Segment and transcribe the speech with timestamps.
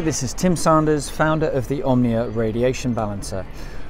[0.00, 3.44] Hi, this is Tim Sanders, founder of the Omnia Radiation Balancer.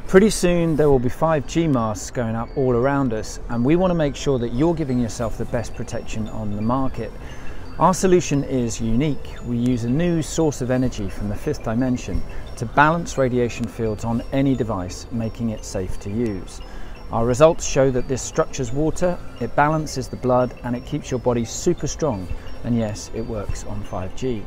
[0.09, 3.93] Pretty soon there will be 5G masks going up all around us, and we want
[3.93, 7.13] to make sure that you're giving yourself the best protection on the market.
[7.79, 9.37] Our solution is unique.
[9.45, 12.21] We use a new source of energy from the fifth dimension
[12.57, 16.61] to balance radiation fields on any device, making it safe to use.
[17.13, 21.21] Our results show that this structures water, it balances the blood, and it keeps your
[21.21, 22.27] body super strong.
[22.65, 24.43] And yes, it works on 5G.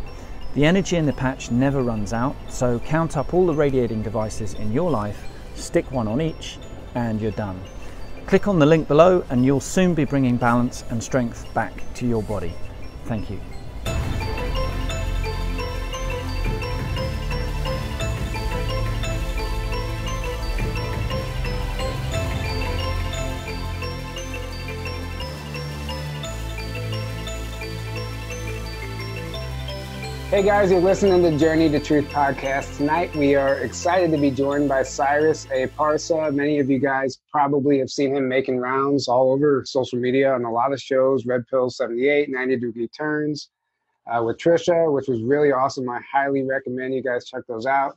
[0.54, 4.54] The energy in the patch never runs out, so count up all the radiating devices
[4.54, 6.60] in your life, stick one on each,
[6.94, 7.60] and you're done.
[8.28, 12.08] Click on the link below and you'll soon be bringing balance and strength back to
[12.08, 12.54] your body.
[13.06, 13.40] Thank you.
[30.34, 32.78] Hey guys, you're listening to the Journey to Truth podcast.
[32.78, 35.68] Tonight we are excited to be joined by Cyrus A.
[35.68, 36.34] Parsa.
[36.34, 40.44] Many of you guys probably have seen him making rounds all over social media on
[40.44, 43.52] a lot of shows, Red Pill 78, 90 Degree Turns
[44.12, 45.88] uh, with Trisha, which was really awesome.
[45.88, 47.96] I highly recommend you guys check those out.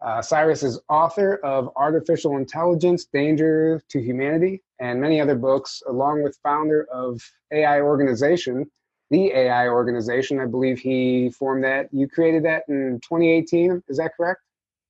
[0.00, 6.22] Uh, Cyrus is author of Artificial Intelligence, Danger to Humanity, and many other books, along
[6.22, 8.70] with founder of AI Organization,
[9.10, 10.40] the AI organization.
[10.40, 11.88] I believe he formed that.
[11.92, 13.82] You created that in 2018.
[13.88, 14.40] Is that correct?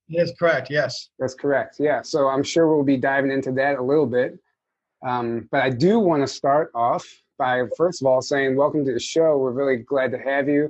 [0.07, 0.69] Yes, correct.
[0.69, 1.09] Yes.
[1.19, 1.77] That's correct.
[1.79, 2.01] Yeah.
[2.01, 4.39] So I'm sure we'll be diving into that a little bit.
[5.05, 7.05] Um, but I do want to start off
[7.37, 9.37] by, first of all, saying welcome to the show.
[9.37, 10.69] We're really glad to have you.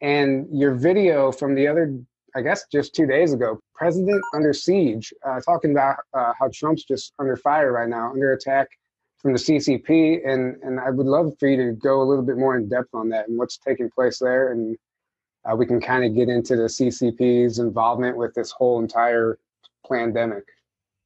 [0.00, 1.98] And your video from the other,
[2.36, 6.84] I guess, just two days ago, President Under Siege, uh, talking about uh, how Trump's
[6.84, 8.68] just under fire right now, under attack
[9.18, 12.36] from the CCP, and and I would love for you to go a little bit
[12.36, 14.76] more in depth on that and what's taking place there, and
[15.44, 19.38] uh, we can kind of get into the CCP's involvement with this whole entire
[19.90, 20.44] pandemic.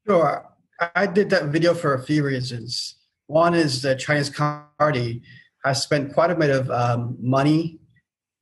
[0.07, 0.45] Sure,
[0.95, 2.95] I did that video for a few reasons.
[3.27, 5.23] One is the Chinese Party
[5.63, 7.79] has spent quite a bit of um, money,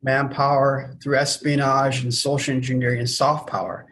[0.02, 3.86] manpower through espionage and social engineering and soft power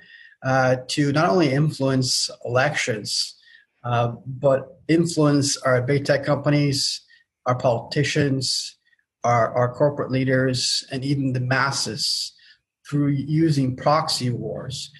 [0.43, 3.35] uh, to not only influence elections
[3.83, 7.01] uh, but influence our big tech companies,
[7.45, 8.77] our politicians,
[9.23, 12.33] our, our corporate leaders, and even the masses
[12.87, 14.91] through using proxy wars.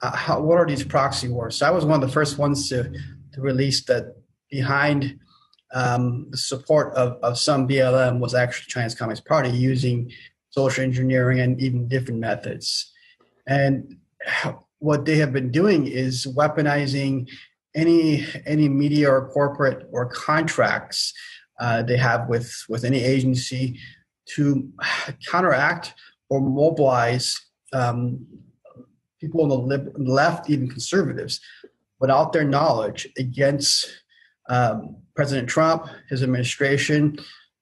[0.00, 1.56] Uh, how, what are these proxy wars?
[1.56, 2.84] So I was one of the first ones to,
[3.32, 4.14] to release that
[4.50, 5.18] behind
[5.72, 10.10] um, the support of, of some BLM was actually Chinese Communist Party using
[10.50, 12.92] social engineering and even different methods.
[13.46, 13.96] And
[14.78, 17.28] what they have been doing is weaponizing
[17.78, 21.14] any any media or corporate or contracts
[21.60, 23.78] uh, they have with with any agency
[24.34, 24.70] to
[25.30, 25.94] counteract
[26.28, 27.40] or mobilize
[27.72, 28.26] um,
[29.20, 31.40] people on the lib- left, even conservatives,
[32.00, 33.86] without their knowledge against
[34.48, 37.18] um, President Trump, his administration,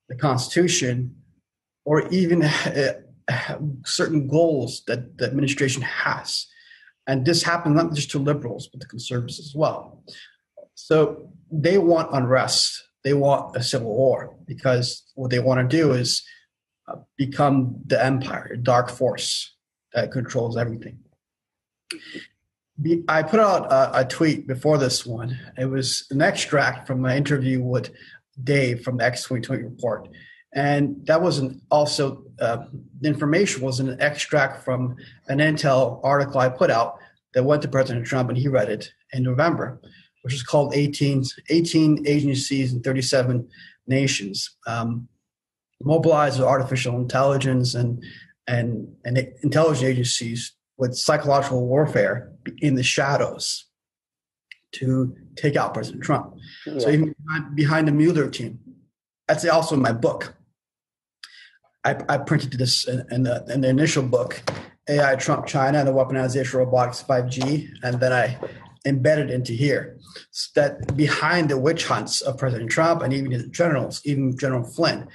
[0.09, 1.15] the Constitution,
[1.85, 2.93] or even uh,
[3.85, 6.47] certain goals that the administration has.
[7.07, 10.03] And this happened not just to liberals, but to conservatives as well.
[10.75, 12.83] So they want unrest.
[13.05, 16.25] They want a civil war because what they want to do is
[16.89, 19.55] uh, become the empire, a dark force
[19.93, 20.99] that controls everything.
[23.09, 25.39] I put out a, a, tweet before this one.
[25.57, 27.91] It was an extract from my interview with
[28.43, 30.09] Dave from the X2020 report.
[30.53, 32.65] And that was an, also, uh,
[33.01, 34.97] the information was an extract from
[35.29, 36.99] an Intel article I put out
[37.35, 39.81] that went to President Trump, and he read it in November,
[40.23, 43.49] which is called 18, 18 Agencies in 37
[43.87, 44.57] Nations.
[44.67, 45.09] Um,
[45.83, 48.03] mobilize artificial intelligence and,
[48.47, 53.67] and, and intelligence agencies with psychological warfare in the shadows
[54.73, 56.35] to take out President Trump.
[56.67, 56.79] Yeah.
[56.79, 58.59] So even behind, behind the Mueller team,
[59.27, 60.35] that's also in my book.
[61.85, 64.43] I, I printed this in, in, the, in the initial book,
[64.89, 68.39] AI Trump China and the weaponization of robotics 5G, and then I
[68.85, 69.99] embedded into here.
[70.31, 74.65] So that behind the witch hunts of President Trump and even his generals, even General
[74.65, 75.09] Flynn,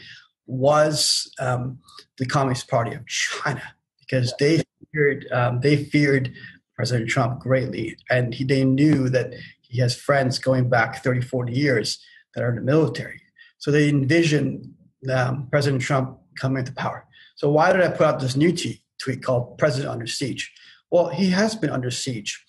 [0.45, 1.79] was um,
[2.17, 3.63] the Communist Party of China
[3.99, 4.61] because they
[4.93, 6.33] feared um, they feared
[6.75, 11.53] President Trump greatly, and he, they knew that he has friends going back 30, 40
[11.53, 11.99] years
[12.35, 13.21] that are in the military.
[13.59, 14.73] So they envisioned
[15.13, 17.05] um, President Trump coming to power.
[17.35, 20.51] So why did I put out this new t- tweet called "President Under Siege"?
[20.91, 22.43] Well, he has been under siege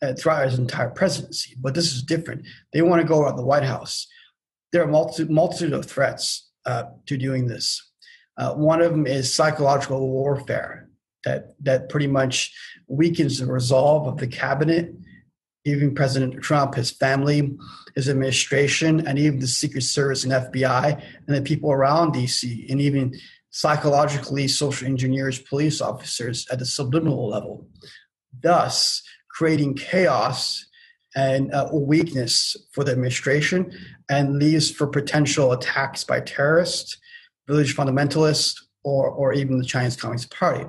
[0.00, 2.46] uh, throughout his entire presidency, but this is different.
[2.72, 4.06] They want to go around the White House.
[4.72, 7.84] There are multitude, multitude of threats uh, to doing this.
[8.36, 10.88] Uh, one of them is psychological warfare.
[11.24, 12.54] that that pretty much
[12.86, 14.94] weakens the resolve of the cabinet,
[15.64, 17.56] even President Trump, his family,
[17.96, 22.80] his administration, and even the Secret Service and FBI, and the people around DC, and
[22.80, 23.12] even
[23.50, 27.66] psychologically social engineers, police officers at the subliminal level,
[28.42, 30.64] thus creating chaos
[31.16, 33.72] and uh, weakness for the administration
[34.08, 36.98] and leaves for potential attacks by terrorists,
[37.46, 38.54] village fundamentalists,
[38.84, 40.64] or, or even the Chinese Communist Party,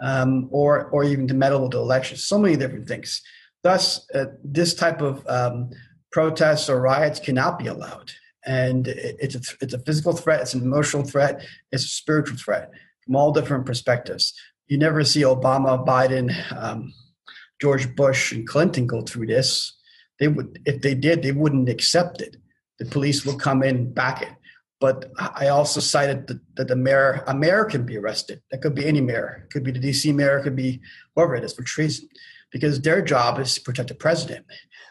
[0.00, 2.24] um, or, or even to meddle with the elections.
[2.24, 3.22] So many different things.
[3.62, 5.70] Thus, uh, this type of um,
[6.12, 8.12] protests or riots cannot be allowed.
[8.46, 12.70] And it's a, it's a physical threat, it's an emotional threat, it's a spiritual threat
[13.04, 14.32] from all different perspectives.
[14.68, 16.92] You never see Obama, Biden, um,
[17.60, 19.76] George Bush, and Clinton go through this.
[20.18, 22.36] They would, if they did, they wouldn't accept it.
[22.78, 24.32] The police would come in and back it.
[24.78, 28.42] But I also cited that, that the mayor, a mayor can be arrested.
[28.50, 29.44] That could be any mayor.
[29.44, 30.38] It could be the DC mayor.
[30.38, 30.80] It could be
[31.14, 32.08] whoever it is for treason,
[32.52, 34.44] because their job is to protect the president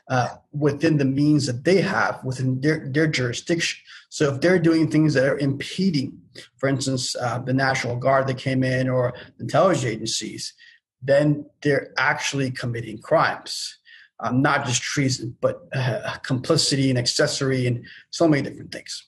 [0.07, 3.79] uh, within the means that they have within their, their jurisdiction.
[4.09, 6.21] So if they're doing things that are impeding,
[6.57, 10.53] for instance, uh, the National Guard that came in or intelligence agencies,
[11.01, 13.77] then they're actually committing crimes.
[14.21, 19.05] Um, not just treason, but uh, complicity and accessory and so many different things.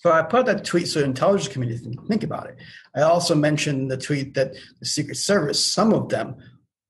[0.00, 2.56] So I put that tweet so the intelligence community can think about it.
[2.94, 6.36] I also mentioned the tweet that the Secret Service, some of them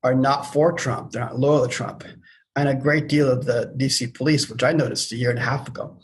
[0.02, 2.04] are not for Trump, they're not loyal to Trump.
[2.60, 5.42] And a great deal of the DC police, which I noticed a year and a
[5.42, 5.96] half ago,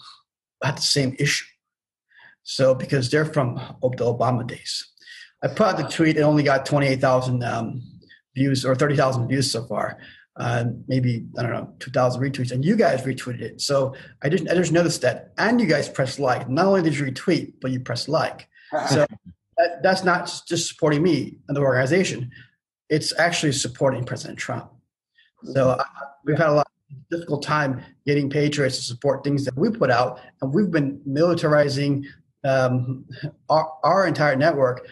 [0.64, 1.44] had the same issue.
[2.44, 4.86] So because they're from the Obama days.
[5.42, 7.82] I put out the tweet, it only got 28,000 um,
[8.34, 9.98] views or 30,000 views so far
[10.38, 13.60] uh, maybe I don't know, two thousand retweets, and you guys retweeted it.
[13.60, 14.50] So I didn't.
[14.50, 16.48] I just noticed that, and you guys pressed like.
[16.48, 18.48] Not only did you retweet, but you pressed like.
[18.90, 19.06] So
[19.56, 22.30] that, that's not just supporting me and the organization;
[22.90, 24.70] it's actually supporting President Trump.
[25.52, 25.84] So uh,
[26.24, 29.90] we've had a lot of difficult time getting patriots to support things that we put
[29.90, 32.04] out, and we've been militarizing
[32.44, 33.04] um,
[33.48, 34.86] our, our entire network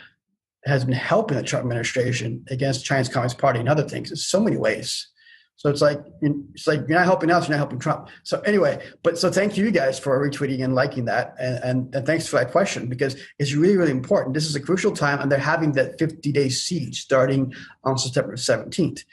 [0.64, 4.40] has been helping the Trump administration against Chinese Communist Party and other things in so
[4.40, 5.08] many ways.
[5.56, 8.08] So it's like it's like you're not helping us, you're not helping Trump.
[8.24, 12.06] So anyway, but so thank you guys for retweeting and liking that, and, and, and
[12.06, 14.34] thanks for that question because it's really really important.
[14.34, 17.54] This is a crucial time, and they're having that 50 day siege starting
[17.84, 19.04] on September 17th,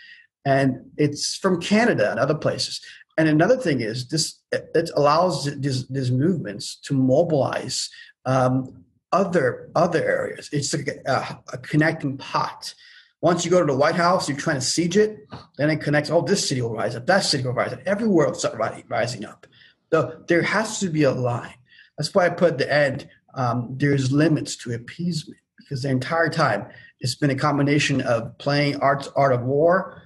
[0.46, 2.82] and it's from Canada and other places.
[3.18, 7.90] And another thing is this it allows these, these movements to mobilize
[8.26, 10.50] um, other other areas.
[10.52, 12.74] It's like a, a connecting pot
[13.22, 15.28] once you go to the White House, you're trying to siege it,
[15.58, 17.80] then it connects, oh, this city will rise up, that city will rise up.
[17.86, 18.58] Everywhere will start
[18.90, 19.46] rising up.
[19.94, 21.54] So there has to be a line.
[21.98, 26.66] That's why I put the end, um, there's limits to appeasement because the entire time
[27.00, 30.02] it's been a combination of playing arts, art of war,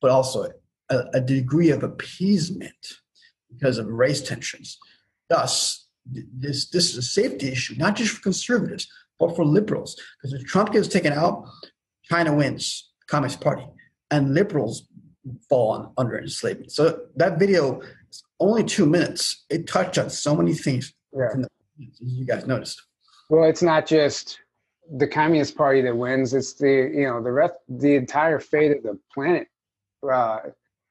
[0.00, 0.50] but also
[0.88, 2.98] a, a degree of appeasement
[3.52, 4.78] because of race tensions.
[5.28, 8.88] Thus, this, this is a safety issue, not just for conservatives,
[9.18, 10.00] but for liberals.
[10.16, 11.46] Because if Trump gets taken out,
[12.04, 13.66] China wins, Communist Party,
[14.10, 14.88] and liberals
[15.48, 16.72] fall on, under enslavement.
[16.72, 17.80] So that video
[18.10, 19.44] is only two minutes.
[19.50, 20.92] It touched on so many things.
[21.12, 21.28] Yeah.
[21.34, 21.48] The,
[22.00, 22.82] you guys noticed.
[23.28, 24.40] Well, it's not just
[24.96, 26.34] the Communist Party that wins.
[26.34, 29.46] It's the you know the rest, the entire fate of the planet.
[30.08, 30.40] Uh,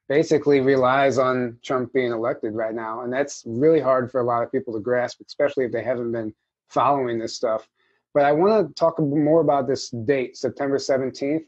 [0.08, 4.42] basically relies on Trump being elected right now, and that's really hard for a lot
[4.42, 6.34] of people to grasp, especially if they haven't been
[6.68, 7.68] following this stuff.
[8.12, 11.44] But I want to talk more about this date, September 17th.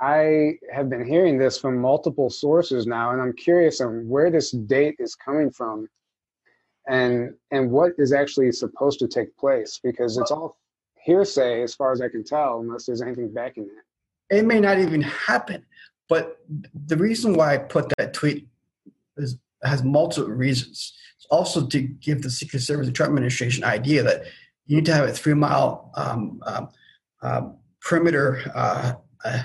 [0.00, 4.50] I have been hearing this from multiple sources now, and I'm curious on where this
[4.50, 5.88] date is coming from
[6.86, 10.58] and and what is actually supposed to take place because it's all
[10.96, 14.36] hearsay as far as I can tell, unless there's anything backing that.
[14.36, 15.64] It may not even happen.
[16.08, 16.38] But
[16.86, 18.46] the reason why I put that tweet
[19.16, 20.92] is has multiple reasons.
[21.16, 24.24] It's also to give the Secret Service, the Trump administration, idea that
[24.66, 26.68] you need to have a three mile um, um,
[27.22, 28.92] um, perimeter uh,
[29.24, 29.42] uh,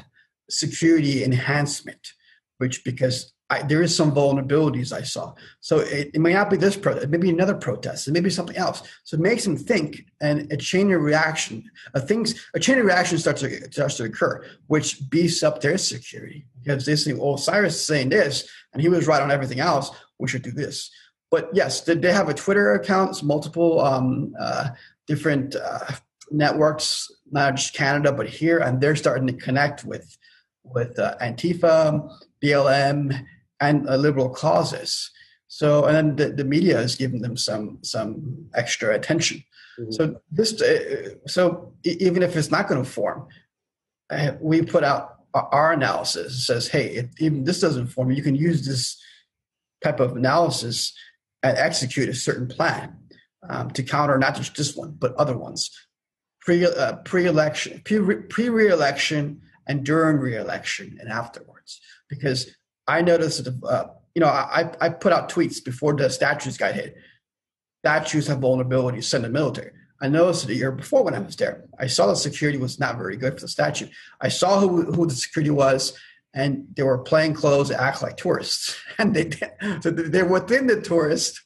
[0.50, 2.14] security enhancement,
[2.58, 5.34] which because I, there is some vulnerabilities I saw.
[5.60, 8.20] So it, it may not be this protest, it may be another protest, it may
[8.20, 8.84] be something else.
[9.04, 12.86] So it makes them think, and a chain of reaction, a things, a chain of
[12.86, 17.38] reaction starts to starts to occur, which beefs up their security because they think, "Oh,
[17.38, 19.90] Cyrus is saying this, and he was right on everything else.
[20.20, 20.92] We should do this."
[21.32, 24.70] But yes, they have a Twitter accounts, multiple um, uh,
[25.08, 25.92] different uh,
[26.32, 30.18] networks, not just Canada, but here, and they're starting to connect with
[30.64, 32.12] with uh, Antifa,
[32.44, 33.26] BLM,
[33.60, 35.12] and uh, liberal causes.
[35.48, 39.44] So, and then the, the media is giving them some some extra attention.
[39.80, 39.92] Mm-hmm.
[39.92, 43.28] So this, uh, so even if it's not going to form,
[44.12, 48.24] uh, we put out our analysis it says, hey, if even this doesn't form, you
[48.24, 49.02] can use this
[49.84, 50.94] type of analysis
[51.44, 52.98] and execute a certain plan
[53.48, 55.72] um, to counter not just this one, but other ones.
[56.42, 61.80] Pre, uh, pre-election, pre, pre-re-election, and during re-election and afterwards.
[62.10, 62.50] Because
[62.90, 66.74] I noticed that, uh, you know, I, I put out tweets before the statues got
[66.74, 66.98] hit.
[67.86, 69.72] Statues have vulnerabilities, send the military.
[70.02, 71.66] I noticed it a year before when I was there.
[71.78, 73.88] I saw the security was not very good for the statue.
[74.20, 75.98] I saw who, who the security was,
[76.34, 78.76] and they were playing clothes act like tourists.
[78.98, 79.30] And they
[79.82, 81.42] so they're within the tourists,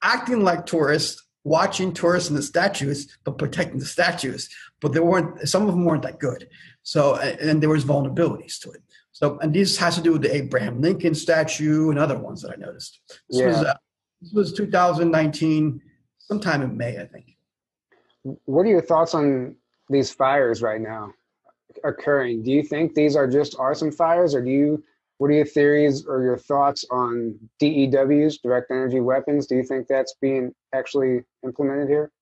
[0.00, 4.48] acting like tourists, watching tourists and the statues, but protecting the statues.
[4.80, 5.46] But they weren't.
[5.46, 6.48] Some of them weren't that good.
[6.84, 8.82] So and there was vulnerabilities to it.
[9.16, 12.50] So and this has to do with the Abraham Lincoln statue and other ones that
[12.50, 13.00] I noticed.
[13.30, 13.46] This yeah.
[13.46, 13.74] was uh,
[14.20, 15.80] this was 2019,
[16.18, 17.34] sometime in May, I think.
[18.44, 19.56] What are your thoughts on
[19.88, 21.14] these fires right now
[21.82, 22.42] occurring?
[22.42, 24.84] Do you think these are just arson fires, or do you?
[25.16, 29.46] What are your theories or your thoughts on DEWs, direct energy weapons?
[29.46, 32.12] Do you think that's being actually implemented here?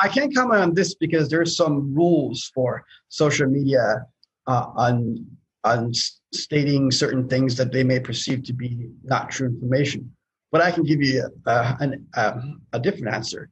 [0.00, 4.04] I can't comment on this because there's some rules for social media
[4.46, 5.24] uh, on
[5.64, 5.92] on
[6.32, 10.10] stating certain things that they may perceive to be not true information.
[10.50, 12.42] But I can give you a, a, a,
[12.74, 13.48] a different answer.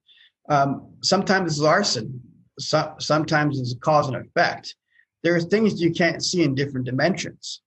[0.49, 2.21] Um, sometimes it's arson.
[2.59, 4.75] So, sometimes it's a cause and effect.
[5.23, 7.63] There are things you can't see in different dimensions.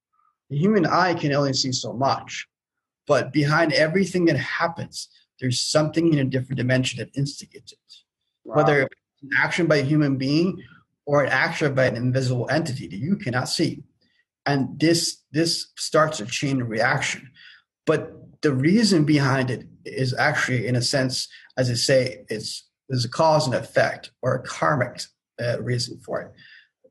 [0.49, 2.47] The human eye can only see so much,
[3.07, 5.09] but behind everything that happens,
[5.39, 7.79] there's something in a different dimension that instigates it.
[8.43, 8.57] Wow.
[8.57, 10.61] Whether it's an action by a human being
[11.05, 13.83] or an action by an invisible entity that you cannot see.
[14.45, 17.29] And this this starts a chain reaction.
[17.85, 23.05] But the reason behind it is actually, in a sense, as I say, it's there's
[23.05, 25.01] a cause and effect or a karmic
[25.41, 26.31] uh, reason for it.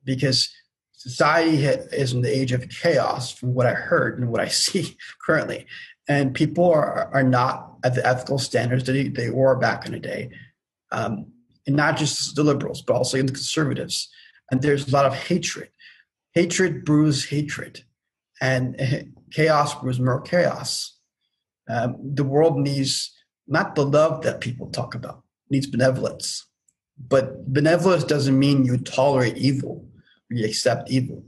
[0.04, 0.48] Because
[0.92, 4.96] society is in the age of chaos from what i heard and what i see
[5.24, 5.66] currently.
[6.08, 10.00] And people are, are not at the ethical standards that they were back in the
[10.00, 10.30] day.
[10.90, 11.26] Um,
[11.66, 14.08] and not just the liberals but also in the conservatives.
[14.50, 15.68] And there's a lot of hatred
[16.34, 17.84] hatred brews hatred
[18.40, 18.76] and
[19.32, 20.98] chaos brews more chaos
[21.68, 23.12] um, the world needs
[23.46, 26.46] not the love that people talk about needs benevolence.
[27.08, 29.88] But benevolence doesn't mean you tolerate evil
[30.32, 31.24] you accept evil.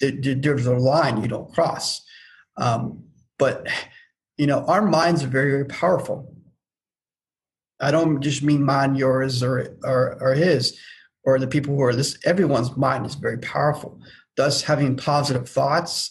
[0.00, 2.02] There's a line you don't cross.
[2.56, 3.04] Um,
[3.38, 3.68] but
[4.36, 6.34] you know, our minds are very, very powerful.
[7.80, 10.78] I don't just mean mine, yours, or or, or his,
[11.28, 12.18] or the people who are this.
[12.24, 14.00] Everyone's mind is very powerful.
[14.38, 16.10] Thus, having positive thoughts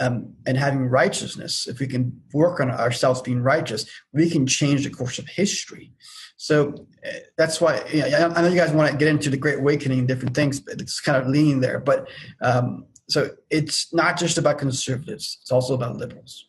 [0.00, 4.84] um, and having righteousness, if we can work on ourselves being righteous, we can change
[4.84, 5.92] the course of history.
[6.38, 9.36] So uh, that's why you know, I know you guys want to get into the
[9.36, 11.78] Great Awakening and different things, but it's kind of leaning there.
[11.78, 12.08] But
[12.40, 16.48] um, so it's not just about conservatives; it's also about liberals.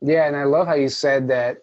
[0.00, 1.58] Yeah, and I love how you said that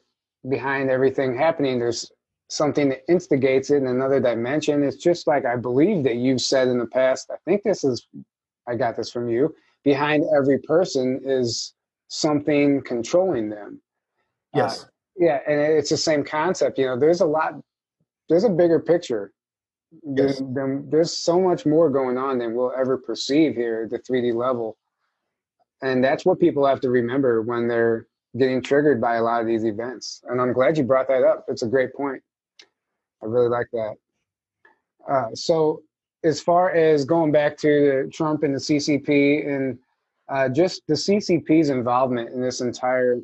[0.47, 2.09] behind everything happening, there's
[2.51, 4.83] something that instigates it in another dimension.
[4.83, 7.31] It's just like I believe that you've said in the past.
[7.31, 8.05] I think this is,
[8.67, 9.55] I got this from you.
[9.85, 11.73] Behind every person is
[12.09, 13.81] something controlling them.
[14.53, 14.83] Yes.
[14.83, 16.77] Uh, yeah, and it's the same concept.
[16.77, 17.53] You know, there's a lot,
[18.27, 19.31] there's a bigger picture.
[20.03, 20.41] Yes.
[20.43, 24.35] There's, there's so much more going on than we'll ever perceive here at the 3D
[24.35, 24.77] level.
[25.81, 29.47] And that's what people have to remember when they're getting triggered by a lot of
[29.47, 30.21] these events.
[30.27, 31.45] And I'm glad you brought that up.
[31.47, 32.21] It's a great point.
[33.23, 33.95] I really like that.
[35.09, 35.81] Uh, so,
[36.23, 39.79] as far as going back to Trump and the CCP and
[40.29, 43.19] uh, just the CCP's involvement in this entire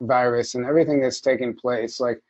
[0.00, 2.20] virus and everything that's taking place like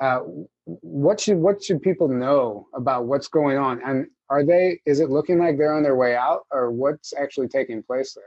[0.00, 0.20] uh,
[0.64, 3.80] what should what should people know about what's going on?
[3.84, 7.48] And are they is it looking like they're on their way out or what's actually
[7.48, 8.24] taking place there?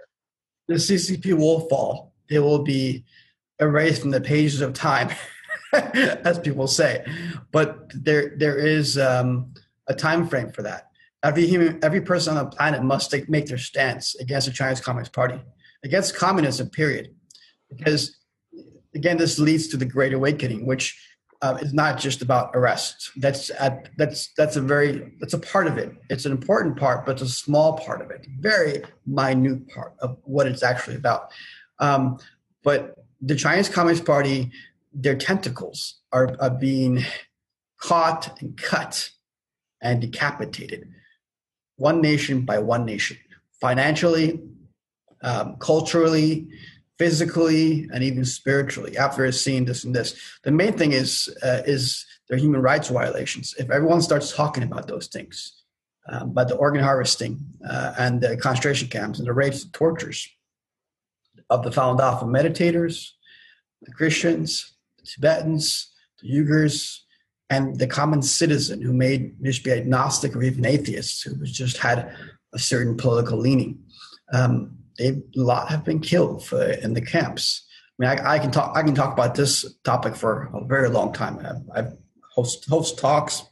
[0.68, 2.14] The ccp will fall.
[2.30, 3.04] It will be
[3.60, 5.10] erased from the pages of time
[6.26, 7.06] as people say
[7.52, 9.54] but there there is um,
[9.88, 10.90] a time frame for that
[11.24, 14.82] every human every person on the planet must take, make their stance against the chinese
[14.82, 15.40] communist party
[15.84, 17.14] against communism period
[17.70, 18.18] because
[18.96, 21.00] again, this leads to the Great Awakening, which
[21.42, 23.12] uh, is not just about arrest.
[23.18, 25.92] That's at, that's that's a very that's a part of it.
[26.10, 30.18] It's an important part, but it's a small part of it, very minute part of
[30.24, 31.32] what it's actually about.
[31.80, 32.18] Um,
[32.64, 34.52] but the Chinese Communist Party,
[34.96, 37.04] their tentacles are, are being
[37.80, 39.12] caught and cut
[39.82, 40.90] and decapitated,
[41.76, 43.18] one nation by one nation,
[43.60, 44.42] financially,
[45.22, 46.48] um, culturally,
[46.98, 50.16] physically and even spiritually after seeing this and this.
[50.44, 53.54] The main thing is uh, is their human rights violations.
[53.60, 55.64] If everyone starts talking about those things,
[56.08, 60.30] um, by the organ harvesting uh, and the concentration camps and the rapes and tortures
[61.50, 63.12] of the Falun Dafa meditators,
[63.82, 64.75] the Christians,
[65.06, 67.00] Tibetans, the Uyghurs,
[67.50, 72.16] and the common citizen who may just be agnostic or even atheist, who just had
[72.54, 73.84] a certain political leaning.
[74.34, 77.66] Um, a lot have been killed for, in the camps.
[77.78, 78.76] I mean, I, I, can talk.
[78.76, 81.40] I can talk about this topic for a very long time.
[81.40, 81.98] I've, I've
[82.34, 83.44] host host talks.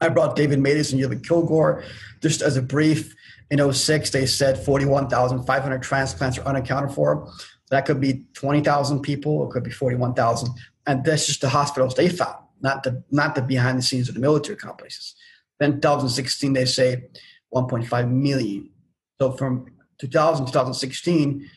[0.00, 1.84] I brought David Matas and Ewan Kilgour
[2.20, 3.14] just as a brief.
[3.50, 7.30] In 06, they said 41,500 transplants are unaccounted for.
[7.70, 9.46] That could be 20,000 people.
[9.46, 10.48] It could be 41,000.
[10.86, 14.14] And that's just the hospitals they found, not the not the behind the scenes of
[14.14, 15.14] the military complexes.
[15.60, 17.04] Then 2016, they say
[17.54, 18.70] 1.5 million.
[19.20, 19.66] So from
[19.98, 21.48] 2000 2016,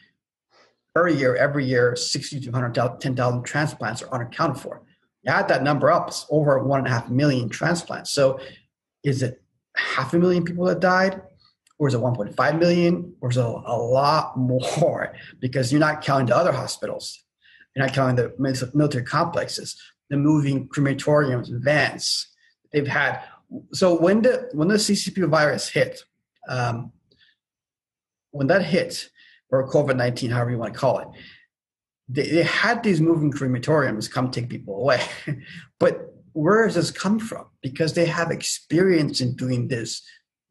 [0.94, 4.82] per year, every year, 60 to 110,000 transplants are unaccounted for.
[5.24, 8.12] You add that number up, it's over one and a half million transplants.
[8.12, 8.40] So
[9.04, 9.42] is it
[9.76, 11.22] half a million people that died?
[11.78, 13.14] Or is it 1.5 million?
[13.20, 15.14] Or is it a lot more?
[15.40, 17.25] Because you're not counting the other hospitals.
[17.76, 19.80] You're not counting the military complexes,
[20.10, 22.28] the moving crematoriums and vans.
[22.72, 23.22] They've had
[23.74, 26.04] so when the when the CCP virus hit,
[26.48, 26.92] um,
[28.32, 29.10] when that hit,
[29.50, 31.08] or COVID nineteen, however you want to call it,
[32.10, 35.02] they, they had these moving crematoriums come take people away.
[35.80, 37.46] but where does this come from?
[37.62, 40.02] Because they have experience in doing this,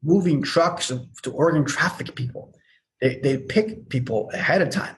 [0.03, 0.91] moving trucks
[1.23, 2.53] to organ traffic people.
[3.01, 4.95] They they pick people ahead of time,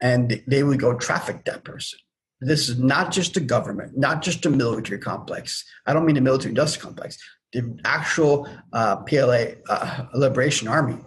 [0.00, 1.98] and they would go traffic that person.
[2.40, 5.64] This is not just a government, not just a military complex.
[5.86, 7.18] I don't mean the military industrial complex,
[7.52, 10.98] the actual uh, PLA uh, Liberation Army.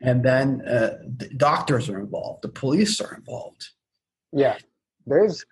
[0.00, 3.68] And then uh, the doctors are involved, the police are involved.
[4.32, 4.56] Yeah,
[5.06, 5.44] there's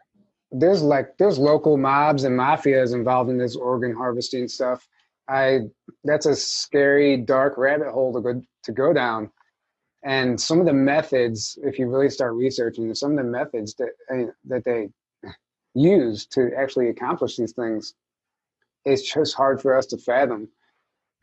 [0.52, 4.86] there's like there's local mobs and mafias involved in this organ harvesting stuff.
[5.28, 5.62] I
[6.04, 9.30] that's a scary dark rabbit hole to go to go down.
[10.04, 13.90] And some of the methods, if you really start researching, some of the methods that
[14.12, 14.88] uh, that they
[15.74, 17.94] use to actually accomplish these things
[18.86, 20.48] it's just hard for us to fathom.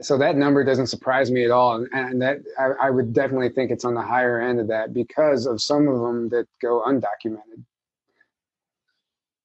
[0.01, 1.75] So that number doesn't surprise me at all.
[1.77, 4.93] And, and that I, I, would definitely think it's on the higher end of that
[4.93, 7.63] because of some of them that go undocumented.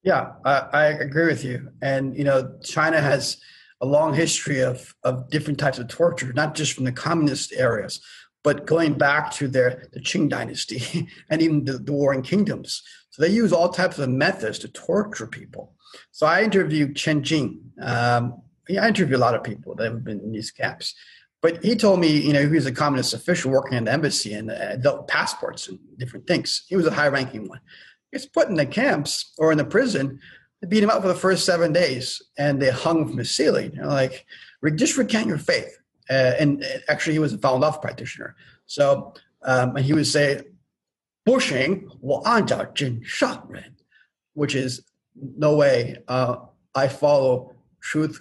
[0.02, 1.70] Yeah I, I agree with you.
[1.80, 3.36] And you know china has
[3.80, 8.00] a long history of of different types of torture not just from the communist areas
[8.44, 12.83] but going back to their the qing dynasty and even the, the warring kingdoms
[13.18, 15.74] so they use all types of methods to torture people.
[16.12, 17.61] So I interviewed Chen Jing.
[17.83, 20.94] Um, yeah, I interviewed a lot of people that have been in these camps.
[21.42, 24.35] But he told me, you know, he was a communist official working in the embassy
[24.35, 26.64] and uh, passports and different things.
[26.68, 27.61] He was a high ranking one.
[28.12, 30.20] He was put in the camps or in the prison.
[30.61, 33.72] They beat him up for the first seven days and they hung from the ceiling.
[33.74, 34.27] You know, like,
[34.77, 35.77] just recant your faith.
[36.10, 38.34] Uh, and actually, he was a Falun Dafa practitioner.
[38.66, 40.42] So um, and he would say,
[41.24, 43.76] 不行,我按照真善忍,
[44.34, 44.82] which is
[45.14, 46.36] no way uh,
[46.74, 48.20] I follow truth,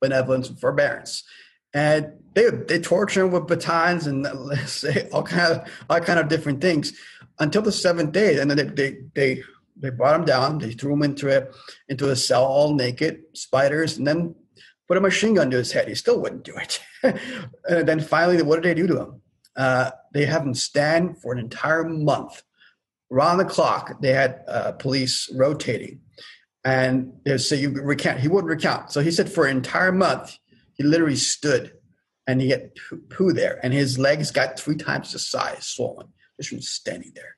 [0.00, 1.22] benevolence, and forbearance.
[1.74, 6.18] And they they torture him with batons and let's say all kind of all kind
[6.18, 6.92] of different things
[7.38, 8.38] until the seventh day.
[8.38, 9.42] And then they they they,
[9.76, 10.58] they brought him down.
[10.58, 11.48] They threw him into a
[11.88, 14.34] into a cell all naked, spiders, and then
[14.90, 15.86] put a machine gun to his head.
[15.86, 16.80] He still wouldn't do it.
[17.68, 19.22] and then finally, what did they do to him?
[19.54, 22.42] Uh, they have him stand for an entire month.
[23.12, 26.00] Around the clock, they had uh, police rotating.
[26.64, 28.18] And they say you recount.
[28.18, 28.90] He wouldn't recount.
[28.90, 30.36] So he said for an entire month,
[30.74, 31.72] he literally stood
[32.26, 32.72] and he had
[33.10, 33.60] poo there.
[33.62, 37.36] And his legs got three times the size, swollen, just from standing there.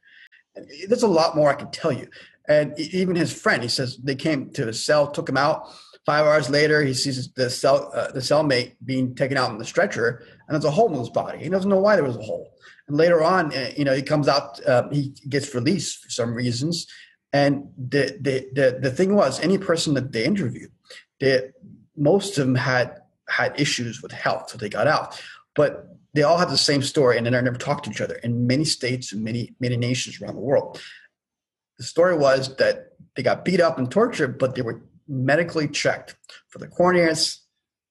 [0.55, 2.09] And there's a lot more I can tell you.
[2.49, 5.69] And even his friend, he says they came to his cell, took him out.
[6.05, 9.65] Five hours later, he sees the cell, uh, the cellmate being taken out on the
[9.65, 11.39] stretcher, and there's a hole in his body.
[11.39, 12.55] He doesn't know why there was a hole.
[12.89, 16.35] And later on, uh, you know, he comes out, uh, he gets released for some
[16.35, 16.87] reasons.
[17.33, 20.73] And the, the, the, the thing was, any person that they interviewed,
[21.21, 21.51] they,
[21.97, 25.23] most of them had had issues with health, so they got out.
[25.55, 28.47] But they all had the same story, and they never talked to each other in
[28.47, 30.81] many states and many many nations around the world.
[31.79, 36.17] The story was that they got beat up and tortured, but they were medically checked
[36.49, 37.39] for the corneas,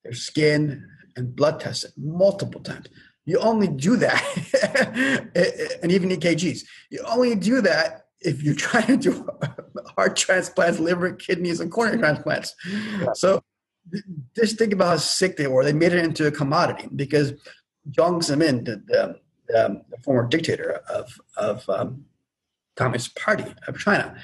[0.03, 2.87] their skin, and blood tested multiple times.
[3.25, 5.29] You only do that,
[5.83, 6.63] and even EKGs.
[6.89, 9.29] You only do that if you're trying to do
[9.95, 12.55] heart transplants, liver, kidneys, and cornea transplants.
[12.67, 13.13] Yeah.
[13.13, 13.43] So
[14.35, 15.63] just think about how sick they were.
[15.63, 17.33] They made it into a commodity because
[17.89, 22.05] Jiang Zemin, the, the, the, the former dictator of, of um,
[22.75, 24.15] Communist Party of China,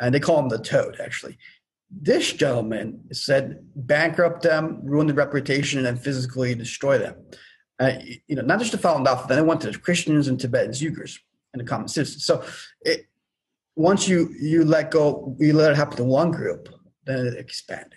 [0.00, 1.38] and they call him the Toad, actually.
[1.90, 7.14] This gentleman said bankrupt them, ruin their reputation, and physically destroy them.
[7.80, 7.92] Uh,
[8.26, 10.82] you know, not just the Falun Dafa, then it went to the Christians and Tibetans,
[10.82, 11.18] Uyghurs,
[11.52, 12.24] and the common citizens.
[12.24, 12.44] So
[12.82, 13.06] it,
[13.76, 16.68] once you you let go, you let it happen to one group,
[17.04, 17.92] then it expanded.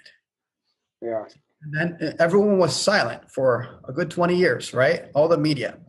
[1.02, 1.26] Yeah.
[1.64, 5.06] And then uh, everyone was silent for a good 20 years, right?
[5.14, 5.80] All the media.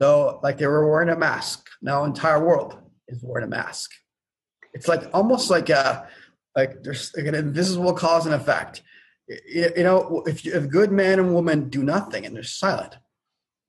[0.00, 1.68] So like they were wearing a mask.
[1.80, 3.90] Now entire world is wearing a mask.
[4.72, 6.08] It's like almost like a
[6.56, 8.82] like there's like an invisible cause and effect.
[9.28, 12.96] You, you know, if you, if good man and woman do nothing and they're silent,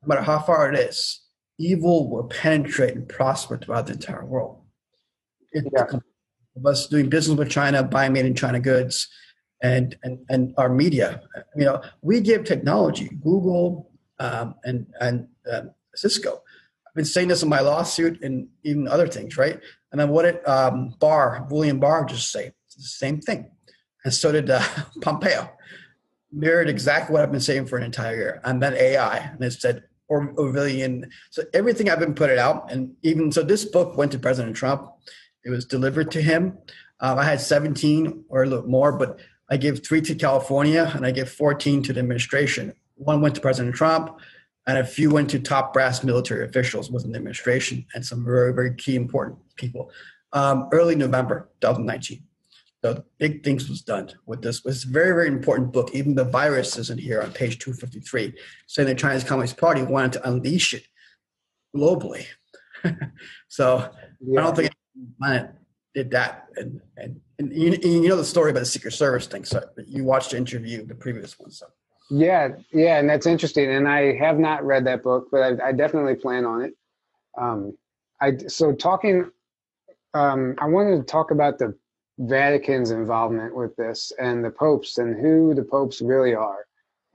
[0.02, 1.22] no matter how far it is,
[1.58, 4.62] evil will penetrate and prosper throughout the entire world.
[5.52, 5.86] It, yeah.
[6.58, 9.10] Of us doing business with China, buying made in China goods,
[9.62, 11.22] and and and our media.
[11.56, 16.42] You know, we give technology, Google um, and and um, Cisco.
[16.88, 19.60] I've been saying this in my lawsuit and even other things, right?
[19.92, 22.54] And then what did um, Barr, William Barr, just say?
[22.78, 23.50] Same thing,
[24.04, 24.64] and so did uh,
[25.02, 25.50] Pompeo.
[26.32, 28.42] Mirrored exactly what I've been saying for an entire year.
[28.44, 30.34] And then AI, and it said or.
[31.32, 34.92] So everything I've been putting out, and even so, this book went to President Trump.
[35.44, 36.58] It was delivered to him.
[37.00, 41.06] Um, I had 17 or a little more, but I gave three to California and
[41.06, 42.74] I gave 14 to the administration.
[42.96, 44.18] One went to President Trump,
[44.68, 48.54] and a few went to top brass military officials within the administration and some very,
[48.54, 49.92] very key important people.
[50.34, 52.24] Um, early November 2019.
[52.86, 54.64] So big things was done with this.
[54.64, 55.90] It's a very, very important book.
[55.96, 58.36] Even the virus isn't here on page 253,
[58.68, 60.84] saying the Chinese Communist Party wanted to unleash it
[61.76, 62.28] globally.
[63.48, 64.40] so yeah.
[64.40, 64.72] I don't think
[65.20, 65.50] planet
[65.96, 66.46] did that.
[66.58, 69.46] And, and, and you, you, know the story about the Secret Service thing.
[69.46, 71.50] So you watched the interview, the previous one.
[71.50, 71.66] So
[72.12, 73.68] yeah, yeah, and that's interesting.
[73.68, 76.74] And I have not read that book, but I, I definitely plan on it.
[77.36, 77.76] Um,
[78.22, 79.32] I so talking.
[80.14, 81.76] Um, I wanted to talk about the
[82.20, 86.66] Vatican's involvement with this and the popes and who the popes really are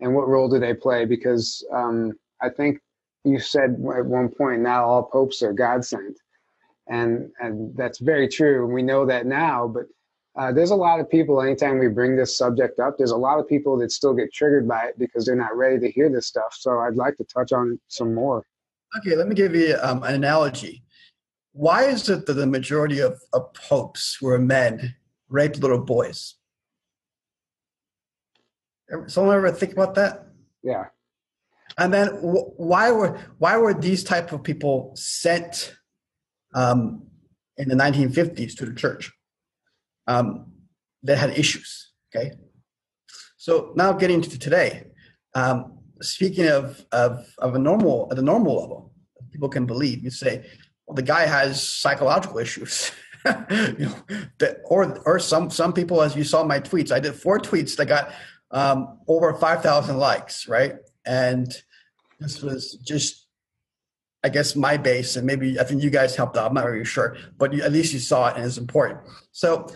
[0.00, 1.04] and what role do they play?
[1.04, 2.80] Because um, I think
[3.24, 6.18] you said at one point now all popes are God sent
[6.88, 8.64] and and that's very true.
[8.64, 9.84] And we know that now but
[10.36, 13.38] uh, there's a lot of people anytime we bring this subject up there's a lot
[13.38, 16.26] of people that still get triggered by it because they're not ready to hear this
[16.26, 16.54] stuff.
[16.58, 18.44] So I'd like to touch on some more.
[18.98, 20.82] Okay, let me give you um, an analogy
[21.52, 24.94] why is it that the majority of, of popes who are men
[25.28, 26.36] rape little boys?
[29.06, 30.26] Someone ever think about that?
[30.62, 30.86] Yeah.
[31.78, 35.74] And then why were why were these type of people sent
[36.54, 37.06] um,
[37.56, 39.12] in the 1950s to the church
[40.06, 40.52] um,
[41.04, 41.92] that had issues?
[42.14, 42.32] Okay.
[43.36, 44.88] So now getting to today,
[45.34, 48.92] um, speaking of, of of a normal at the normal level,
[49.30, 50.02] people can believe.
[50.02, 50.44] You say,
[50.90, 52.90] well, the guy has psychological issues.
[53.24, 53.94] you know,
[54.38, 57.76] that, or or some some people, as you saw my tweets, I did four tweets
[57.76, 58.12] that got
[58.50, 60.74] um, over five thousand likes, right?
[61.06, 61.46] And
[62.18, 63.28] this was just,
[64.24, 66.48] I guess, my base, and maybe I think you guys helped out.
[66.48, 68.98] I'm not really sure, but you, at least you saw it, and it's important.
[69.30, 69.68] So,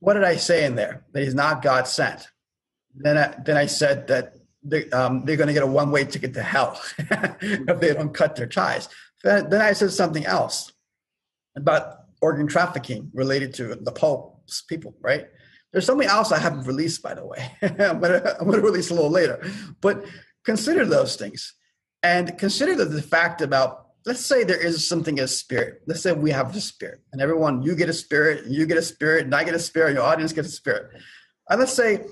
[0.00, 1.06] what did I say in there?
[1.12, 2.28] That he's not God sent.
[2.94, 6.04] Then I, then I said that they, um, they're going to get a one way
[6.04, 8.90] ticket to hell if they don't cut their ties.
[9.24, 10.72] Then, I said something else
[11.56, 15.26] about organ trafficking related to the Pope's people, right?
[15.72, 17.50] There's something else I haven't released, by the way.
[17.62, 19.44] I'm going to release a little later.
[19.80, 20.04] But
[20.44, 21.54] consider those things
[22.02, 25.82] and consider the, the fact about let's say there is something as spirit.
[25.86, 28.82] Let's say we have the spirit, and everyone, you get a spirit, you get a
[28.82, 30.90] spirit, and I get a spirit, your audience gets a spirit.
[31.50, 32.04] And let's say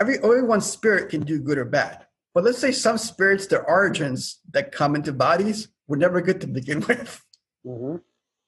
[0.00, 2.06] every everyone's spirit can do good or bad.
[2.34, 6.46] But let's say some spirits, their origins that come into bodies were never good to
[6.46, 7.24] begin with.
[7.66, 7.96] Mm-hmm.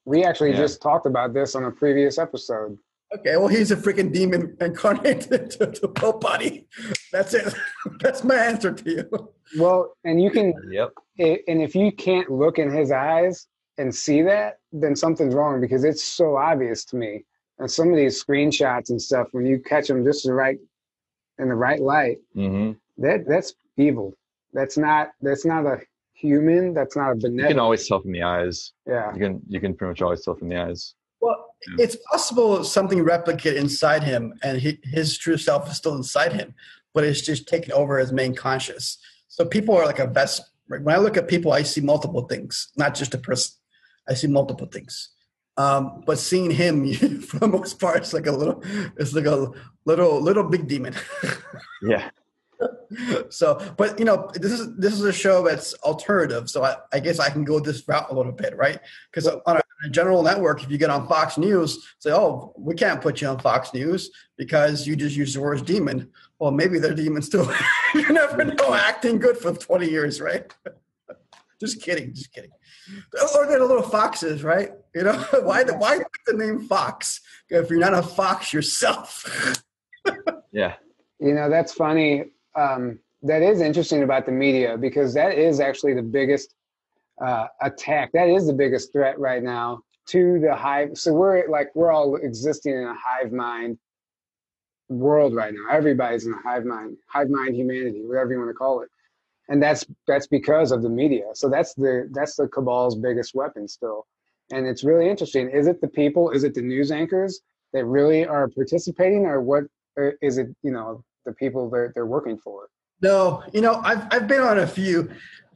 [0.05, 0.57] We actually yeah.
[0.57, 2.77] just talked about this on a previous episode.
[3.13, 6.67] Okay, well, he's a freaking demon incarnated to, to Pope body.
[7.11, 7.53] That's it.
[8.01, 9.29] That's my answer to you.
[9.57, 10.53] Well, and you can.
[10.69, 10.91] Yep.
[11.19, 15.83] And if you can't look in his eyes and see that, then something's wrong because
[15.83, 17.23] it's so obvious to me.
[17.59, 20.57] And some of these screenshots and stuff, when you catch them just the right
[21.37, 22.73] in the right light, mm-hmm.
[23.01, 24.13] that that's evil.
[24.51, 25.79] That's not that's not a
[26.15, 26.73] human.
[26.73, 27.39] That's not a benevolent.
[27.39, 28.73] You can always tell from the eyes.
[28.87, 29.13] Yeah.
[29.13, 30.95] You can you can pretty much always tell from the eyes.
[31.21, 31.83] Well, yeah.
[31.85, 36.53] it's possible something replicate inside him, and he, his true self is still inside him,
[36.93, 38.97] but it's just taken over as main conscious.
[39.27, 40.41] So people are like a best.
[40.67, 43.53] When I look at people, I see multiple things, not just a person.
[44.07, 45.09] I see multiple things.
[45.57, 48.63] Um, but seeing him, for the most part, it's like a little,
[48.97, 49.51] it's like a
[49.85, 50.95] little, little big demon.
[51.81, 52.09] yeah.
[53.29, 56.49] So, but you know, this is this is a show that's alternative.
[56.49, 58.79] So I, I guess I can go this route a little bit, right?
[59.11, 62.75] Because on a a general network, if you get on Fox News, say, "Oh, we
[62.75, 66.79] can't put you on Fox News because you just used the word demon." Well, maybe
[66.79, 67.47] they're demons too.
[67.93, 68.73] you never know.
[68.73, 70.53] Acting good for twenty years, right?
[71.59, 72.51] just kidding, just kidding.
[73.35, 74.71] Or they're the little foxes, right?
[74.93, 75.13] You know
[75.43, 75.63] why?
[75.63, 79.61] The, why put the name Fox if you're not a fox yourself?
[80.51, 80.75] yeah.
[81.19, 82.25] You know that's funny.
[82.55, 86.53] Um, that is interesting about the media because that is actually the biggest
[87.23, 88.11] uh, attack.
[88.13, 90.97] That is the biggest threat right now to the hive.
[90.97, 93.77] So we're like we're all existing in a hive mind
[94.89, 95.75] world right now.
[95.75, 98.89] Everybody's in a hive mind, hive mind humanity, whatever you want to call it,
[99.49, 101.25] and that's that's because of the media.
[101.33, 104.05] So that's the that's the cabal's biggest weapon still,
[104.51, 105.49] and it's really interesting.
[105.49, 106.29] Is it the people?
[106.31, 107.41] Is it the news anchors
[107.73, 109.63] that really are participating, or what?
[109.97, 112.69] Or is it you know the people they're they're working for?
[113.01, 115.09] No, you know I've I've been on a few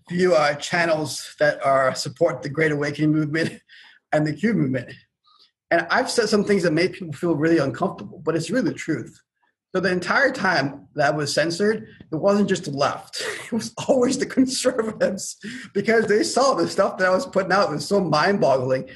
[0.09, 3.61] few uh, channels that are support the Great Awakening movement
[4.11, 4.91] and the Q movement.
[5.71, 8.73] And I've said some things that made people feel really uncomfortable, but it's really the
[8.73, 9.21] truth.
[9.73, 14.17] So the entire time that was censored, it wasn't just the left; it was always
[14.17, 15.37] the conservatives
[15.73, 18.89] because they saw the stuff that I was putting out was so mind-boggling,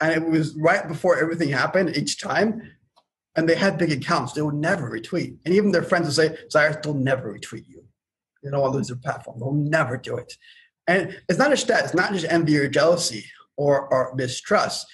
[0.00, 2.62] and it was right before everything happened each time.
[3.36, 6.36] And they had big accounts; they would never retweet, and even their friends would say,
[6.48, 7.84] "Cyrus, they'll never retweet you."
[8.42, 9.38] They don't want to lose their platform.
[9.38, 10.32] They'll never do it.
[10.86, 13.24] And it's not just that, it's not just envy or jealousy
[13.56, 14.86] or, or mistrust.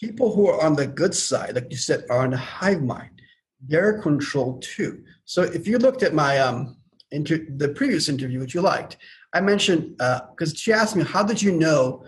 [0.00, 3.20] People who are on the good side, like you said, are on the hive mind.
[3.66, 5.04] They're controlled too.
[5.24, 6.76] So if you looked at my um
[7.10, 8.96] inter- the previous interview, which you liked,
[9.32, 12.04] I mentioned because uh, she asked me, how did you know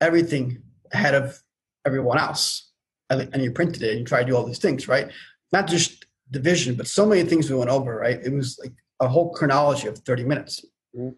[0.00, 1.40] everything ahead of
[1.86, 2.71] everyone else?
[3.20, 5.10] And you printed it and you tried to do all these things, right?
[5.52, 8.18] Not just division, but so many things we went over, right?
[8.22, 10.64] It was like a whole chronology of 30 minutes.
[10.96, 11.10] Mm-hmm.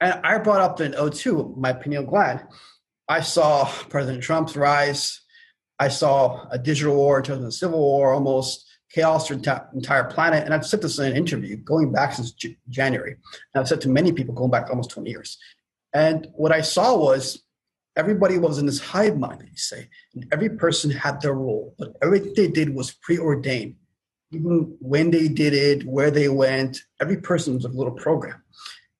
[0.00, 2.42] And I brought up in 02 my pineal gland.
[3.08, 5.20] I saw President Trump's rise.
[5.78, 9.64] I saw a digital war in terms of a civil war, almost chaos for the
[9.74, 10.44] entire planet.
[10.44, 13.12] And I've said this in an interview going back since J- January.
[13.54, 15.36] And I've said to many people going back almost 20 years.
[15.92, 17.42] And what I saw was
[17.96, 21.94] everybody was in this hive mind, you say, and every person had their role, but
[22.02, 23.76] everything they did was preordained
[24.34, 28.42] even when they did it, where they went, every person was a little program.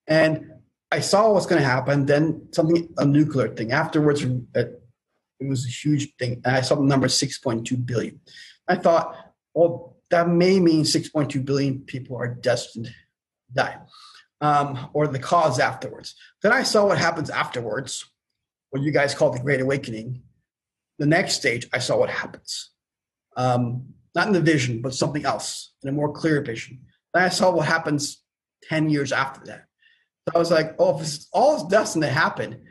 [0.06, 0.52] And
[0.90, 2.06] I saw what's going to happen.
[2.06, 3.72] Then something, a nuclear thing.
[3.72, 4.22] Afterwards,
[4.54, 4.80] it,
[5.40, 6.40] was a huge thing.
[6.44, 8.20] And I saw the number 6.2 billion.
[8.66, 9.16] I thought,
[9.52, 12.92] well, that may mean 6.2 billion people are destined to
[13.52, 13.76] die,
[14.40, 16.14] um, or the cause afterwards.
[16.42, 18.10] Then I saw what happens afterwards,
[18.74, 20.20] what you guys call the Great Awakening.
[20.98, 22.70] The next stage, I saw what happens.
[23.36, 23.84] Um,
[24.16, 26.80] not in the vision, but something else in a more clear vision.
[27.12, 28.24] Then I saw what happens
[28.64, 29.66] 10 years after that.
[30.26, 32.64] So I was like, oh, if it's all is destined to happen,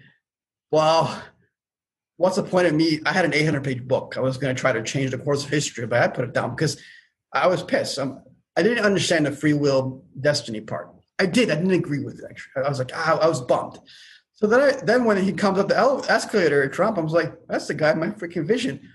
[0.72, 1.24] well,
[2.18, 3.00] what's the point of me?
[3.06, 4.16] I had an 800 page book.
[4.18, 6.34] I was going to try to change the course of history, but I put it
[6.34, 6.82] down because
[7.32, 7.98] I was pissed.
[7.98, 8.22] I'm,
[8.58, 10.90] I did not understand the free will destiny part.
[11.18, 11.50] I did.
[11.50, 12.66] I didn't agree with it, actually.
[12.66, 13.80] I was like, ah, I was bummed.
[14.34, 17.34] So then, I, then when he comes up the escalator, at Trump, I was like,
[17.48, 18.90] that's the guy, my freaking vision.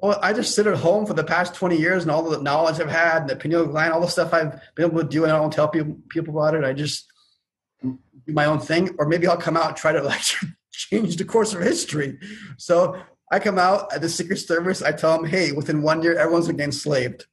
[0.00, 2.80] Well, I just sit at home for the past 20 years and all the knowledge
[2.80, 5.32] I've had, and the pineal gland, all the stuff I've been able to do, and
[5.32, 6.64] I don't tell people people about it.
[6.64, 7.06] I just
[7.82, 10.22] do my own thing, or maybe I'll come out and try to like
[10.72, 12.18] change the course of history.
[12.56, 14.82] So I come out at the Secret Service.
[14.82, 17.26] I tell them, hey, within one year, everyone's been enslaved,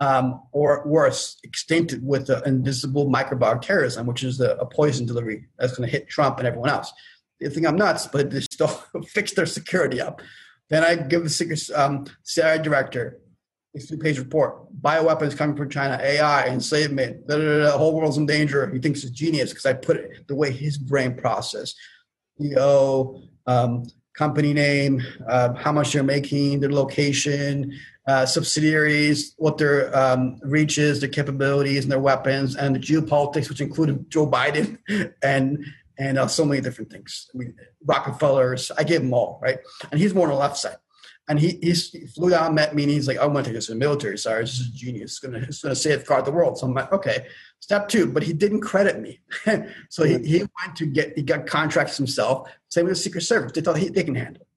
[0.00, 5.46] um, or worse, extincted with the invisible microbiome terrorism, which is the, a poison delivery
[5.58, 6.92] that's going to hit Trump and everyone else.
[7.40, 8.68] They think I'm nuts, but they still
[9.08, 10.20] fix their security up.
[10.68, 13.20] Then I give the secret um, CIA director
[13.74, 17.26] a two-page report: bioweapons coming from China, AI, enslavement.
[17.26, 18.68] The whole world's in danger.
[18.70, 21.76] He thinks it's genius because I put it the way his brain processed.
[22.40, 23.84] CEO, um,
[24.16, 27.72] company name, uh, how much they're making, their location,
[28.06, 33.48] uh, subsidiaries, what their um, reach is, their capabilities, and their weapons, and the geopolitics,
[33.48, 34.78] which included Joe Biden
[35.22, 35.64] and
[35.98, 37.30] and uh, so many different things.
[37.34, 37.54] I mean,
[37.86, 39.58] Rockefellers, I gave them all, right?
[39.90, 40.76] And he's more on the left side.
[41.28, 43.66] And he, he flew down, met me, and he's like, I want to take this
[43.66, 44.16] to the military.
[44.16, 45.20] Sorry, this is a genius.
[45.22, 46.56] It's going to safeguard the world.
[46.56, 47.26] So I'm like, okay.
[47.58, 49.20] Step two, but he didn't credit me.
[49.88, 50.24] so he, hmm.
[50.24, 52.48] he went to get, he got contracts himself.
[52.68, 53.52] Same with the Secret Service.
[53.52, 54.48] They thought he, they can handle it.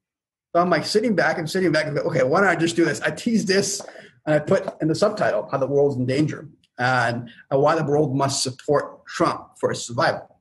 [0.54, 2.76] So I'm like sitting back and sitting back and go, okay, why don't I just
[2.76, 3.02] do this?
[3.02, 3.82] I tease this
[4.26, 8.16] and I put in the subtitle how the world's in danger and why the world
[8.16, 10.39] must support Trump for his survival.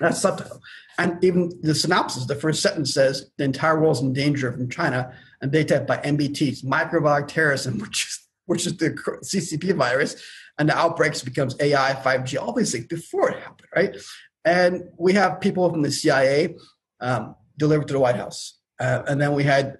[0.00, 0.60] That's subtitle.
[0.98, 5.12] And even the synopsis, the first sentence says the entire world's in danger from China
[5.40, 10.22] and data by MBTs, microbiome terrorism, which is which is the CCP virus,
[10.58, 13.96] and the outbreaks becomes AI, 5G, all these things before it happened, right?
[14.42, 16.56] And we have people from the CIA
[17.00, 18.58] um, delivered to the White House.
[18.80, 19.76] uh, and then we had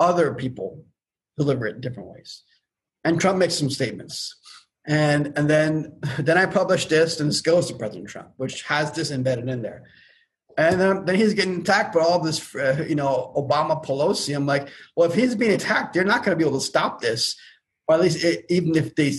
[0.00, 0.84] other people
[1.38, 2.42] deliver it in different ways.
[3.04, 4.39] And Trump makes some statements.
[4.90, 8.92] And and then then I published this, and this goes to President Trump, which has
[8.92, 9.84] this embedded in there.
[10.58, 14.34] And then, then he's getting attacked by all this, uh, you know, Obama Pelosi.
[14.36, 17.00] I'm like, well, if he's being attacked, they're not going to be able to stop
[17.00, 17.36] this,
[17.86, 19.14] or at least it, even if they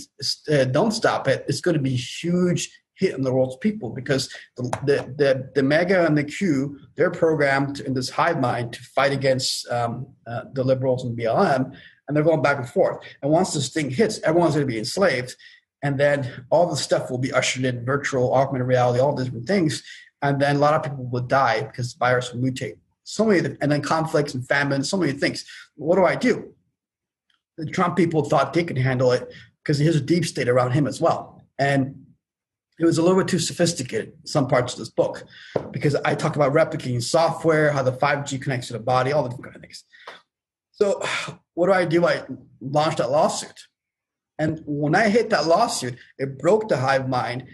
[0.51, 4.29] uh, don't stop it, it's going to be huge hit on the world's people because
[4.57, 8.83] the, the, the, the MAGA and the Q, they're programmed in this hive mind to
[8.83, 11.75] fight against um, uh, the liberals and BLM,
[12.07, 12.99] and they're going back and forth.
[13.23, 15.35] And once this thing hits, everyone's going to be enslaved,
[15.81, 19.83] and then all the stuff will be ushered in virtual, augmented reality, all different things,
[20.21, 22.77] and then a lot of people will die because the virus will mutate.
[23.03, 25.45] So many, and then conflicts and famine, so many things.
[25.75, 26.53] What do I do?
[27.57, 29.31] The Trump people thought they could handle it
[29.63, 32.01] because there's a deep state around him as well, and
[32.81, 35.23] it was a little bit too sophisticated some parts of this book
[35.71, 39.29] because i talk about replicating software how the 5g connects to the body all the
[39.29, 39.83] different kind of things
[40.71, 41.03] so
[41.53, 42.23] what do i do i
[42.59, 43.67] launched that lawsuit
[44.41, 47.45] and when i hit that lawsuit it broke the hive mind.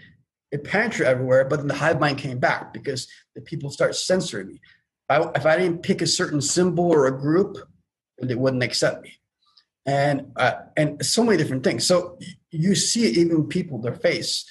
[0.50, 4.48] It penetrated everywhere but then the hive mind came back because the people start censoring
[4.48, 4.60] me.
[5.08, 7.58] I, if i didn't pick a certain symbol or a group
[8.20, 9.14] they wouldn't accept me.
[9.86, 11.86] And uh, and so many different things.
[11.86, 12.18] So
[12.50, 14.44] you see even people their face.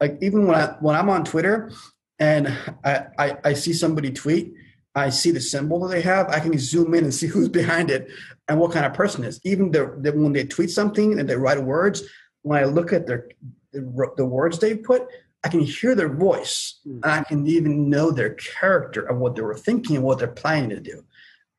[0.00, 1.70] Like even when I when I'm on Twitter
[2.18, 2.48] and
[2.84, 4.52] I, I, I see somebody tweet,
[4.94, 6.28] I see the symbol that they have.
[6.28, 8.10] I can zoom in and see who's behind it
[8.48, 9.40] and what kind of person is.
[9.44, 12.02] Even the, the when they tweet something and they write words,
[12.42, 13.28] when I look at their
[13.72, 15.06] the, the words they put,
[15.44, 19.42] I can hear their voice and I can even know their character of what they
[19.42, 21.04] were thinking and what they're planning to do.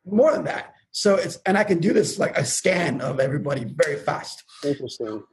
[0.06, 0.74] More than that.
[0.92, 4.44] So it's and I can do this like a scan of everybody very fast.
[4.64, 5.24] Interesting.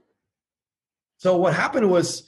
[1.19, 2.27] So what happened was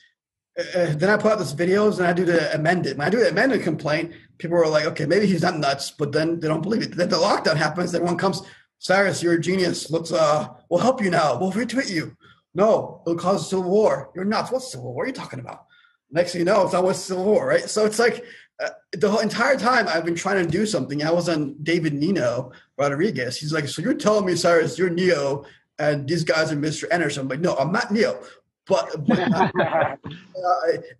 [0.58, 2.98] uh, then I put out this videos and I do the amended.
[2.98, 6.12] When I do the amended complaint, people are like, okay, maybe he's not nuts, but
[6.12, 6.94] then they don't believe it.
[6.94, 7.94] Then the lockdown happens.
[7.94, 8.42] Everyone comes,
[8.82, 9.90] Cyrus, you're a genius.
[9.90, 11.38] Let's uh, we'll help you now.
[11.38, 12.16] We'll retweet you.
[12.52, 14.10] No, it'll cause a civil war.
[14.14, 14.50] You're nuts.
[14.50, 15.66] What civil war are you talking about?
[16.10, 17.70] Next thing you know, it's not what's civil war, right?
[17.70, 18.24] So it's like
[18.62, 21.02] uh, the whole entire time I've been trying to do something.
[21.02, 23.38] I was on David Nino Rodriguez.
[23.38, 25.44] He's like, so you're telling me, Cyrus, you're Neo,
[25.78, 26.84] and these guys are Mr.
[26.90, 27.22] Anderson.
[27.22, 28.20] I'm like, no, I'm not Neo
[28.66, 29.18] but, but
[29.60, 29.96] uh,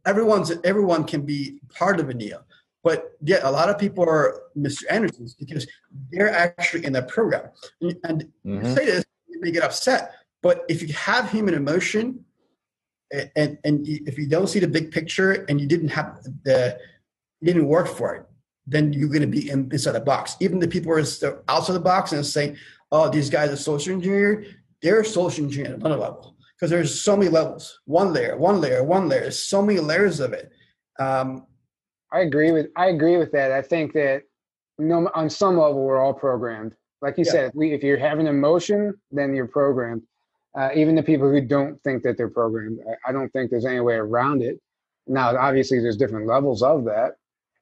[0.07, 2.45] everyone's everyone can be part of a neo
[2.83, 5.67] but yeah a lot of people are mr andersons because
[6.11, 7.49] they're actually in that program.
[7.81, 8.75] And mm-hmm.
[8.75, 12.25] say this you may get upset but if you have human emotion
[13.37, 16.79] and and if you don't see the big picture and you didn't have the
[17.41, 18.27] you didn't work for it
[18.67, 20.37] then you're going to be in, inside the box.
[20.41, 22.57] Even the people who are outside the box and saying
[22.91, 24.45] oh these guys are social engineer,"
[24.83, 26.37] they're social engineered at another level.
[26.55, 27.81] Because there's so many levels.
[27.87, 30.53] One layer one layer one layer there's so many layers of it.
[30.99, 31.47] Um,
[32.13, 34.23] i agree with i agree with that i think that
[34.79, 37.33] no, on some level we're all programmed like you yeah.
[37.33, 40.03] said if, we, if you're having emotion then you're programmed
[40.55, 43.67] uh, even the people who don't think that they're programmed I, I don't think there's
[43.67, 44.61] any way around it
[45.07, 47.17] now obviously there's different levels of that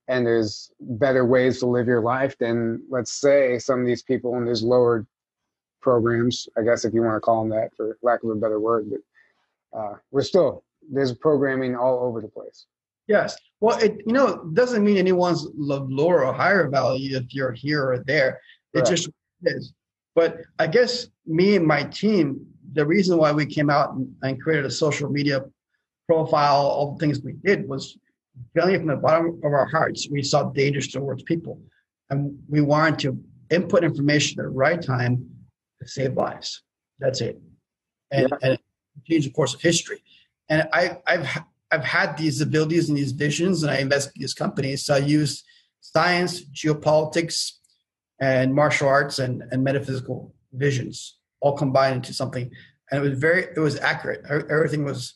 [0.08, 4.36] and there's better ways to live your life than let's say some of these people
[4.36, 5.06] in there's lower
[5.80, 8.60] programs, I guess if you want to call them that, for lack of a better
[8.60, 8.90] word.
[8.90, 12.66] But uh, we're still there's programming all over the place.
[13.10, 13.36] Yes.
[13.58, 18.04] Well, it you know doesn't mean anyone's lower or higher value if you're here or
[18.06, 18.40] there.
[18.72, 19.10] It just
[19.42, 19.72] is.
[20.14, 24.40] But I guess me and my team, the reason why we came out and, and
[24.40, 25.44] created a social media
[26.06, 27.98] profile, all the things we did was
[28.54, 31.60] feeling from the bottom of our hearts, we saw dangers towards people.
[32.10, 33.20] And we wanted to
[33.50, 35.28] input information at the right time
[35.80, 36.62] to save lives.
[37.00, 37.40] That's it.
[38.12, 38.50] And, yeah.
[38.50, 38.58] and
[39.08, 40.02] change the course of history.
[40.48, 41.42] And I, I've
[41.72, 44.84] I've had these abilities and these visions, and I invest in these companies.
[44.84, 45.44] So I use
[45.80, 47.52] science, geopolitics,
[48.20, 52.50] and martial arts and, and metaphysical visions all combined into something.
[52.90, 54.24] And it was very, it was accurate.
[54.28, 55.14] Everything was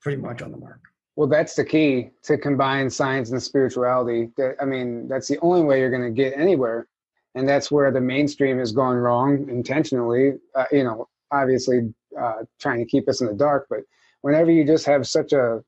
[0.00, 0.80] pretty much on the mark.
[1.16, 4.30] Well, that's the key to combine science and spirituality.
[4.60, 6.88] I mean, that's the only way you're going to get anywhere
[7.34, 10.32] and that's where the mainstream has gone wrong intentionally.
[10.54, 13.80] Uh, you know, obviously uh, trying to keep us in the dark, but
[14.22, 15.62] whenever you just have such a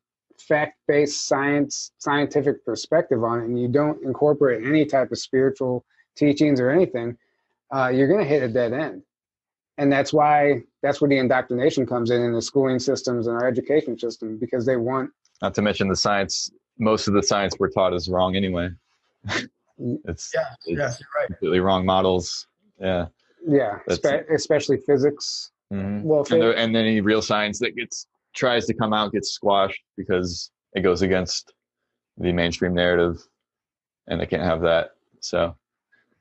[0.48, 5.84] fact-based science scientific perspective on it and you don't incorporate any type of spiritual
[6.16, 7.16] teachings or anything
[7.74, 9.02] uh, you're going to hit a dead end
[9.78, 13.46] and that's why that's where the indoctrination comes in in the schooling systems and our
[13.46, 17.70] education system because they want not to mention the science most of the science we're
[17.70, 18.68] taught is wrong anyway
[19.78, 21.26] It's yeah, it's yeah, right.
[21.26, 22.46] Completely wrong models.
[22.80, 23.06] Yeah.
[23.46, 25.50] Yeah, Spe- especially physics.
[25.72, 26.02] Mm-hmm.
[26.06, 29.82] Well, and, there, and any real science that gets tries to come out gets squashed
[29.96, 31.52] because it goes against
[32.18, 33.22] the mainstream narrative,
[34.06, 34.90] and they can't have that.
[35.20, 35.56] So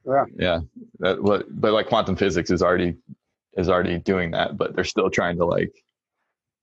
[0.06, 0.26] Yeah.
[0.38, 0.60] Yeah.
[1.00, 2.96] That but like quantum physics is already
[3.58, 5.74] is already doing that, but they're still trying to like,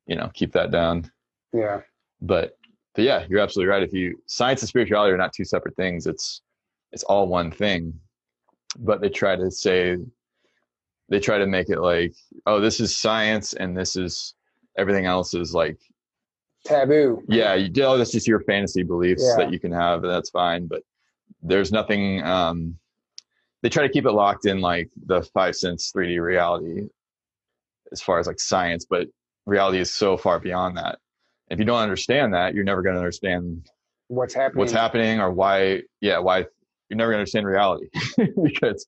[0.07, 1.11] you know, keep that down.
[1.53, 1.81] Yeah.
[2.21, 2.57] But
[2.95, 3.83] but yeah, you're absolutely right.
[3.83, 6.43] If you science and spirituality are not two separate things, it's
[6.93, 7.95] it's all one thing.
[8.79, 9.99] But they try to say
[11.09, 12.15] they try to make it like,
[12.47, 14.35] oh, this is science and this is
[14.79, 15.79] everything else is like
[16.65, 17.23] Taboo.
[17.29, 19.45] yeah, you oh, that's just your fantasy beliefs Yeah.
[19.45, 20.67] that you can have, and that's fine.
[20.67, 20.83] But
[21.43, 22.23] there's nothing.
[22.23, 22.77] Um,
[23.63, 26.89] they try to keep it locked in like the five sense 3D reality,
[27.93, 28.87] as far as like science.
[28.89, 29.09] But
[29.47, 30.99] reality is so far beyond that.
[31.51, 33.67] If you don't understand that, you're never going to understand
[34.09, 34.59] What's happening?
[34.61, 35.83] what's happening or why.
[36.01, 36.39] Yeah, why
[36.89, 37.89] you're never going to understand reality
[38.43, 38.87] because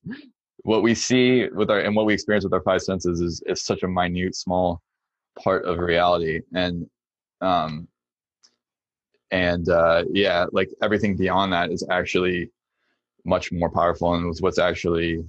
[0.63, 3.63] what we see with our and what we experience with our five senses is is
[3.63, 4.81] such a minute, small
[5.39, 6.89] part of reality, and
[7.41, 7.87] um,
[9.31, 12.49] and uh, yeah, like everything beyond that is actually
[13.25, 15.23] much more powerful, and was what's actually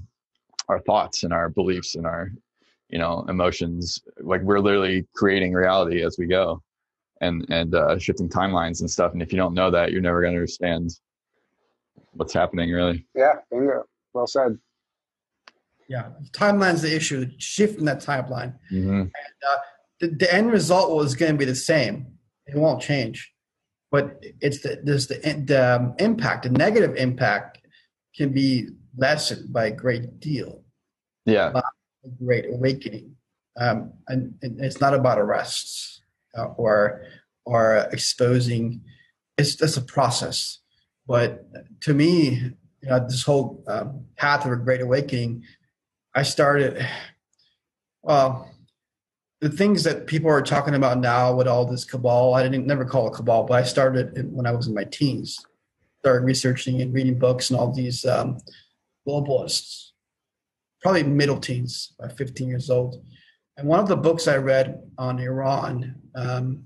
[0.68, 2.30] our thoughts and our beliefs and our
[2.88, 4.00] you know emotions.
[4.20, 6.62] Like we're literally creating reality as we go,
[7.20, 9.12] and and uh, shifting timelines and stuff.
[9.12, 10.98] And if you don't know that, you're never going to understand
[12.12, 13.07] what's happening really.
[13.14, 13.84] Yeah, bingo.
[14.12, 14.59] Well said.
[15.88, 17.26] Yeah, timeline's the issue.
[17.38, 18.55] Shifting that timeline.
[18.72, 19.05] Mm-hmm.
[20.03, 22.09] The, the end result was going to be the same.
[22.46, 23.32] It won't change,
[23.90, 27.59] but it's the there's the the um, impact, the negative impact
[28.14, 30.64] can be lessened by a great deal,
[31.24, 33.14] Yeah, a great awakening,
[33.57, 36.03] um, and, and it's not about arrests
[36.36, 37.07] uh, or
[37.46, 38.82] or exposing.
[39.38, 40.59] It's just a process,
[41.07, 41.46] but
[41.82, 45.44] to me, you know, this whole um, path of a great awakening,
[46.12, 46.84] I started.
[48.03, 48.51] Well,
[49.43, 52.84] the things that people are talking about now with all this cabal, I didn't never
[52.84, 55.45] call it cabal, but I started when I was in my teens.
[55.99, 58.38] Started researching and reading books and all these um,
[59.07, 59.90] globalists,
[60.80, 63.05] probably middle teens, about 15 years old.
[63.57, 66.64] And one of the books I read on Iran, um,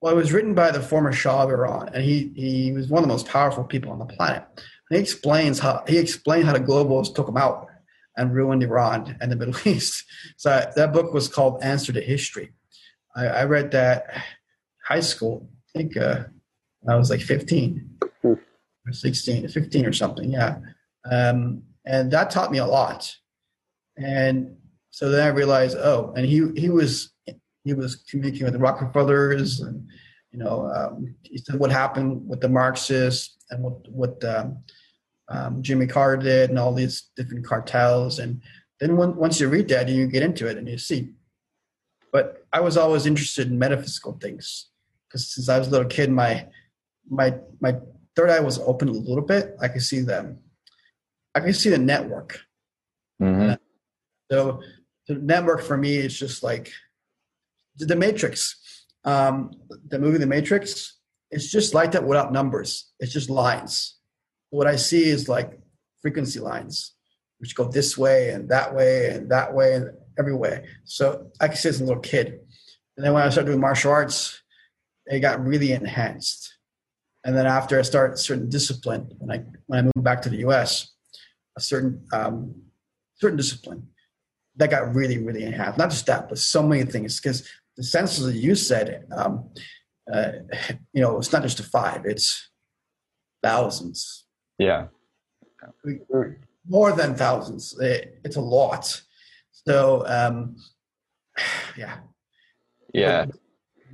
[0.00, 3.02] well, it was written by the former Shah of Iran, and he he was one
[3.02, 4.42] of the most powerful people on the planet.
[4.90, 7.67] And he explains how he explained how the globalists took him out
[8.18, 10.04] and ruined Iran and the Middle East.
[10.36, 12.50] So that book was called Answer to History.
[13.16, 14.22] I, I read that
[14.84, 16.24] high school, I think uh,
[16.86, 17.84] I was like 15
[18.22, 18.32] Hmm.
[18.86, 20.58] or 16, 15 or something, yeah.
[21.10, 23.14] Um, and that taught me a lot.
[23.96, 24.56] And
[24.90, 27.10] so then I realized, oh, and he he was
[27.64, 29.86] he was communicating with the Rockefellers, and
[30.32, 34.58] you know, um, he said what happened with the Marxists and what what um,
[35.28, 38.18] um, Jimmy Carter did, and all these different cartels.
[38.18, 38.42] And
[38.80, 41.10] then when, once you read that, you get into it, and you see.
[42.12, 44.68] But I was always interested in metaphysical things
[45.06, 46.46] because since I was a little kid, my
[47.10, 47.76] my my
[48.16, 49.56] third eye was open a little bit.
[49.60, 50.38] I could see them.
[51.34, 52.40] I could see the network.
[53.20, 53.52] hmm
[54.30, 54.60] So
[55.06, 56.72] the network for me is just like
[57.76, 58.56] the Matrix.
[59.04, 59.52] Um,
[59.88, 60.98] the movie The Matrix.
[61.30, 62.90] It's just like that without numbers.
[63.00, 63.97] It's just lines.
[64.50, 65.58] What I see is like
[66.02, 66.94] frequency lines,
[67.38, 70.66] which go this way and that way and that way and every way.
[70.84, 72.40] So I can see as a little kid.
[72.96, 74.42] And then when I started doing martial arts,
[75.06, 76.58] it got really enhanced.
[77.24, 80.38] And then after I started certain discipline, when I when I moved back to the
[80.38, 80.92] U.S.,
[81.56, 82.54] a certain um,
[83.16, 83.88] certain discipline
[84.56, 85.78] that got really really enhanced.
[85.78, 87.20] Not just that, but so many things.
[87.20, 89.50] Because the senses that you said, um,
[90.12, 90.32] uh,
[90.92, 92.48] you know, it's not just a five; it's
[93.42, 94.24] thousands,
[94.58, 94.86] Yeah.
[96.66, 97.74] more than thousands.
[97.80, 99.00] It's a lot.
[99.52, 100.56] So, um,
[101.76, 101.98] yeah,
[102.92, 103.26] Yeah.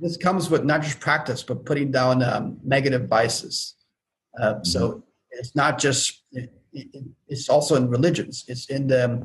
[0.01, 3.75] this comes with not just practice, but putting down um, negative vices.
[4.39, 8.43] Uh, So it's not just it, it, it's also in religions.
[8.47, 9.23] It's in the um,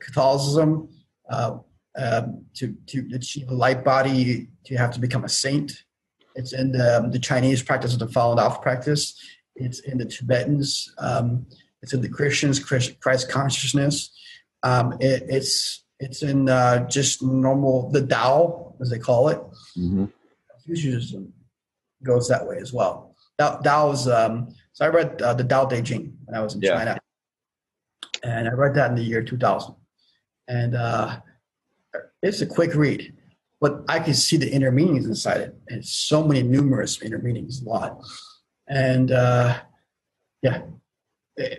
[0.00, 0.88] Catholicism.
[1.30, 1.58] Uh,
[1.94, 5.84] um, to to achieve a light body, you have to become a saint.
[6.34, 9.14] It's in the, um, the Chinese practice of the Falun Dafa practice.
[9.56, 10.94] It's in the Tibetans.
[10.98, 11.46] Um,
[11.82, 14.10] it's in the Christians, Christ, Christ consciousness.
[14.62, 19.40] Um, it, it's it's in uh, just normal the Tao, as they call it.
[19.74, 20.06] hmm
[20.64, 21.32] Confucianism
[22.04, 23.14] goes that way as well.
[23.38, 24.06] Tao, Tao's.
[24.08, 26.76] Um, so I read uh, the Tao Te Ching when I was in Yeah.
[26.78, 26.98] China,
[28.22, 29.74] and I read that in the year 2000.
[30.48, 31.18] And uh,
[32.22, 33.12] it's a quick read,
[33.60, 37.62] but I can see the inner meanings inside it, and so many numerous inner meanings,
[37.62, 38.00] a lot.
[38.68, 39.58] And uh,
[40.42, 40.62] yeah,
[41.38, 41.56] Eh,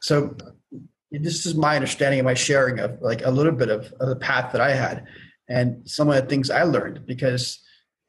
[0.00, 0.36] so
[1.10, 4.16] this is my understanding and my sharing of like a little bit of, of the
[4.16, 5.06] path that I had
[5.48, 7.60] and some of the things I learned because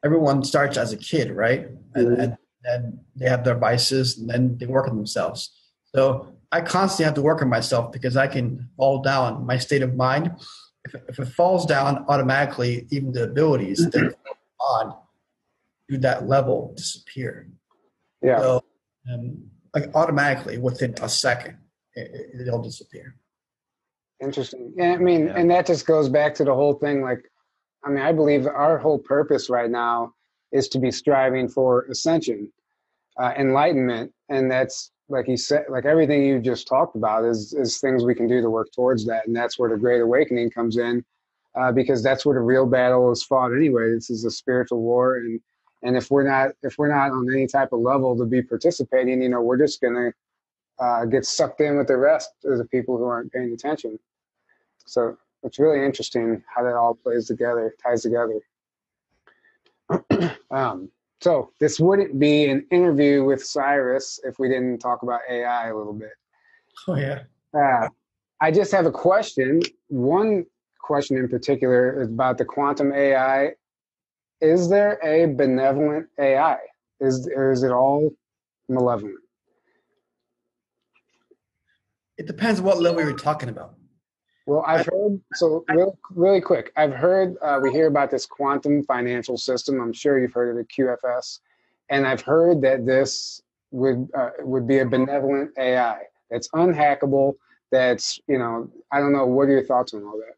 [0.03, 1.67] everyone starts as a kid, right?
[1.93, 5.51] And, and then they have their vices and then they work on themselves.
[5.93, 9.45] So I constantly have to work on myself because I can fall down.
[9.45, 10.31] My state of mind,
[10.86, 14.15] if, if it falls down automatically, even the abilities that
[14.59, 14.95] on
[15.89, 17.47] to that level disappear.
[18.26, 18.39] Yeah.
[18.39, 18.63] So,
[19.11, 21.57] um, like automatically within a second,
[21.93, 23.15] it, it'll disappear.
[24.21, 24.73] Interesting.
[24.78, 25.36] Yeah, I mean, Yeah.
[25.38, 27.01] and that just goes back to the whole thing.
[27.01, 27.30] Like,
[27.84, 30.13] I mean, I believe our whole purpose right now
[30.51, 32.51] is to be striving for ascension,
[33.19, 37.78] uh, enlightenment, and that's like you said, like everything you just talked about is is
[37.80, 40.78] things we can do to work towards that, and that's where the Great Awakening comes
[40.78, 41.03] in,
[41.55, 43.91] uh, because that's where the real battle is fought anyway.
[43.91, 45.39] This is a spiritual war, and
[45.86, 49.21] and if we're not if we're not on any type of level to be participating,
[49.21, 50.11] you know, we're just gonna
[50.79, 53.97] uh, get sucked in with the rest of the people who aren't paying attention.
[54.86, 58.39] So it's really interesting how that all plays together, ties together.
[60.51, 60.89] um,
[61.21, 65.75] so this wouldn't be an interview with Cyrus if we didn't talk about AI a
[65.75, 66.13] little bit.
[66.88, 67.23] Oh yeah.
[67.53, 67.88] Uh,
[68.41, 69.61] I just have a question.
[69.88, 70.45] One
[70.79, 73.51] question in particular is about the quantum AI.
[74.45, 76.59] Is there a benevolent AI?
[76.99, 78.11] Is or is it all
[78.69, 79.17] malevolent?
[82.17, 83.73] It depends what level you're talking about.
[84.45, 86.71] Well, I've heard so real, really quick.
[86.77, 89.81] I've heard uh, we hear about this quantum financial system.
[89.81, 91.39] I'm sure you've heard of the QFS,
[91.89, 93.41] and I've heard that this
[93.71, 97.33] would uh, would be a benevolent AI that's unhackable.
[97.71, 99.25] That's you know I don't know.
[99.25, 100.35] What are your thoughts on all that?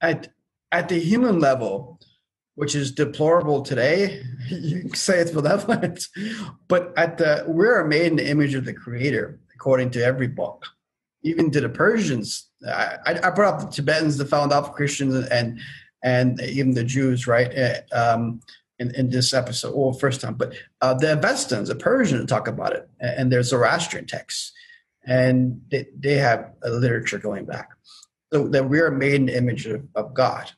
[0.00, 0.28] At
[0.72, 2.00] at the human level,
[2.54, 6.06] which is deplorable today, you can say it's benevolent.
[6.68, 10.66] But at the we're made in the image of the Creator, according to every book,
[11.22, 12.48] even to the Persians.
[12.66, 15.60] I, I brought up the Tibetans, the found out Christians, and
[16.02, 17.50] and even the Jews, right?
[17.56, 18.40] Uh, Um,
[18.78, 22.72] in, in this episode, or first time, but uh, the Avestans, the Persians, talk about
[22.72, 24.52] it, and there's Zoroastrian texts,
[25.06, 27.68] and they, they have a literature going back.
[28.32, 30.50] So that we are made in the image of, of God,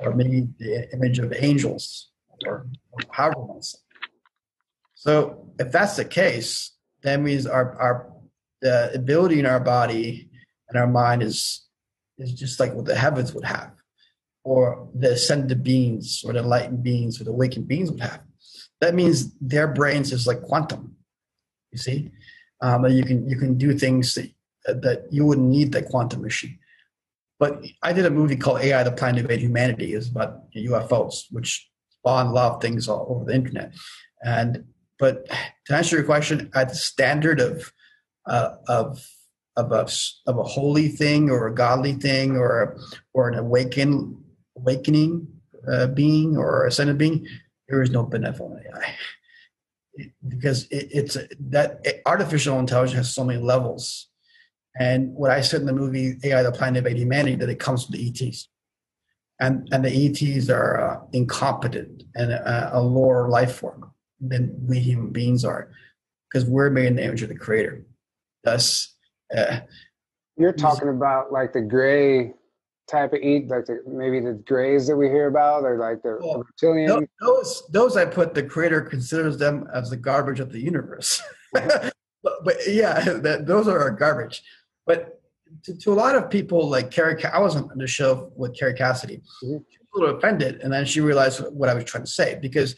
[0.00, 2.10] or maybe the image of angels,
[2.46, 2.66] or,
[3.10, 3.62] however one.
[4.94, 6.72] So if that's the case,
[7.02, 8.12] that means our our
[8.60, 10.28] the ability in our body
[10.68, 11.68] and our mind is
[12.18, 13.72] is just like what the heavens would have,
[14.44, 18.22] or the ascended beings, or the enlightened beings, or the awakened beings would have.
[18.80, 20.96] That means their brains is like quantum.
[21.70, 22.10] You see,
[22.60, 24.32] um, you can you can do things that
[24.82, 26.58] that you wouldn't need that quantum machine.
[27.38, 29.94] But I did a movie called AI: The Plan to Invade Humanity.
[29.94, 31.68] It's about UFOs, which
[32.00, 33.74] spawned a lot of things all over the internet.
[34.22, 34.64] And
[34.98, 35.28] but
[35.66, 37.72] to answer your question, at the standard of
[38.26, 39.06] uh, of
[39.56, 39.88] of a
[40.26, 42.78] of a holy thing or a godly thing or
[43.14, 44.22] or an awaken
[44.56, 45.28] awakening
[45.70, 47.26] uh, being or ascended being,
[47.68, 48.94] there is no benevolent AI
[50.26, 54.07] because it, it's that artificial intelligence has so many levels.
[54.78, 57.58] And what I said in the movie AI: The Plan to Invade Humanity that it
[57.58, 58.48] comes from the ETs,
[59.40, 64.78] and and the ETs are uh, incompetent and a, a lower life form than we
[64.78, 65.70] human beings are,
[66.30, 67.84] because we're made in the image of the Creator.
[68.44, 68.94] Thus,
[69.36, 69.60] uh,
[70.36, 72.34] You're talking about like the gray
[72.88, 76.18] type of ET, like the, maybe the grays that we hear about, or like the
[76.20, 77.08] Well, reptilian.
[77.20, 81.20] those those I put the Creator considers them as the garbage of the universe.
[81.52, 84.42] but, but yeah, that, those are our garbage.
[84.88, 85.20] But
[85.64, 88.74] to, to a lot of people, like Kerry, I was on the show with Kerry
[88.74, 89.18] Cassidy.
[89.44, 89.64] Mhm.
[89.70, 92.38] She was a little offended, and then she realized what I was trying to say
[92.40, 92.74] because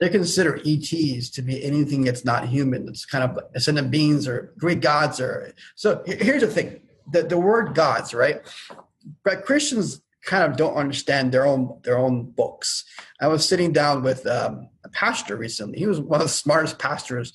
[0.00, 2.88] they consider ETs to be anything that's not human.
[2.88, 5.20] It's kind of ascendant beings or Greek gods.
[5.20, 6.02] Or so.
[6.06, 6.80] Here's the thing:
[7.12, 8.40] the the word gods, right?
[9.22, 12.84] But Christians kind of don't understand their own their own books.
[13.20, 15.78] I was sitting down with um, a pastor recently.
[15.78, 17.34] He was one of the smartest pastors.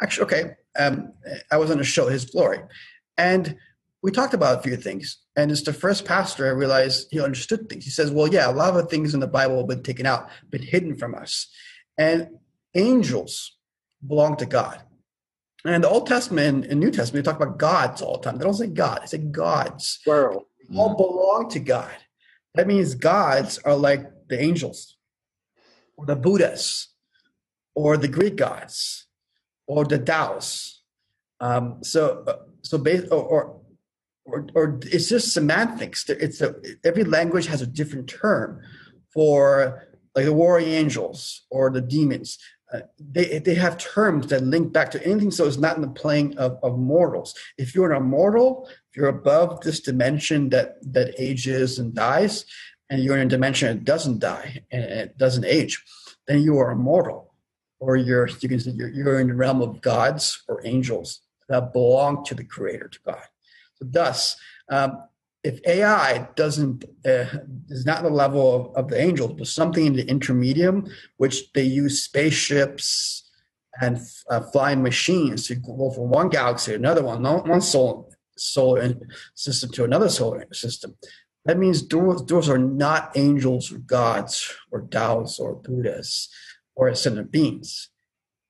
[0.00, 0.44] Actually, okay,
[0.78, 1.12] um,
[1.50, 2.60] I was on a show, His Glory,
[3.18, 3.56] and
[4.06, 5.18] we talked about a few things.
[5.34, 7.84] And it's the first pastor I realized he understood things.
[7.84, 10.06] He says, "Well, yeah, a lot of the things in the Bible have been taken
[10.06, 11.48] out, been hidden from us,
[11.98, 12.28] and
[12.76, 13.56] angels
[14.06, 14.80] belong to God."
[15.64, 18.38] And the Old Testament and New Testament, they talk about gods all the time.
[18.38, 20.46] They don't say God; they say gods Plural.
[20.76, 21.96] all belong to God.
[22.54, 24.98] That means gods are like the angels,
[25.96, 26.94] or the Buddhas,
[27.74, 29.06] or the Greek gods,
[29.66, 30.84] or the Taoists.
[31.40, 33.65] Um, so, uh, so base, or, or
[34.26, 36.08] or or it's just semantics.
[36.10, 36.54] It's a,
[36.84, 38.60] every language has a different term
[39.12, 42.38] for like the warring angels or the demons.
[42.72, 45.30] Uh, they they have terms that link back to anything.
[45.30, 47.34] So it's not in the plane of, of mortals.
[47.56, 52.44] If you're an immortal, if you're above this dimension that that ages and dies,
[52.90, 55.82] and you're in a dimension that doesn't die and it doesn't age,
[56.26, 57.34] then you are immortal,
[57.78, 61.72] or you're you can say you're, you're in the realm of gods or angels that
[61.72, 63.22] belong to the Creator, to God.
[63.76, 64.36] So, thus,
[64.70, 65.02] um,
[65.44, 67.26] if AI doesn't uh,
[67.68, 71.62] is not the level of, of, the angels, but something in the intermedium, which they
[71.62, 73.30] use spaceships
[73.80, 78.04] and uh, flying machines to go from one galaxy to another one, one solar
[78.38, 78.94] solar
[79.34, 80.96] system to another solar system.
[81.44, 86.28] That means those, those are not angels or gods or Taoists or Buddhas
[86.74, 87.88] or ascended beings.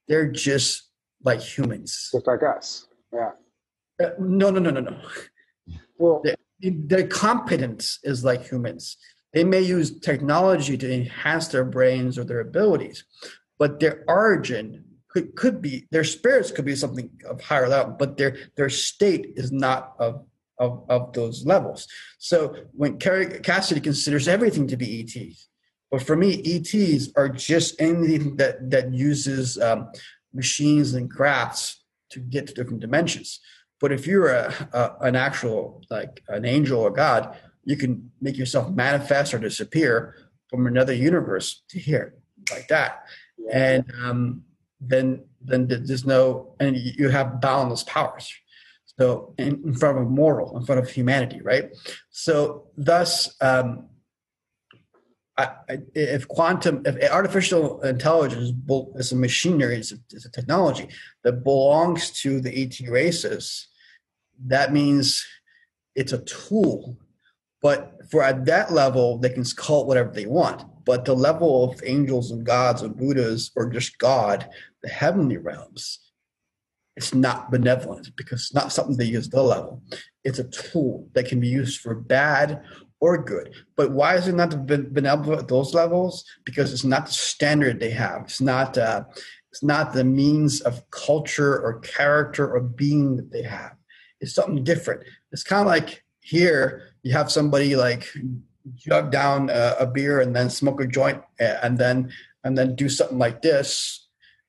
[0.09, 0.85] They're just
[1.23, 2.09] like humans.
[2.13, 2.87] Just like us.
[3.13, 3.33] Yeah.
[4.03, 4.97] Uh, no, no, no, no, no.
[5.99, 6.23] Well,
[6.61, 8.99] their competence is like humans.
[9.33, 13.05] They may use technology to enhance their brains or their abilities,
[13.59, 18.19] but their origin could, could be their spirits could be something of higher level, but
[18.19, 20.27] their their state is not of
[20.59, 21.87] of, of those levels.
[22.19, 25.49] So when Cassidy considers everything to be ETs,
[25.91, 29.91] but for me, ETs are just anything that that uses um,
[30.35, 33.41] machines and crafts to get to different dimensions.
[33.81, 38.37] But if you're a, a, an actual like an angel or God, you can make
[38.37, 40.15] yourself manifest or disappear
[40.49, 42.15] from another universe to here,
[42.51, 43.05] like that.
[43.53, 44.45] And um,
[44.81, 48.33] then then there's no and you have boundless powers.
[48.99, 51.71] So in, in front of a mortal, in front of humanity, right?
[52.11, 53.89] So thus, um,
[55.39, 55.51] I,
[55.95, 58.53] if quantum, if artificial intelligence
[58.97, 60.89] is a machinery, it's a, it's a, technology
[61.25, 63.69] that belongs to the ET races,
[64.47, 65.27] that means
[65.95, 66.97] it's a tool.
[67.61, 70.65] But for at that level, they can call it whatever they want.
[70.87, 74.49] But the level of angels and gods and Buddhas or just God,
[74.83, 75.99] the heavenly realms,
[76.97, 79.83] it's not benevolent because it's not something they use the level.
[80.25, 82.63] It's a tool that can be used for bad
[83.01, 83.53] or good.
[83.77, 86.25] But why is it not been benevolent at those levels?
[86.45, 88.23] Because it's not the standard they have.
[88.23, 88.79] It's not.
[88.79, 89.05] Uh,
[89.51, 93.73] it's not the means of culture or character or being that they have.
[94.21, 95.05] It's something different.
[95.33, 98.07] It's kind of like here you have somebody like
[98.75, 102.13] jug down a, a beer and then smoke a joint and then
[102.45, 104.07] and then do something like this,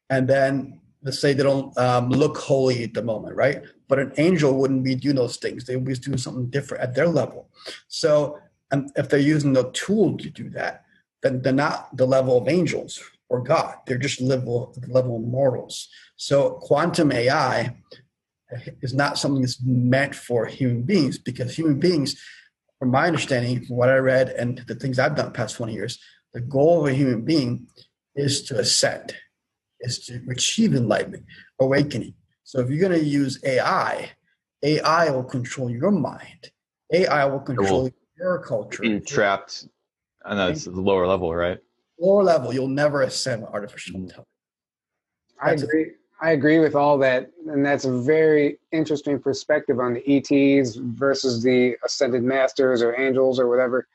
[0.09, 3.63] and then let's say they don't um, look holy at the moment, right?
[3.87, 5.65] But an angel wouldn't be doing those things.
[5.65, 7.49] They would be doing something different at their level.
[7.87, 8.39] So,
[8.71, 10.83] and if they're using the tool to do that,
[11.23, 13.75] then they're not the level of angels or God.
[13.85, 15.87] They're just level level of mortals.
[16.15, 17.75] So, quantum AI
[18.81, 22.21] is not something that's meant for human beings because human beings,
[22.79, 25.99] from my understanding, from what I read and the things I've done past 20 years,
[26.33, 27.67] the goal of a human being
[28.15, 29.15] is to ascend
[29.79, 31.25] is to achieve enlightenment,
[31.59, 32.13] awakening.
[32.47, 34.09] So if you're going to use AI,
[34.63, 36.49] AI will control your mind.
[36.93, 38.83] AI will control will your culture.
[38.83, 39.67] Be trapped,
[40.23, 41.57] and that's the lower level, right?
[41.99, 44.03] Lower level, you'll never ascend with artificial mm.
[44.03, 44.27] intelligence.
[45.41, 45.91] I agree.
[46.21, 51.43] I agree with all that, and that's a very interesting perspective on the ETs versus
[51.43, 53.89] the ascended masters or angels or whatever.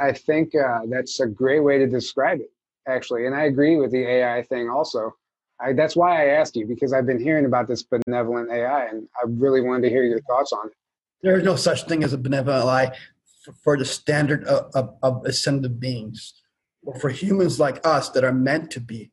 [0.00, 2.52] I think uh, that's a great way to describe it
[2.86, 5.16] actually, and I agree with the AI thing also.
[5.60, 9.08] I, that's why I asked you because I've been hearing about this benevolent AI, and
[9.16, 10.72] I really wanted to hear your thoughts on it.
[11.22, 12.96] There is no such thing as a benevolent AI
[13.62, 16.34] for the standard of, of, of ascended beings,
[16.82, 19.10] or for humans like us that are meant to be.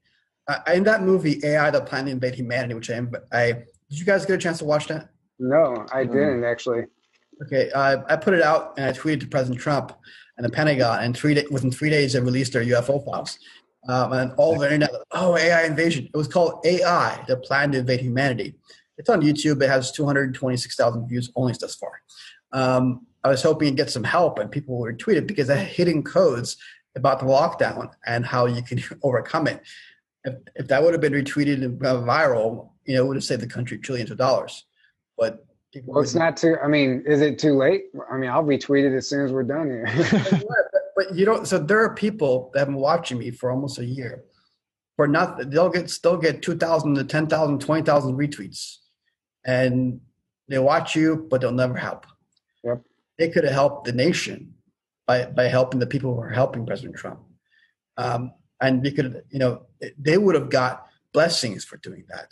[0.74, 3.52] In that movie, AI: The Plan to Invade Humanity, which I, I
[3.90, 5.10] did you guys get a chance to watch that?
[5.40, 6.14] No, I mm-hmm.
[6.14, 6.86] didn't actually.
[7.44, 9.94] Okay, uh, I put it out and I tweeted to President Trump
[10.38, 13.40] and the Pentagon, and three within three days they released their UFO files
[13.88, 14.92] um, and all the internet.
[15.12, 16.10] Oh, AI invasion!
[16.14, 18.56] It was called AI, the plan to invade humanity.
[18.98, 19.62] It's on YouTube.
[19.62, 22.02] It has 226,000 views only thus far.
[22.52, 25.56] Um, I was hoping to get some help, and people would retweet it because I
[25.56, 26.58] had hidden codes
[26.96, 29.62] about the lockdown and how you can overcome it.
[30.24, 33.42] If, if that would have been retweeted and viral, you know, it would have saved
[33.42, 34.66] the country trillions of dollars.
[35.18, 35.46] But
[35.86, 36.58] well, it's not too.
[36.62, 37.86] I mean, is it too late?
[38.12, 39.86] I mean, I'll retweet it as soon as we're done here.
[41.02, 43.86] but you know, so there are people that have been watching me for almost a
[43.86, 44.24] year.
[44.96, 48.78] For nothing, they'll get still get two thousand to 10,000, 20,000 retweets,
[49.44, 50.00] and
[50.48, 52.06] they watch you, but they'll never help.
[52.64, 52.84] Yep.
[53.18, 54.54] They could have helped the nation
[55.08, 57.22] by by helping the people who are helping President Trump,
[57.98, 59.64] um, and they could, you know,
[59.98, 62.32] they would have got blessings for doing that.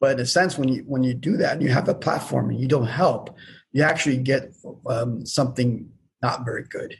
[0.00, 2.50] But in a sense, when you when you do that and you have a platform
[2.50, 3.36] and you don't help,
[3.72, 4.54] you actually get
[4.86, 5.90] um, something
[6.22, 6.94] not very good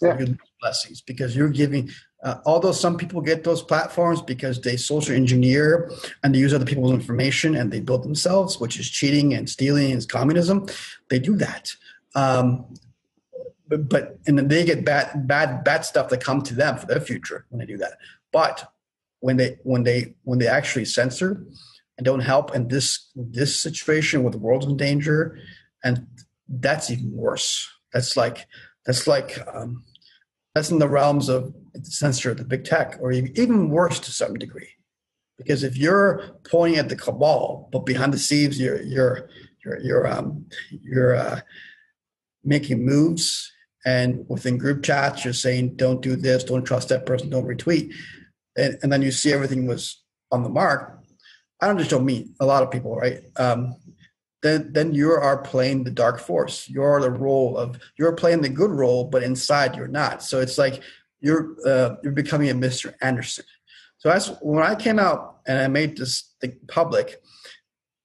[0.00, 0.24] yeah.
[0.60, 1.90] blessings because you're giving
[2.22, 5.90] uh, although some people get those platforms because they social engineer
[6.22, 9.92] and they use other people's information and they build themselves which is cheating and stealing
[9.92, 10.66] and communism
[11.10, 11.74] they do that
[12.14, 12.64] um,
[13.68, 16.86] but, but and then they get bad bad bad stuff that come to them for
[16.86, 17.98] their future when they do that
[18.32, 18.72] but
[19.20, 21.46] when they when they when they actually censor
[21.96, 25.38] and don't help in this this situation where the world's in danger,
[25.82, 26.06] and
[26.48, 27.70] that's even worse.
[27.92, 28.46] That's like
[28.86, 29.84] that's like um,
[30.54, 34.34] that's in the realms of the censor, the big tech, or even worse to some
[34.34, 34.68] degree.
[35.36, 39.28] Because if you're pointing at the cabal, but behind the scenes you're you're
[39.64, 41.40] you're you're um, you're uh,
[42.44, 43.50] making moves,
[43.84, 47.92] and within group chats you're saying don't do this, don't trust that person, don't retweet,
[48.56, 51.00] and, and then you see everything was on the mark.
[51.60, 53.20] I don't just don't mean a lot of people, right?
[53.36, 53.74] Um,
[54.44, 56.68] then then you are playing the dark force.
[56.68, 60.22] You're the role of you're playing the good role, but inside you're not.
[60.22, 60.82] So it's like
[61.20, 62.92] you're uh, you're becoming a Mr.
[63.00, 63.46] Anderson.
[63.96, 66.34] So that's when I came out and I made this
[66.68, 67.16] public.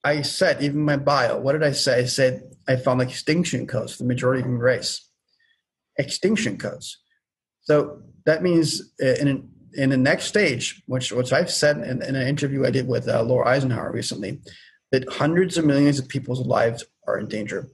[0.01, 1.99] I said, even my bio, what did I say?
[1.99, 5.09] I said I found extinction codes the majority of human race.
[5.97, 6.99] Extinction codes.
[7.63, 12.15] So that means uh, in in the next stage, which which I've said in, in
[12.15, 14.39] an interview I did with uh, Laura Eisenhower recently,
[14.91, 17.69] that hundreds of millions of people's lives are in danger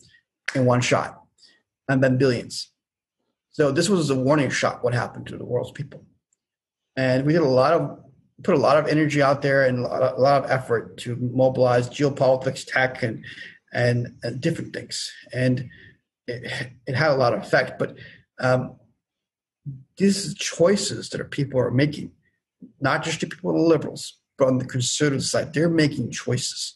[0.54, 1.22] in one shot,
[1.88, 2.72] and then billions.
[3.52, 4.84] So this was a warning shot.
[4.84, 6.06] What happened to the world's people?
[6.98, 8.00] And we did a lot of
[8.44, 10.98] put a lot of energy out there and a lot of, a lot of effort
[10.98, 13.24] to mobilize geopolitics, tech, and
[13.74, 15.12] and, and different things.
[15.34, 15.70] And
[16.28, 17.78] it, it, had a lot of effect.
[17.78, 17.98] But
[18.40, 18.78] um,
[19.98, 22.12] these choices that are people are making,
[22.80, 26.76] not just the people, the liberals, but on the conservative side, they're making choices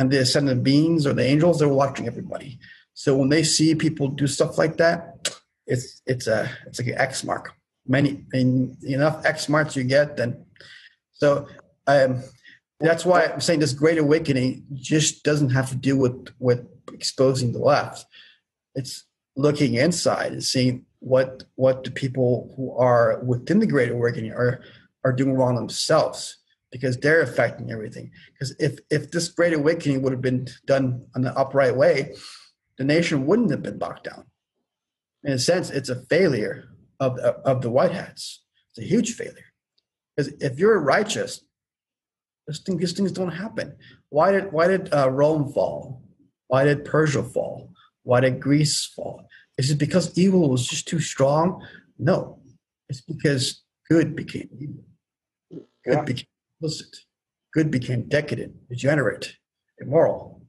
[0.00, 2.58] and the ascendant beings or the angels they're watching everybody.
[2.94, 5.30] So when they see people do stuff like that
[5.66, 7.52] it's it's a it's like an x mark.
[7.86, 10.46] Many and enough x marks you get then
[11.12, 11.46] so
[11.86, 12.22] um,
[12.78, 17.52] that's why i'm saying this great awakening just doesn't have to do with with exposing
[17.52, 18.06] the left.
[18.74, 19.04] It's
[19.36, 24.62] looking inside and seeing what what the people who are within the great awakening are
[25.04, 26.39] are doing wrong themselves
[26.70, 28.10] because they're affecting everything.
[28.32, 32.14] Because if if this great awakening would have been done in the upright way,
[32.78, 34.24] the nation wouldn't have been locked down.
[35.24, 36.68] In a sense, it's a failure
[36.98, 38.42] of the, of the white hats.
[38.70, 39.52] It's a huge failure.
[40.16, 41.42] Because if you're righteous,
[42.46, 43.76] these things, these things don't happen.
[44.08, 46.02] Why did why did uh, Rome fall?
[46.46, 47.72] Why did Persia fall?
[48.02, 49.26] Why did Greece fall?
[49.58, 51.64] Is it because evil was just too strong?
[51.98, 52.40] No,
[52.88, 54.84] it's because good became evil.
[55.84, 56.02] Good yeah.
[56.02, 56.26] became
[57.52, 59.34] Good became decadent, degenerate,
[59.78, 60.42] immoral.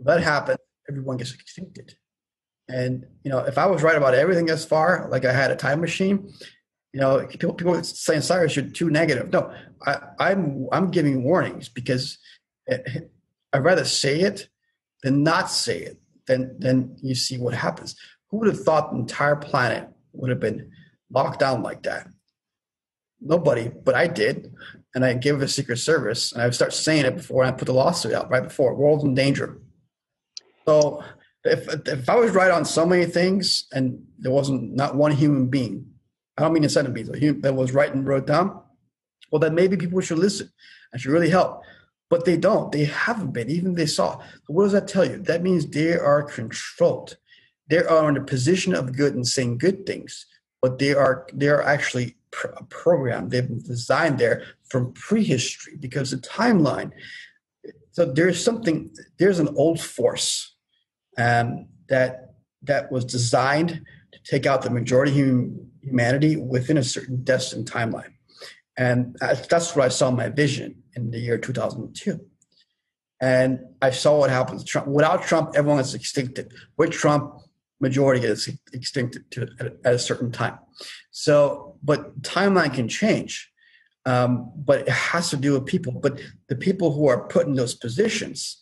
[0.00, 1.92] That happened, everyone gets extincted.
[2.68, 5.56] And you know, if I was right about everything thus far, like I had a
[5.56, 6.32] time machine,
[6.92, 9.32] you know, people people saying Cyrus, you're too negative.
[9.32, 9.52] No,
[9.86, 12.18] I, I'm I'm giving warnings because
[12.66, 13.12] it,
[13.52, 14.48] I'd rather say it
[15.02, 16.00] than not say it.
[16.26, 17.96] Then then you see what happens.
[18.30, 20.70] Who would have thought the entire planet would have been
[21.10, 22.08] locked down like that?
[23.20, 24.52] Nobody, but I did
[24.94, 27.74] and I give a Secret Service, and I start saying it before I put the
[27.74, 29.58] lawsuit out, right before world's in danger.
[30.66, 31.02] So
[31.42, 35.48] if if I was right on so many things, and there wasn't not one human
[35.48, 35.86] being,
[36.38, 38.60] I don't mean a centipede, that was right and wrote down,
[39.30, 40.50] well, then maybe people should listen
[40.92, 41.62] and should really help.
[42.10, 42.70] But they don't.
[42.70, 43.50] They haven't been.
[43.50, 44.18] Even they saw.
[44.18, 45.18] So what does that tell you?
[45.18, 47.16] That means they are controlled.
[47.68, 50.26] They are in a position of good and saying good things,
[50.62, 56.16] but they are they are actually a program they've designed there from prehistory because the
[56.18, 56.90] timeline
[57.92, 60.56] so there's something there's an old force
[61.16, 66.82] um, that that was designed to take out the majority of human, humanity within a
[66.82, 68.12] certain destined timeline.
[68.76, 72.20] And that's what i saw my vision in the year 2002
[73.20, 74.88] and i saw what happened to trump.
[74.88, 77.44] Without trump everyone is extincted with trump
[77.80, 80.58] majority is extincted to, at, at a certain time.
[81.10, 83.50] So, but timeline can change,
[84.06, 85.92] um, but it has to do with people.
[85.92, 88.58] But the people who are put in those positions,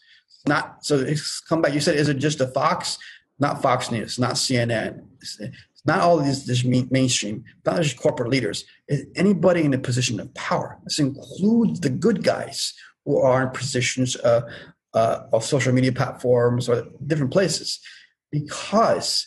[0.47, 0.99] not so.
[0.99, 1.75] It's come back.
[1.75, 2.99] You said, is it just a Fox?
[3.39, 5.05] Not Fox News, not CNN.
[5.21, 5.41] It's,
[5.85, 8.65] not all these this mainstream, not just corporate leaders.
[8.89, 10.79] It's anybody in a position of power.
[10.85, 14.43] This includes the good guys who are in positions uh,
[14.95, 17.81] uh, of social media platforms or different places,
[18.31, 19.27] because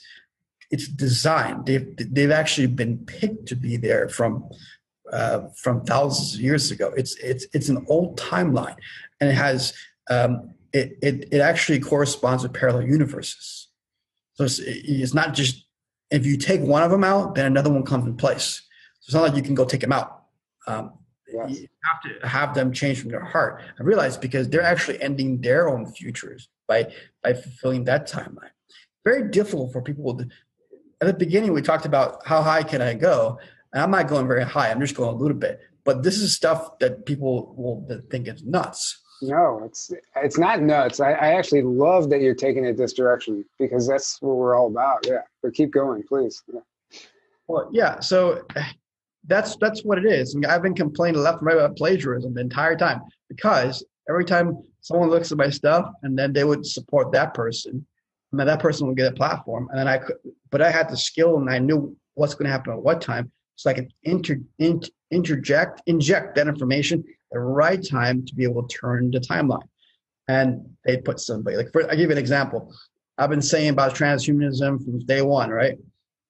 [0.71, 1.65] it's designed.
[1.65, 4.49] They've they've actually been picked to be there from
[5.11, 6.93] uh, from thousands of years ago.
[6.95, 8.75] It's it's it's an old timeline,
[9.19, 9.73] and it has
[10.09, 13.69] um, it, it it actually corresponds with parallel universes.
[14.33, 15.65] So it's, it's not just
[16.11, 18.61] if you take one of them out, then another one comes in place.
[18.99, 20.23] So it's not like you can go take them out.
[20.67, 20.93] Um,
[21.31, 21.51] yes.
[21.51, 23.61] You have to have them change from their heart.
[23.79, 26.91] I realize because they're actually ending their own futures by
[27.23, 28.49] by fulfilling that timeline.
[29.05, 30.27] Very difficult for people to,
[31.01, 33.39] at the beginning we talked about how high can I go,
[33.73, 34.71] and I'm not going very high.
[34.71, 35.59] I'm just going a little bit.
[35.83, 39.01] But this is stuff that people will think is nuts.
[39.21, 40.99] No, it's it's not nuts.
[40.99, 44.67] I, I actually love that you're taking it this direction because that's what we're all
[44.67, 45.05] about.
[45.07, 46.43] Yeah, but keep going, please.
[46.51, 46.59] Yeah.
[47.47, 47.99] Well, yeah.
[47.99, 48.45] So
[49.27, 50.35] that's that's what it is.
[50.35, 54.57] And I've been complaining left and right about plagiarism the entire time because every time
[54.81, 57.85] someone looks at my stuff and then they would support that person,
[58.43, 60.17] that person would get a platform, and then I could,
[60.49, 63.31] but I had the skill and I knew what's going to happen at what time,
[63.55, 68.43] so I could inter, inter, interject inject that information at the right time to be
[68.43, 69.67] able to turn the timeline.
[70.27, 72.73] And they put somebody like for, I give you an example.
[73.17, 75.77] I've been saying about transhumanism from day one, right?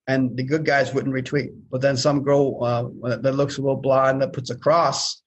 [0.07, 1.53] and the good guys wouldn't retweet.
[1.71, 5.21] But then some girl uh, that looks a little blonde that puts a cross,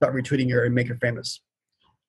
[0.00, 1.40] start retweeting her and make her famous.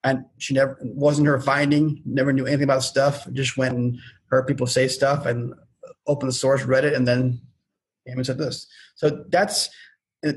[0.04, 3.30] And she never wasn't her finding, never knew anything about stuff.
[3.34, 5.54] Just went and heard people say stuff and
[6.08, 7.42] opened the source, read it, and then
[8.08, 8.68] came and said this.
[8.96, 9.70] So that's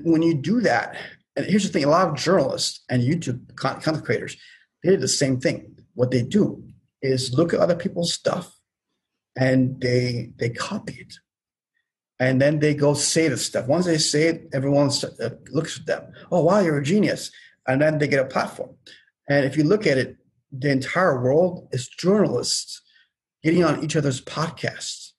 [0.02, 0.96] when you do that.
[1.36, 4.36] And here's the thing: a lot of journalists and YouTube content creators,
[4.82, 5.76] they did the same thing.
[5.94, 6.64] What they do
[7.00, 8.58] is look at other people's stuff
[9.36, 11.14] and they they copy it
[12.22, 13.66] and then they go say the stuff.
[13.66, 14.90] Once they say it, everyone
[15.20, 16.12] uh, looks at them.
[16.30, 17.32] Oh, wow, you're a genius.
[17.66, 18.76] And then they get a platform.
[19.28, 20.16] And if you look at it,
[20.50, 22.82] the entire world is journalists
[23.42, 25.12] getting on each other's podcasts,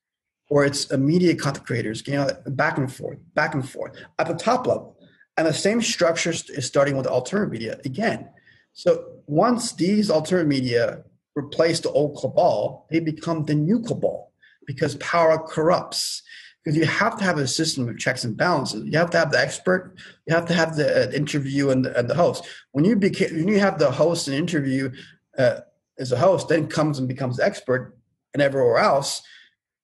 [0.50, 4.36] or it's media content creators getting on back and forth, back and forth at the
[4.36, 4.98] top level.
[5.38, 8.30] And the same structure is starting with alternative media again.
[8.74, 11.04] So once these alternative media
[11.36, 14.32] replace the old cabal, they become the new cabal
[14.68, 16.22] because power corrupts
[16.64, 18.86] because you have to have a system of checks and balances.
[18.86, 19.96] You have to have the expert.
[20.26, 22.46] You have to have the uh, interview and the, and the host.
[22.72, 24.92] When you became, when you have the host and interview
[25.38, 25.60] uh,
[26.00, 27.98] as a host, then comes and becomes expert,
[28.34, 29.22] and everywhere else,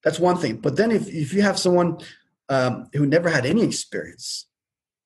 [0.03, 0.57] that's one thing.
[0.57, 1.99] But then if if you have someone
[2.47, 4.45] um, who never had any experience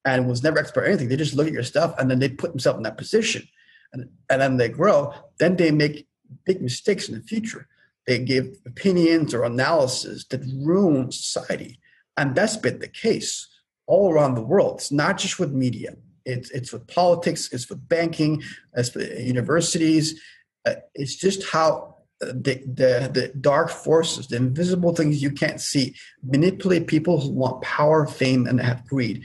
[0.05, 2.29] and was never expert at anything, they just look at your stuff and then they
[2.29, 3.47] put themselves in that position,
[3.93, 5.11] and and then they grow.
[5.39, 6.07] Then they make
[6.45, 7.67] big mistakes in the future
[8.05, 11.79] they give opinions or analysis that ruin society.
[12.17, 13.47] And that's been the case
[13.87, 14.75] all around the world.
[14.75, 15.95] It's not just with media.
[16.25, 18.43] It's, it's with politics, it's with banking,
[18.75, 20.21] it's with universities.
[20.65, 25.95] Uh, it's just how the, the, the dark forces, the invisible things you can't see,
[26.23, 29.23] manipulate people who want power, fame, and have greed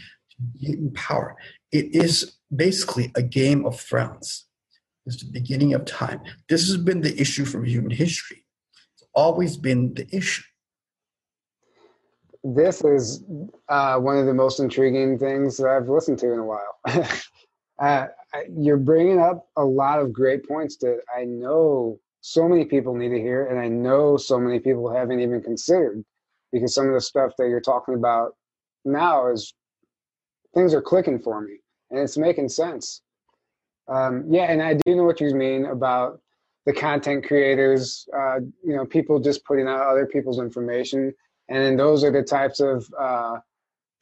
[0.61, 1.37] in power.
[1.71, 4.47] It is basically a game of thrones.
[5.07, 6.21] It's the beginning of time.
[6.49, 8.45] This has been the issue from human history
[9.15, 10.43] always been the issue.
[12.45, 13.25] This is
[13.69, 16.79] uh, one of the most intriguing things that I've listened to in a while.
[17.81, 18.07] uh,
[18.57, 23.11] you're bringing up a lot of great points that I know so many people need
[23.11, 26.05] to hear, and I know so many people haven't even considered
[26.53, 28.33] because some of the stuff that you're talking about
[28.85, 29.55] now is
[30.55, 31.59] things are clicking for me
[31.91, 33.03] and it's making sense.
[33.89, 36.21] Um, yeah, and I do know what you mean about
[36.69, 41.15] the content creators, uh, you know, people just putting out other people's information,
[41.49, 43.39] and then those are the types of uh,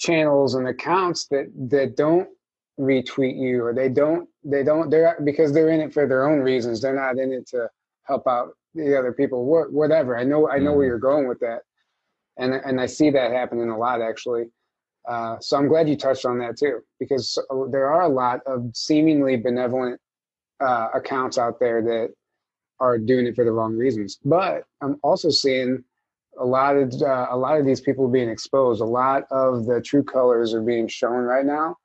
[0.00, 2.28] channels and accounts that that don't
[2.76, 6.40] retweet you or they don't they don't they're because they're in it for their own
[6.40, 6.82] reasons.
[6.82, 7.68] They're not in it to
[8.02, 9.46] help out the other people.
[9.70, 10.18] Whatever.
[10.18, 10.78] I know I know mm.
[10.78, 11.60] where you're going with that,
[12.36, 14.46] and and I see that happening a lot actually.
[15.08, 17.38] Uh, so I'm glad you touched on that too, because
[17.70, 20.00] there are a lot of seemingly benevolent
[20.58, 22.12] uh, accounts out there that
[22.80, 24.18] are doing it for the wrong reasons.
[24.24, 25.84] But I'm also seeing
[26.38, 28.80] a lot of uh, a lot of these people being exposed.
[28.80, 31.76] A lot of the true colors are being shown right now.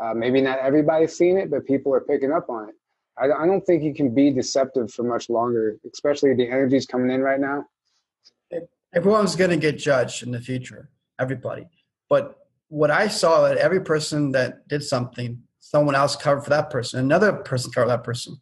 [0.00, 2.74] Uh, maybe not everybody's seeing it, but people are picking up on it.
[3.18, 7.10] I, I don't think you can be deceptive for much longer, especially the energy's coming
[7.10, 7.64] in right now.
[8.94, 10.88] Everyone's going to get judged in the future.
[11.18, 11.66] Everybody.
[12.08, 16.70] But what I saw that every person that did something, someone else covered for that
[16.70, 18.40] person, another person covered that person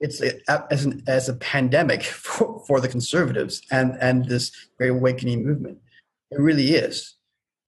[0.00, 5.44] it's as, an, as a pandemic for, for the conservatives and, and this great awakening
[5.44, 5.78] movement.
[6.30, 7.14] It really is.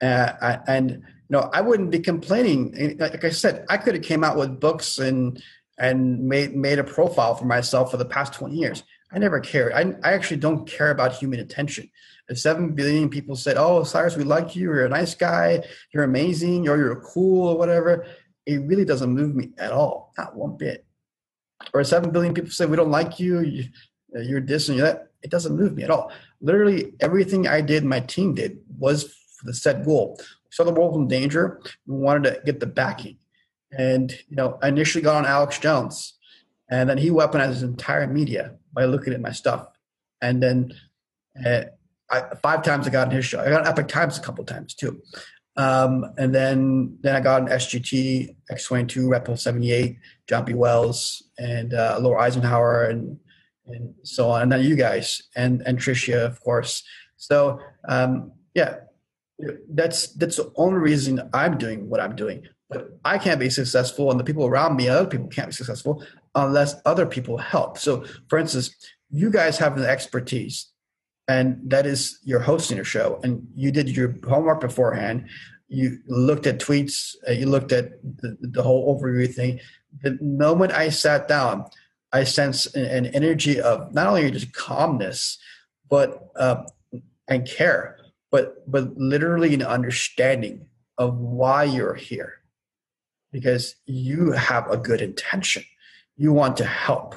[0.01, 2.97] Uh, I, and you know, I wouldn't be complaining.
[2.99, 5.41] Like I said, I could have came out with books and
[5.77, 8.83] and made made a profile for myself for the past twenty years.
[9.11, 9.73] I never cared.
[9.73, 11.89] I, I actually don't care about human attention.
[12.27, 14.63] If seven billion people said, "Oh, Cyrus, we like you.
[14.63, 15.63] You're a nice guy.
[15.93, 16.67] You're amazing.
[16.67, 18.05] Or you're cool, or whatever,"
[18.45, 20.85] it really doesn't move me at all, not one bit
[21.73, 23.65] or 7 billion people say we don't like you, you
[24.13, 25.11] you're this and you're that.
[25.21, 26.11] It doesn't move me at all.
[26.41, 30.15] Literally everything i did my team did was for the set goal.
[30.17, 31.61] We saw the world in danger.
[31.85, 33.17] We wanted to get the backing.
[33.71, 36.17] And you know i initially got on alex jones
[36.69, 39.67] and then he weaponized his entire media by looking at my stuff.
[40.21, 40.73] And then
[41.45, 41.63] uh,
[42.11, 43.39] I, five times i got on his show.
[43.39, 45.01] I got Epoch Times a couple times too
[45.59, 50.53] Um, and then then I got an SGT X22 Repel 78, John B.
[50.53, 53.19] Wells, and uh, Laura Eisenhower, and
[53.67, 54.43] and so on.
[54.43, 56.83] And then you guys and and Tricia, of course.
[57.17, 58.75] So um, yeah,
[59.73, 62.47] that's that's the only reason I'm doing what I'm doing.
[62.69, 66.05] But I can't be successful, and the people around me, other people can't be successful
[66.35, 67.77] unless other people help.
[67.77, 68.73] So, for instance,
[69.09, 70.68] you guys have an expertise,
[71.29, 75.29] and that is you're hosting a show, and you did your homework beforehand.
[75.67, 79.59] You looked at tweets, uh, you looked at the, the whole overview thing.
[80.01, 81.65] The moment I sat down,
[82.11, 85.37] I sense an, an energy of not only just calmness,
[85.87, 86.63] but uh,
[87.27, 87.97] and care,
[88.31, 90.65] but but literally an understanding
[90.97, 92.41] of why you're here,
[93.31, 95.63] because you have a good intention.
[96.17, 97.13] You want to help.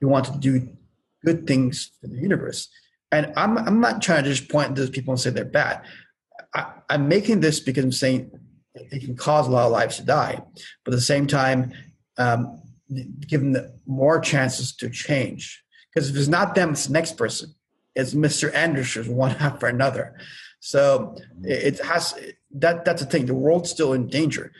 [0.00, 0.68] You want to do
[1.24, 2.68] good things for the universe.
[3.10, 5.82] And I'm I'm not trying to just point those people and say they're bad.
[6.54, 8.30] I, I'm making this because I'm saying
[8.74, 10.42] it can cause a lot of lives to die,
[10.84, 11.72] but at the same time,
[12.16, 12.60] um,
[13.26, 13.56] give them
[13.86, 15.62] more chances to change.
[15.92, 17.54] Because if it's not them, it's the next person.
[17.94, 18.54] It's Mr.
[18.54, 20.16] Anderson, one after another.
[20.60, 22.14] So it has
[22.56, 22.84] that.
[22.84, 23.26] That's the thing.
[23.26, 24.52] The world's still in danger.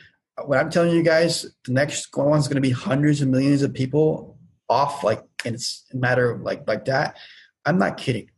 [0.44, 3.74] What I'm telling you guys, the next one's going to be hundreds of millions of
[3.74, 4.38] people
[4.68, 7.16] off, like and it's a matter of like like that.
[7.64, 8.30] I'm not kidding,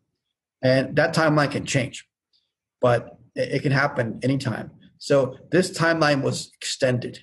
[0.62, 2.06] and that timeline can change,
[2.80, 4.70] but it, can happen anytime.
[4.98, 7.20] So this timeline was extended.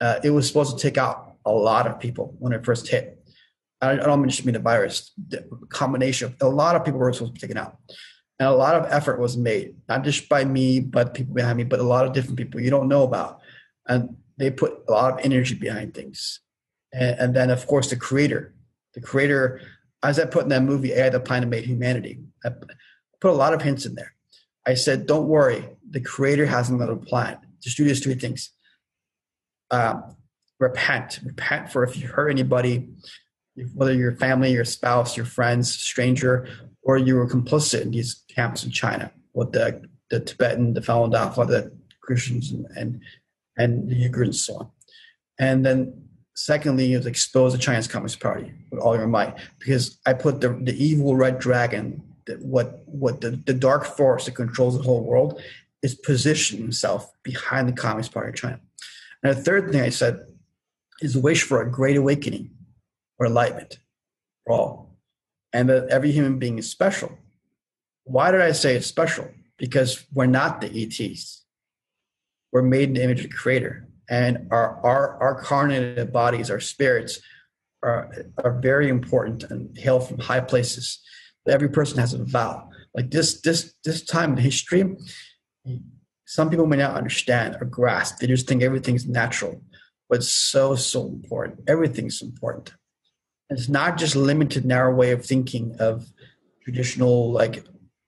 [0.00, 3.22] Uh, it was supposed to take out a lot of people when it first hit.
[3.80, 7.34] I don't just mean the virus, the combination of a lot of people were supposed
[7.34, 7.76] to be taken out.
[8.38, 11.64] And a lot of effort was made, not just by me, but people behind me,
[11.64, 13.40] but a lot of different people you don't know about.
[13.86, 16.40] And they put a lot of energy behind things.
[16.92, 18.54] And, and then, of course, the creator.
[18.94, 19.60] The creator,
[20.02, 22.50] as I put in that movie, AI, the Plan to Invade Humanity, I
[23.20, 24.14] put a lot of hints in there.
[24.66, 27.38] I said, don't worry, the creator has another plan.
[27.76, 28.50] Do these three things.
[29.70, 30.16] Um,
[30.60, 31.20] repent.
[31.24, 32.88] Repent for if you hurt anybody,
[33.74, 36.48] whether your family, your spouse, your friends, stranger,
[36.82, 41.12] or you were complicit in these camps in China with the, the Tibetan, the Falun
[41.12, 43.00] Dafa, the Christians, and, and,
[43.56, 44.70] and the Uyghurs and so on.
[45.38, 46.05] And then
[46.36, 50.50] secondly, you expose the Chinese Communist Party with all your might, because I put the,
[50.50, 55.02] the evil red dragon, that what, what the, the dark force that controls the whole
[55.02, 55.40] world,
[55.82, 58.60] is positioning himself behind the Communist Party of China.
[59.22, 60.26] And the third thing I said
[61.00, 62.50] is a wish for a great awakening
[63.18, 63.78] or enlightenment
[64.44, 64.98] for all,
[65.52, 67.16] and that every human being is special.
[68.04, 69.28] Why did I say it's special?
[69.56, 71.44] Because we're not the ETs.
[72.52, 76.60] We're made in the image of the Creator, and our our our carnated bodies, our
[76.60, 77.20] spirits,
[77.82, 81.00] are are very important and hail from high places.
[81.48, 82.68] Every person has a vow.
[82.94, 84.96] Like this this this time in history,
[86.24, 88.18] some people may not understand or grasp.
[88.18, 89.62] They just think everything's natural
[90.08, 92.74] but so so important everything's important
[93.50, 96.06] it's not just limited narrow way of thinking of
[96.62, 97.64] traditional like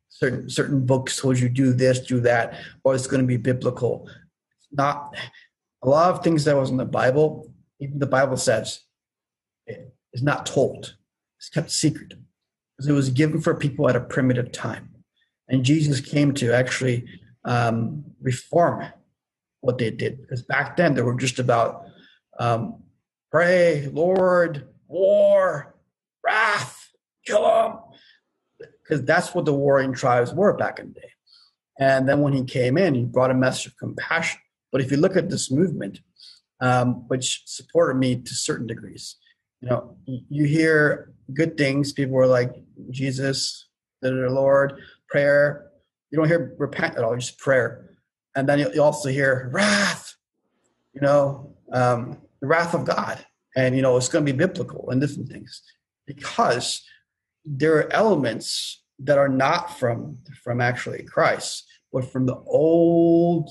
[0.08, 4.08] certain certain books told you do this do that or it's going to be biblical
[4.58, 5.16] It's not
[5.82, 8.80] a lot of things that was in the bible even the bible says
[10.12, 10.96] is not told.
[11.38, 12.14] It's kept secret.
[12.76, 14.90] Because it was given for people at a primitive time.
[15.48, 17.06] And jesus came to actually
[17.44, 18.86] um, reform
[19.60, 20.20] what they did.
[20.20, 21.86] Because back then they were just about
[22.38, 22.82] um,
[23.32, 25.74] pray, Lord, war,
[26.24, 26.88] wrath,
[27.26, 27.78] kill them,
[28.82, 31.10] because that's what the warring tribes were back in the day.
[31.80, 34.40] And then when he came in, he brought a message of compassion.
[34.70, 36.00] But if you look at this movement,
[36.60, 39.16] um, which supported me to certain degrees,
[39.60, 41.92] you know, you hear good things.
[41.92, 42.54] People were like
[42.90, 43.68] Jesus,
[44.02, 45.70] the Lord, prayer.
[46.10, 47.96] You don't hear repent at all, just prayer.
[48.36, 50.14] And then you also hear wrath,
[50.92, 53.24] you know, um, the wrath of God.
[53.56, 55.62] And, you know, it's going to be biblical and different things
[56.06, 56.82] because
[57.44, 63.50] there are elements that are not from, from actually Christ, but from the old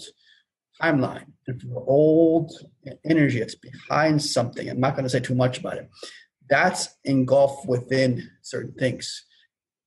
[0.82, 2.52] timeline and from the old
[3.06, 4.70] energy that's behind something.
[4.70, 5.90] I'm not going to say too much about it.
[6.50, 9.26] That's engulfed within certain things.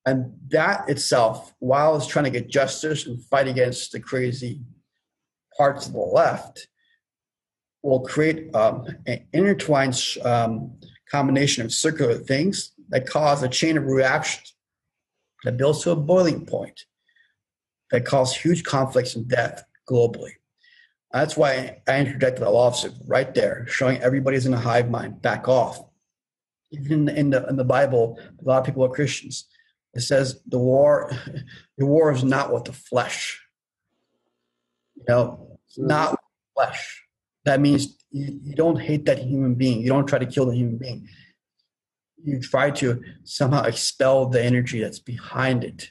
[0.07, 4.61] And that itself, while it's trying to get justice and fight against the crazy
[5.57, 6.68] parts of the left,
[7.82, 10.72] will create um, an intertwined um,
[11.11, 14.55] combination of circular things that cause a chain of reactions
[15.45, 16.84] that builds to a boiling point
[17.91, 20.32] that cause huge conflicts and death globally.
[21.13, 25.49] That's why I interjected a lawsuit right there, showing everybody's in a hive mind, back
[25.49, 25.83] off.
[26.71, 29.47] Even in the, in the Bible, a lot of people are Christians.
[29.93, 31.11] It says the war,
[31.79, 33.41] the war is not with the flesh.
[34.95, 36.17] You know, it's not
[36.55, 37.03] flesh.
[37.45, 39.81] That means you, you don't hate that human being.
[39.81, 41.09] You don't try to kill the human being.
[42.23, 45.91] You try to somehow expel the energy that's behind it.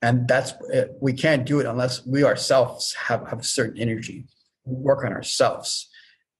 [0.00, 4.24] And that's uh, we can't do it unless we ourselves have, have a certain energy.
[4.68, 5.88] Work on ourselves.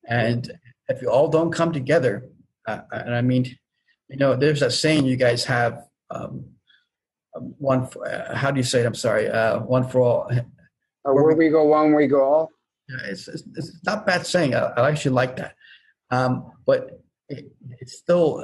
[0.07, 0.51] And
[0.89, 2.29] if you all don't come together,
[2.66, 3.57] uh, and I mean,
[4.09, 6.47] you know, there's a saying you guys have um,
[7.35, 7.87] um one.
[7.87, 8.87] For, uh, how do you say it?
[8.87, 9.29] I'm sorry.
[9.29, 10.31] Uh, one for all.
[11.05, 12.51] Or where we go one, we go all.
[12.89, 14.55] Yeah, it's, it's, it's not bad saying.
[14.55, 15.55] I, I actually like that.
[16.11, 18.39] Um, but it, it's still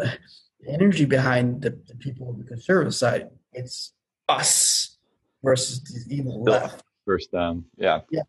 [0.60, 3.30] the energy behind the, the, people on the conservative side.
[3.52, 3.92] It's
[4.28, 4.98] us
[5.42, 6.82] versus the evil left.
[7.06, 7.66] Versus them.
[7.76, 8.00] Yeah.
[8.10, 8.22] Yeah.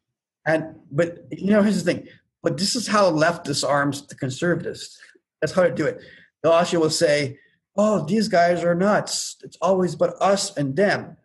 [0.46, 2.08] And but you know, here's the thing.
[2.44, 4.98] But this is how left disarms the conservatives.
[5.42, 6.00] That's how to do it.
[6.44, 7.40] They'll will say,
[7.76, 9.38] "Oh, these guys are nuts.
[9.44, 11.18] It's always but us and them.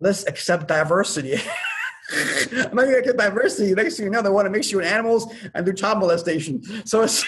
[0.00, 1.36] Let's accept diversity."
[2.12, 3.74] I'm not gonna get diversity.
[3.74, 6.62] Next thing you know, they want to mix you with animals and do child molestation.
[6.84, 7.24] So it's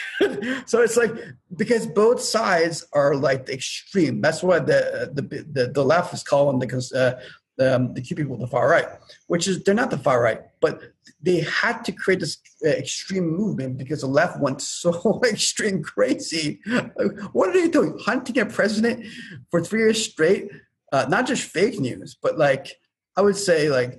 [0.66, 1.12] so it's like
[1.56, 4.20] because both sides are like the extreme.
[4.20, 8.16] That's what the the the, the left is calling because uh, the um, the Q
[8.16, 8.86] people the far right,
[9.26, 10.80] which is they're not the far right, but
[11.20, 16.60] they had to create this uh, extreme movement because the left went so extreme crazy.
[16.66, 17.98] Like, what are they doing?
[17.98, 19.06] Hunting a president
[19.50, 20.50] for three years straight?
[20.92, 22.68] Uh, not just fake news, but like
[23.16, 23.98] I would say like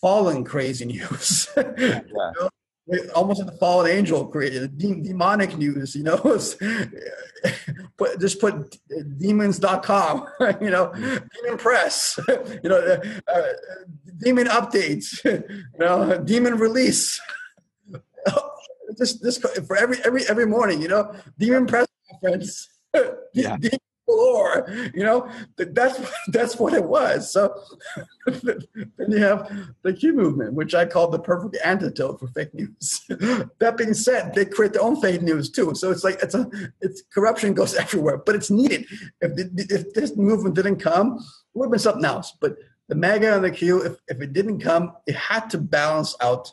[0.00, 1.48] fallen crazy news.
[1.56, 2.00] yeah.
[2.06, 2.48] you know?
[3.14, 6.16] Almost like the fallen angel created de- demonic news, you know.
[8.00, 8.78] put just put
[9.18, 10.26] demons.com,
[10.60, 12.18] you know, demon press,
[12.62, 13.42] you know, uh, uh,
[14.16, 17.20] demon updates, you know, demon release.
[18.96, 22.68] just this for every every every morning, you know, demon press conference.
[23.34, 23.56] Yeah.
[23.58, 24.90] Demon galore.
[24.94, 27.32] You know, that's that's what it was.
[27.32, 27.54] So
[28.26, 28.60] then
[29.08, 29.50] you have
[29.82, 33.02] the Q movement, which I call the perfect antidote for fake news.
[33.08, 35.74] that being said, they create their own fake news too.
[35.74, 36.50] So it's like it's a
[36.80, 38.86] it's corruption goes everywhere, but it's needed.
[39.20, 42.32] If the, if this movement didn't come, it would have been something else.
[42.40, 42.56] But
[42.88, 46.52] the MAGA and the Q, if, if it didn't come, it had to balance out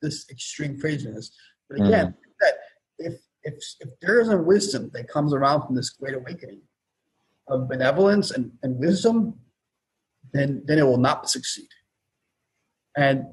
[0.00, 1.30] this extreme craziness.
[1.68, 2.14] But again, mm.
[2.40, 2.54] that
[2.98, 6.62] if if if there isn't wisdom that comes around from this great awakening,
[7.48, 9.34] of benevolence and, and wisdom,
[10.32, 11.68] then then it will not succeed.
[12.96, 13.26] And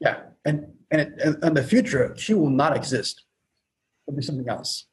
[0.00, 3.24] yeah, and and, and the future, she will not exist.
[4.06, 4.86] It'll be something else.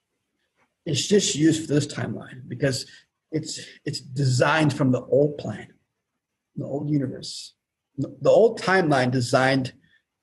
[0.85, 2.85] It's just used for this timeline because
[3.31, 5.67] it's it's designed from the old plan,
[6.55, 7.53] the old universe.
[7.97, 9.73] The old timeline designed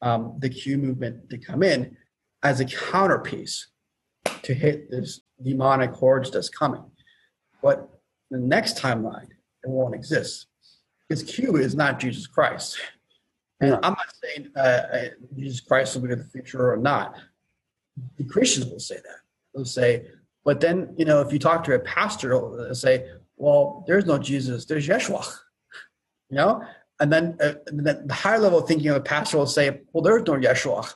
[0.02, 1.96] um, the Q movement to come in
[2.42, 3.68] as a counterpiece
[4.42, 6.84] to hit this demonic hordes that's coming.
[7.62, 7.88] But
[8.32, 9.28] the next timeline,
[9.64, 10.46] it won't exist
[11.08, 12.78] because Q is not Jesus Christ.
[13.60, 15.04] And I'm not saying uh, uh,
[15.36, 17.16] Jesus Christ will be in the future or not.
[18.16, 19.20] The Christians will say that.
[19.54, 20.06] They'll say,
[20.44, 23.06] but then, you know, if you talk to a pastor, they'll say,
[23.36, 25.26] well, there's no Jesus, there's Yeshua.
[26.30, 26.64] You know?
[26.98, 30.32] And then, uh, the higher level thinking of a pastor will say, well, there's no
[30.32, 30.90] Yeshua.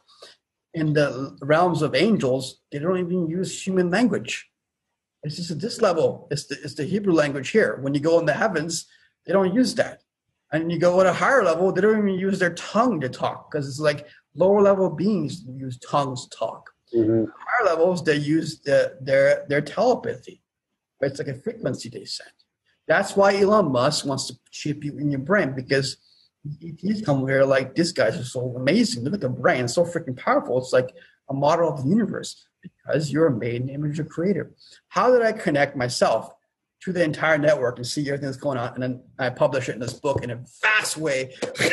[0.73, 4.49] In the realms of angels, they don't even use human language.
[5.27, 6.29] It's just at this level.
[6.31, 7.79] It's the, it's the Hebrew language here.
[7.81, 8.87] When you go in the heavens,
[9.27, 10.03] they don't use that.
[10.53, 13.51] And you go at a higher level, they don't even use their tongue to talk
[13.51, 16.71] because it's like lower level beings use tongues to talk.
[16.95, 17.25] Mm-hmm.
[17.25, 20.43] Higher levels, they use the, their their telepathy.
[21.01, 22.31] It's like a frequency they send.
[22.87, 25.97] That's why Elon Musk wants to chip you in your brain because
[26.61, 29.03] he's come here like these guys are so amazing.
[29.03, 30.59] Look at the brain, it's so freaking powerful.
[30.59, 30.95] It's like
[31.29, 32.47] a model of the universe
[32.87, 34.53] because you're a made in image of creator.
[34.89, 36.33] How did I connect myself
[36.83, 38.75] to the entire network and see everything that's going on?
[38.75, 41.35] And then I publish it in this book in a fast way.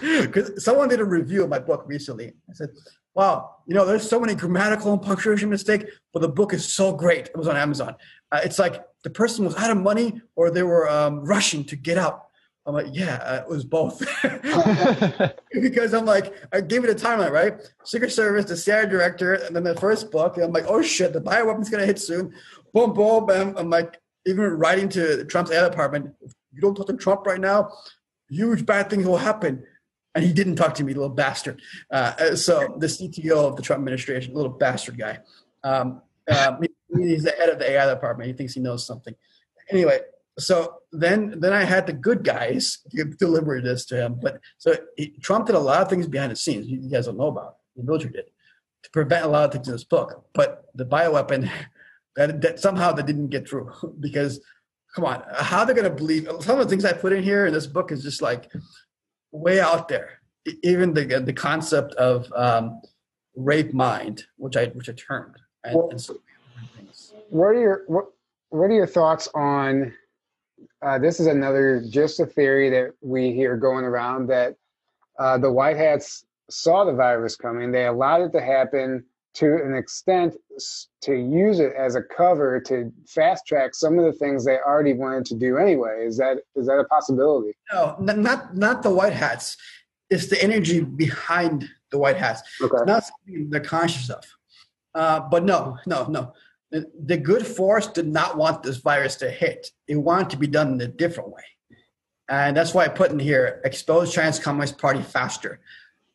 [0.00, 2.32] Because someone did a review of my book recently.
[2.48, 2.70] I said,
[3.14, 6.92] wow, you know, there's so many grammatical and punctuation mistakes, but the book is so
[6.92, 7.26] great.
[7.26, 7.96] It was on Amazon.
[8.30, 11.76] Uh, it's like the person was out of money or they were um, rushing to
[11.76, 12.26] get out
[12.70, 14.00] I'm like, yeah, uh, it was both.
[15.52, 17.54] because I'm like, I gave it a timeline, right?
[17.84, 20.36] Secret Service, the CIA director, and then the first book.
[20.38, 22.32] I'm like, oh shit, the bioweapon's gonna hit soon.
[22.72, 23.56] Boom, boom, bam.
[23.56, 26.14] I'm like, even writing to Trump's AI department,
[26.52, 27.72] you don't talk to Trump right now,
[28.28, 29.64] huge bad things will happen.
[30.14, 31.62] And he didn't talk to me, little bastard.
[31.90, 35.18] Uh, uh so the CTO of the Trump administration, little bastard guy.
[35.62, 36.60] Um, um,
[36.98, 38.28] he's the head of the AI department.
[38.28, 39.14] He thinks he knows something.
[39.70, 40.00] Anyway,
[40.40, 42.78] so then then I had the good guys
[43.18, 44.18] deliver this to him.
[44.20, 47.18] But so he, Trump did a lot of things behind the scenes you guys don't
[47.18, 47.56] know about.
[47.76, 48.24] The military did
[48.82, 50.24] to prevent a lot of things in this book.
[50.32, 51.50] But the bioweapon
[52.16, 54.40] that, that somehow that didn't get through because
[54.94, 57.52] come on, how they're gonna believe some of the things I put in here in
[57.52, 58.50] this book is just like
[59.32, 60.20] way out there.
[60.62, 62.80] even the the concept of um,
[63.36, 66.16] rape mind, which I which I termed, and, Well- and so
[67.28, 68.06] What are your what
[68.48, 69.92] What are your thoughts on?
[70.82, 74.56] Uh, this is another just a theory that we hear going around that
[75.18, 77.70] uh, the white hats saw the virus coming.
[77.70, 79.04] They allowed it to happen
[79.34, 80.36] to an extent
[81.02, 84.94] to use it as a cover to fast track some of the things they already
[84.94, 86.04] wanted to do anyway.
[86.04, 87.52] Is that is that a possibility?
[87.72, 89.56] no, not not the white hats.
[90.08, 92.42] It's the energy behind the white hats.
[92.60, 92.84] Okay.
[92.86, 94.24] not something they're conscious of.
[94.94, 96.32] Uh, but no, no, no.
[96.72, 99.70] The, good force did not want this virus to hit.
[99.88, 101.42] It wanted to be done in a different way.
[102.28, 105.60] And that's why I put in here expose China's Communist Party faster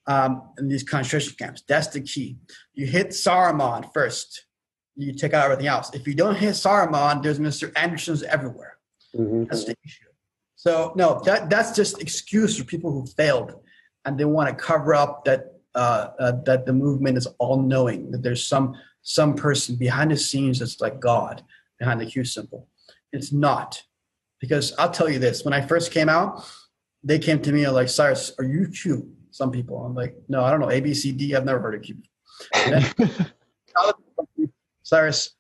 [0.07, 1.63] um, in these concentration camps.
[1.67, 2.37] That's the key.
[2.73, 4.45] You hit Saruman first,
[4.95, 5.93] you take out everything else.
[5.93, 7.71] If you don't hit Saruman, there's Mr.
[7.75, 8.77] Andersons everywhere.
[9.13, 9.49] Mhm.
[9.49, 10.05] That's the issue.
[10.55, 13.53] So no, that that's just excuse for people who failed,
[14.05, 18.11] and they want to cover up that uh, uh, that the movement is all knowing.
[18.11, 18.75] That there's some
[19.05, 21.43] some person behind the scenes that's like God
[21.79, 22.67] behind the Q symbol.
[23.13, 23.81] It's not,
[24.41, 26.43] because I'll tell you this: when I first came out,
[27.03, 30.49] they came to me like, "Cyrus, are you Q?" Some people, I'm like, "No, I
[30.49, 31.35] don't know A B C D.
[31.35, 31.97] I've never heard of Q."
[32.53, 32.85] Then-
[34.83, 35.35] Cyrus,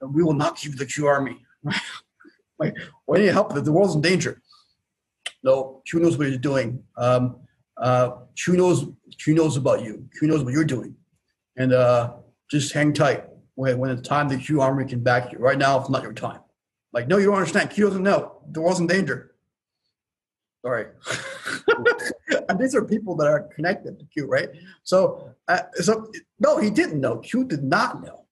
[0.00, 1.44] we will not give the Q army.
[2.58, 2.76] like,
[3.06, 3.54] why need help?
[3.54, 4.40] The world's in danger.
[5.42, 6.82] No, Q knows what he's doing.
[6.96, 7.36] Um,
[7.76, 8.86] uh, Q knows
[9.18, 10.08] Q knows about you.
[10.16, 10.94] Q knows what you're doing,
[11.56, 12.14] and uh,
[12.50, 13.24] just hang tight.
[13.54, 15.38] When when it's time, that Q army can back you.
[15.38, 16.40] Right now, it's not your time.
[16.92, 17.70] Like, no, you don't understand.
[17.70, 18.40] Q doesn't know.
[18.50, 19.34] The world's in danger.
[20.64, 20.86] Sorry.
[22.48, 24.48] and these are people that are connected to Q, right?
[24.82, 27.18] So, uh, so no, he didn't know.
[27.18, 28.24] Q did not know.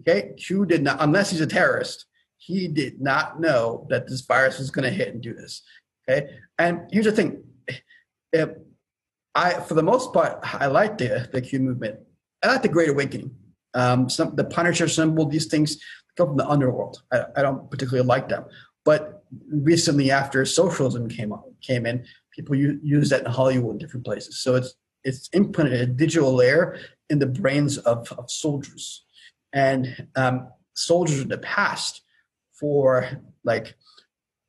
[0.00, 4.58] Okay, Q did not, unless he's a terrorist, he did not know that this virus
[4.58, 5.62] was going to hit and do this.
[6.08, 6.28] Okay,
[6.58, 7.42] and here's the thing:
[8.32, 8.50] if
[9.36, 12.00] I, for the most part, I like the the Q movement.
[12.42, 13.30] I like the Great Awakening.
[13.74, 15.76] Um, some the Punisher symbol, these things
[16.16, 17.02] come from the underworld.
[17.12, 18.46] I, I don't particularly like them,
[18.84, 23.80] but recently, after socialism came on, came in, people u- use that in Hollywood and
[23.80, 24.38] different places.
[24.38, 26.78] So it's it's implanted a digital layer
[27.10, 29.04] in the brains of, of soldiers
[29.52, 32.02] and um, soldiers in the past
[32.52, 33.08] for
[33.44, 33.76] like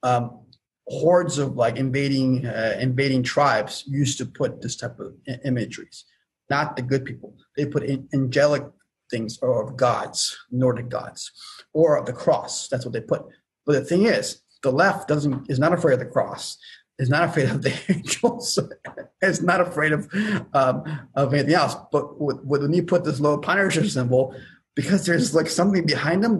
[0.01, 0.39] um,
[0.87, 6.05] hordes of like invading uh, invading tribes used to put this type of imageries.
[6.49, 7.35] Not the good people.
[7.55, 8.63] They put angelic
[9.11, 11.31] things or of gods nordic gods
[11.73, 12.67] or of the cross.
[12.67, 13.25] That's what they put.
[13.65, 16.57] But the thing is the left doesn't is not afraid of the cross
[16.99, 18.57] is not afraid of the angels
[19.21, 20.07] is not afraid of
[20.53, 20.83] um,
[21.15, 21.75] of anything else.
[21.91, 24.35] But when you put this little punisher symbol
[24.75, 26.39] because there's like something behind them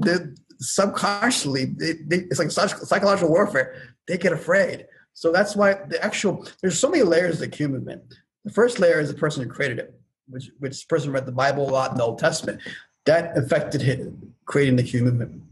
[0.59, 4.87] subconsciously they, they, it's like psych- psychological warfare they get afraid.
[5.13, 8.01] So that's why the actual there's so many layers of the q movement
[8.45, 11.69] the first layer is the person who created it which which person read the bible
[11.69, 12.61] a lot in the old testament.
[13.05, 15.43] That affected him creating the q movement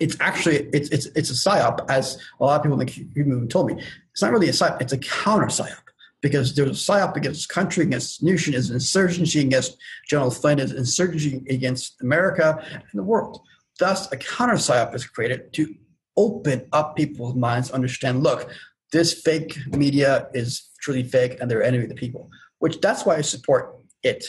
[0.00, 3.24] it's actually it's it's it's a psyop as a lot of people in the q
[3.24, 3.82] movement told me.
[4.10, 5.78] It's not really a psyop it's a counter psyop
[6.22, 9.76] because there's a psyop against country, against nation, is insurgency against
[10.08, 13.40] General Flynn, is insurgency against America and the world.
[13.82, 15.74] Thus, a counter psyop is created to
[16.16, 18.48] open up people's minds, understand, look,
[18.92, 22.30] this fake media is truly fake and they're enemy of the people,
[22.60, 24.24] which that's why I support it,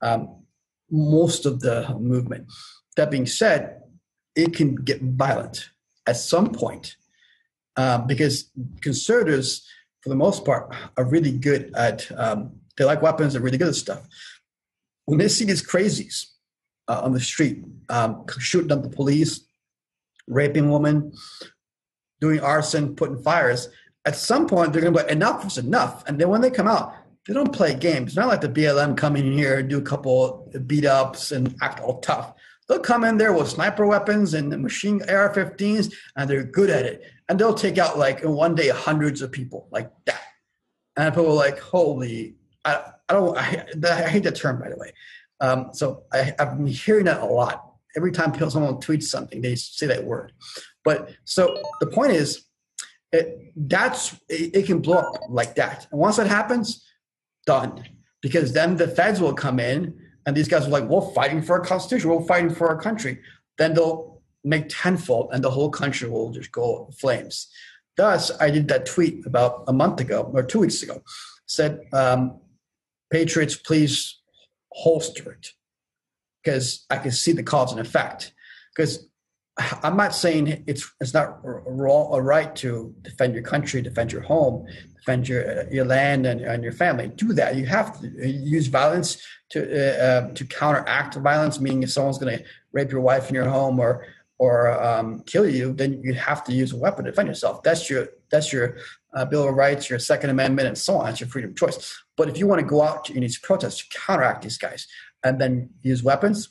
[0.00, 0.42] um,
[0.90, 2.46] most of the movement.
[2.96, 3.82] That being said,
[4.34, 5.68] it can get violent
[6.06, 6.96] at some point
[7.76, 8.50] uh, because
[8.80, 9.66] conservatives
[10.06, 12.08] for the most part, are really good at.
[12.16, 13.32] Um, they like weapons.
[13.32, 14.06] They're really good at stuff.
[15.06, 16.26] When they see these crazies
[16.88, 19.46] uh, on the street um, shooting up the police,
[20.26, 21.12] raping women,
[22.20, 23.68] doing arson, putting fires,
[24.04, 26.04] at some point they're going to be like, enough is enough.
[26.06, 26.94] And then when they come out,
[27.26, 28.10] they don't play games.
[28.10, 31.54] It's not like the BLM come in here and do a couple beat ups and
[31.60, 32.34] act all tough.
[32.68, 37.02] They'll come in there with sniper weapons and machine AR-15s, and they're good at it.
[37.28, 40.22] And they'll take out like in one day hundreds of people like that.
[40.96, 43.36] And people are like, "Holy!" I, I don't.
[43.36, 44.92] I, I hate that term, by the way.
[45.40, 47.62] Um, so I, I've been hearing that a lot.
[47.96, 50.32] Every time someone tweets something, they say that word.
[50.84, 52.44] But so the point is,
[53.12, 55.86] it, that's it, it can blow up like that.
[55.90, 56.84] And once that happens,
[57.46, 57.84] done.
[58.20, 61.54] Because then the feds will come in and these guys are like, we're fighting for
[61.54, 63.20] our constitution, we're fighting for our country.
[63.56, 67.48] Then they'll make tenfold and the whole country will just go flames.
[67.96, 71.02] Thus, I did that tweet about a month ago or two weeks ago.
[71.46, 72.40] Said, um,
[73.10, 74.20] Patriots, please
[74.76, 75.52] holster it
[76.42, 78.32] because I can see the cause and effect.
[78.74, 79.08] Because
[79.82, 84.20] I'm not saying it's it's not wrong or right to defend your country, defend your
[84.20, 84.66] home,
[84.96, 87.08] defend your your land and, and your family.
[87.08, 87.56] Do that.
[87.56, 91.58] You have to use violence to uh, uh, to counteract violence.
[91.58, 94.06] Meaning, if someone's going to rape your wife in your home or
[94.38, 97.62] or um, kill you, then you have to use a weapon to defend yourself.
[97.62, 98.76] That's your that's your
[99.14, 101.08] uh, Bill of Rights, your Second Amendment, and so on.
[101.08, 101.96] It's your freedom of choice.
[102.16, 104.86] But if you want to go out in these protests to counteract these guys
[105.22, 106.48] and then use weapons,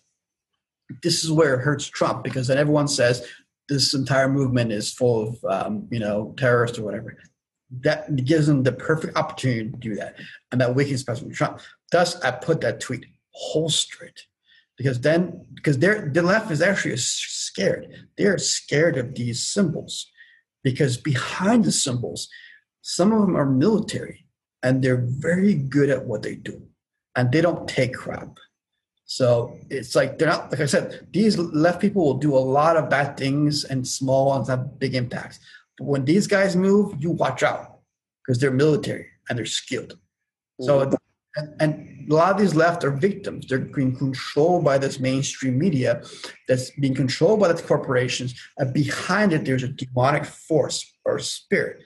[1.02, 3.28] this is where it hurts Trump because then everyone says
[3.68, 7.18] this entire movement is full of um, you know terrorists or whatever.
[7.82, 10.16] That gives them the perfect opportunity to do that,
[10.52, 11.60] and that weakens President Trump.
[11.92, 14.22] Thus, I put that tweet holster it
[14.78, 18.08] because then because they're the left is actually scared.
[18.18, 20.08] They're scared of these symbols
[20.64, 22.30] because behind the symbols,
[22.82, 24.25] some of them are military
[24.66, 26.62] and they're very good at what they do,
[27.16, 28.38] and they don't take crap
[29.06, 32.76] so it's like they're not like I said, these left people will do a lot
[32.76, 35.40] of bad things and small ones have big impacts.
[35.78, 37.80] But when these guys move, you watch out
[38.26, 39.98] because they're military and they're skilled.
[40.60, 40.96] So mm-hmm.
[41.38, 43.48] and, and, a lot of these left are victims.
[43.48, 46.04] They're being controlled by this mainstream media
[46.48, 51.80] that's being controlled by the corporations, and behind it there's a demonic force or spirit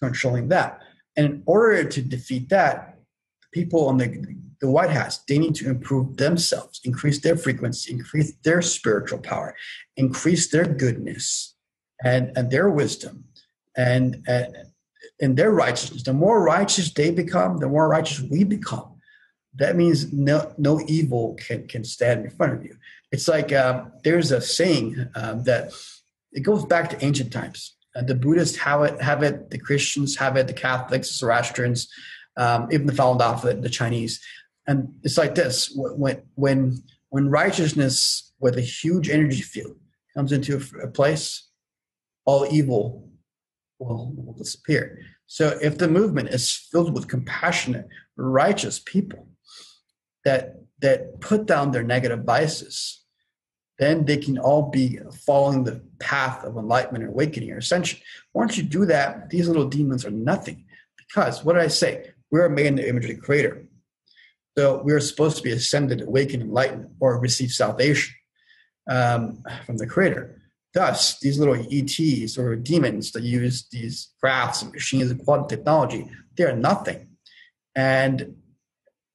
[0.00, 0.80] controlling that.
[1.16, 2.98] And in order to defeat that,
[3.52, 8.32] people on the the White House, they need to improve themselves, increase their frequency, increase
[8.42, 9.54] their spiritual power,
[9.96, 11.54] increase their goodness
[12.02, 13.24] and, and their wisdom
[13.76, 14.56] and, and,
[15.20, 16.02] and their righteousness.
[16.02, 18.94] The more righteous they become, the more righteous we become.
[19.56, 22.76] That means no, no evil can, can stand in front of you.
[23.12, 25.72] It's like um, there's a saying um, that
[26.32, 27.75] it goes back to ancient times.
[27.96, 31.88] Uh, the Buddhists have it, have it, the Christians have it, the Catholics, the Zoroastrians,
[32.36, 34.20] um, even the Falun Dafa, the Chinese.
[34.66, 39.76] And it's like this when when when righteousness with a huge energy field
[40.14, 41.48] comes into a place
[42.24, 43.08] all evil
[43.78, 44.98] will, will disappear.
[45.26, 49.28] So if the movement is filled with compassionate righteous people
[50.24, 53.04] that that put down their negative biases
[53.78, 57.98] then they can all be following the path of enlightenment or awakening or ascension
[58.34, 60.64] once you do that these little demons are nothing
[60.96, 63.66] because what did i say we're made in the image of the creator
[64.56, 68.14] so we're supposed to be ascended, awakened, enlightened, or receive salvation
[68.90, 70.40] um, from the Creator.
[70.72, 76.08] Thus, these little ETs or demons that use these crafts and machines and quantum technology,
[76.36, 77.08] they are nothing.
[77.74, 78.36] And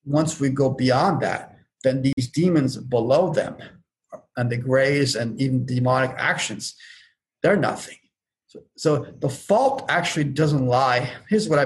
[0.06, 3.58] once we go beyond that, then these demons below them
[4.38, 6.76] and the grays and even demonic actions,
[7.44, 7.98] they're nothing.
[8.48, 11.12] So, so the fault actually doesn't lie.
[11.30, 11.66] Here's what I.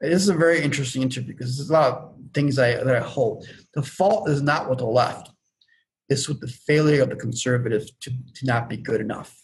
[0.00, 3.00] This is a very interesting interview because there's a lot of things I, that I
[3.00, 3.48] hold.
[3.74, 5.30] The fault is not with the left,
[6.08, 9.36] it's with the failure of the conservatives to, to not be good enough.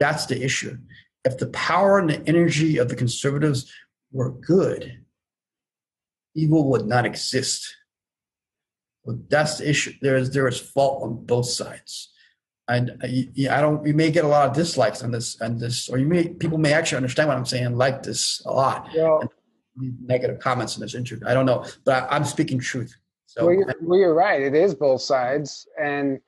[0.00, 0.78] That's the issue.
[1.24, 3.70] If the power and the energy of the conservatives
[4.12, 5.04] were good,
[6.34, 7.74] evil would not exist.
[9.08, 9.94] Well, that's the issue.
[10.02, 12.10] There is there is fault on both sides,
[12.68, 13.86] and I, I don't.
[13.86, 16.58] You may get a lot of dislikes on this, and this, or you may people
[16.58, 18.88] may actually understand what I'm saying, like this a lot.
[18.92, 19.20] Yeah
[20.04, 21.26] negative comments in this interview.
[21.26, 22.94] I don't know, but I, am speaking truth.
[23.26, 24.40] So well you're, well, you're, right.
[24.40, 26.18] It is both sides, and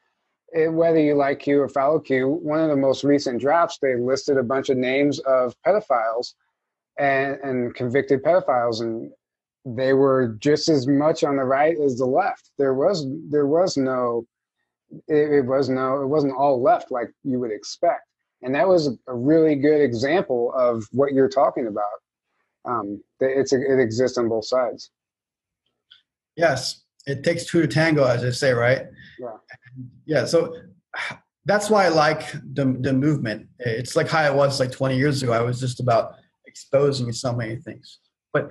[0.52, 3.96] it, whether you like Q or follow Q, one of the most recent drafts they
[3.96, 6.34] listed a bunch of names of pedophiles
[6.98, 9.10] and, and convicted pedophiles, and
[9.64, 12.50] they were just as much on the right as the left.
[12.58, 14.26] There was there was no
[15.08, 18.06] it, it was no it wasn't all left like you would expect,
[18.42, 21.84] and that was a really good example of what you're talking about
[22.64, 24.90] um, it's it exists on both sides.
[26.36, 28.82] Yes, it takes two to tango, as they say, right?
[29.18, 29.36] Yeah.
[30.06, 30.24] Yeah.
[30.24, 30.54] So
[31.44, 33.48] that's why I like the the movement.
[33.58, 35.32] It's like how it was like 20 years ago.
[35.32, 36.14] I was just about
[36.46, 37.98] exposing so many things.
[38.32, 38.50] But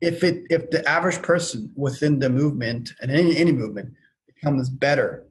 [0.00, 3.94] if it if the average person within the movement and any any movement
[4.26, 5.24] becomes better,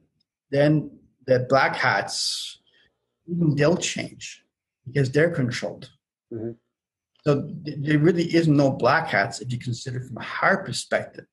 [0.50, 0.90] then
[1.26, 2.58] the black hats
[3.26, 4.44] even they'll change
[4.86, 5.90] because they're controlled.
[6.32, 6.52] Mm-hmm.
[7.24, 11.26] So there really is no black hats if you consider from a higher perspective.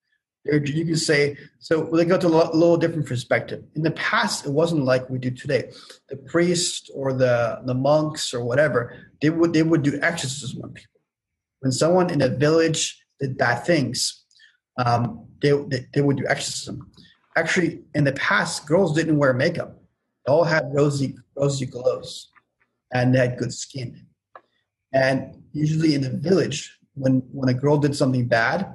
[0.43, 3.63] There, you can say, so they go to a little different perspective.
[3.75, 5.71] In the past, it wasn't like we do today.
[6.09, 10.73] The priests or the, the monks or whatever, they would they would do exorcism on
[10.73, 11.01] people.
[11.61, 14.23] When someone in a village did bad things,
[14.77, 16.91] um, they, they, they would do exorcism.
[17.35, 19.81] Actually, in the past, girls didn't wear makeup.
[20.25, 22.29] They all had rosy rosy glows,
[22.93, 24.07] and they had good skin.
[24.93, 28.73] And usually in a village, when when a girl did something bad,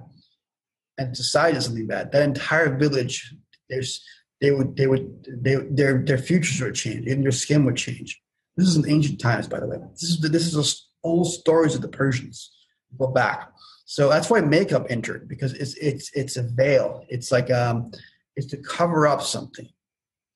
[0.99, 3.35] and society did something bad, that entire village,
[3.69, 4.03] there's
[4.41, 8.21] they would they would they, their their futures would change, and their skin would change.
[8.57, 9.79] This is in ancient times, by the way.
[9.93, 12.53] This is the, this is old stories of the Persians.
[12.99, 13.51] Go back.
[13.91, 17.05] So that's why makeup entered because it's it's it's a veil.
[17.09, 17.91] It's like um,
[18.37, 19.69] it's to cover up something.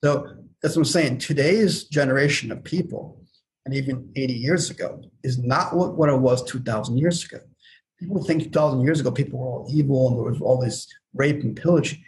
[0.03, 0.27] So
[0.61, 1.19] that's what I'm saying.
[1.19, 3.25] Today's generation of people,
[3.65, 7.39] and even 80 years ago, is not what, what it was 2,000 years ago.
[8.01, 11.45] People think 2,000 years ago people were all evil and there was all this rape
[11.45, 11.93] and pillage.
[11.93, 12.01] It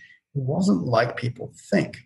[0.43, 1.97] wasn't like people think.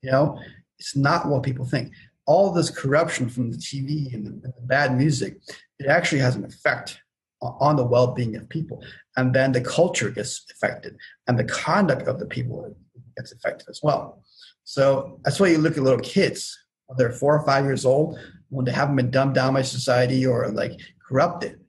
[0.00, 0.40] You know,
[0.78, 1.92] it's not what people think.
[2.24, 5.36] All this corruption from the TV and the, and the bad music,
[5.78, 7.02] it actually has an effect
[7.42, 8.82] on the well-being of people.
[9.16, 10.96] And then the culture gets affected
[11.26, 12.74] and the conduct of the people
[13.16, 14.22] gets affected as well.
[14.64, 18.18] So that's why you look at little kids when they're four or five years old
[18.48, 21.60] when they haven't been dumbed down by society or like corrupted.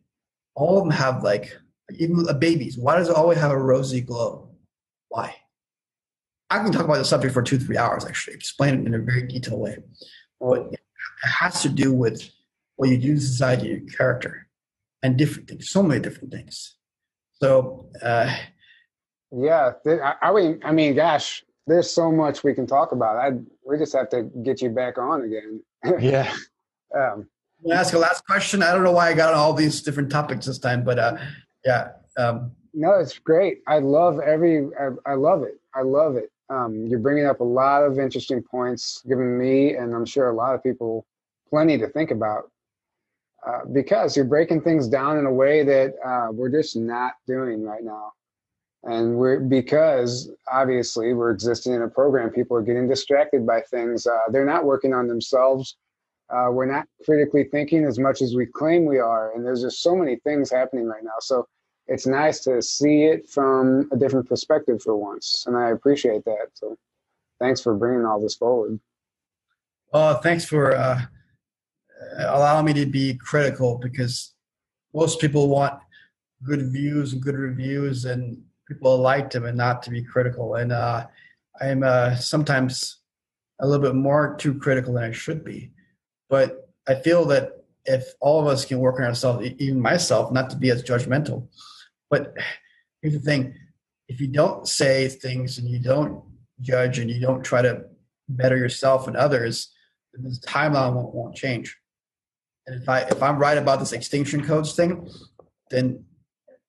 [0.55, 1.55] All of them have like
[1.97, 2.77] even babies.
[2.77, 4.49] Why does it always have a rosy glow?
[5.09, 5.35] Why?
[6.49, 8.99] I can talk about the subject for two three hours actually explain it in a
[8.99, 9.77] very detailed way.
[10.39, 10.79] But it
[11.23, 12.29] has to do with
[12.77, 14.46] what you do to society your character
[15.03, 16.75] and different things, so many different things.
[17.33, 18.35] So, uh,
[19.31, 23.17] yeah, I, I, I mean, gosh, there's so much we can talk about.
[23.17, 23.31] I
[23.67, 25.61] we just have to get you back on again.
[25.99, 26.33] yeah.
[26.95, 27.27] Um,
[27.71, 28.63] ask a last question.
[28.63, 31.17] I don't know why I got all these different topics this time, but uh,
[31.65, 31.89] yeah.
[32.17, 33.59] Um, no, it's great.
[33.67, 34.67] I love every.
[34.79, 35.59] I, I love it.
[35.75, 36.31] I love it.
[36.49, 40.35] Um, you're bringing up a lot of interesting points, giving me and I'm sure a
[40.35, 41.05] lot of people
[41.49, 42.49] plenty to think about.
[43.47, 47.63] Uh, because you're breaking things down in a way that uh, we're just not doing
[47.63, 48.11] right now.
[48.83, 54.05] And we're because obviously we're existing in a program, people are getting distracted by things.
[54.05, 55.77] Uh, they're not working on themselves.
[56.29, 59.33] Uh, we're not critically thinking as much as we claim we are.
[59.33, 61.19] And there's just so many things happening right now.
[61.19, 61.47] So
[61.87, 65.45] it's nice to see it from a different perspective for once.
[65.47, 66.47] And I appreciate that.
[66.53, 66.75] So
[67.39, 68.77] thanks for bringing all this forward.
[69.93, 71.03] Oh, thanks for uh,
[72.17, 74.33] allow me to be critical because
[74.93, 75.79] most people want
[76.43, 80.55] good views and good reviews and people like them and not to be critical.
[80.55, 81.07] And uh,
[81.61, 82.97] i'm uh, sometimes
[83.59, 85.71] a little bit more too critical than i should be.
[86.29, 87.51] But i feel that
[87.85, 91.47] if all of us can work on ourselves even myself not to be as judgmental.
[92.09, 92.33] But
[93.01, 93.55] here's the thing.
[94.07, 96.23] If you don't say things and you don't
[96.61, 97.85] judge and you don't try to
[98.29, 99.69] better yourself and others
[100.13, 101.77] the timeline won't, won't change
[102.67, 105.09] and if I if I'm right about this extinction codes thing,
[105.71, 106.03] then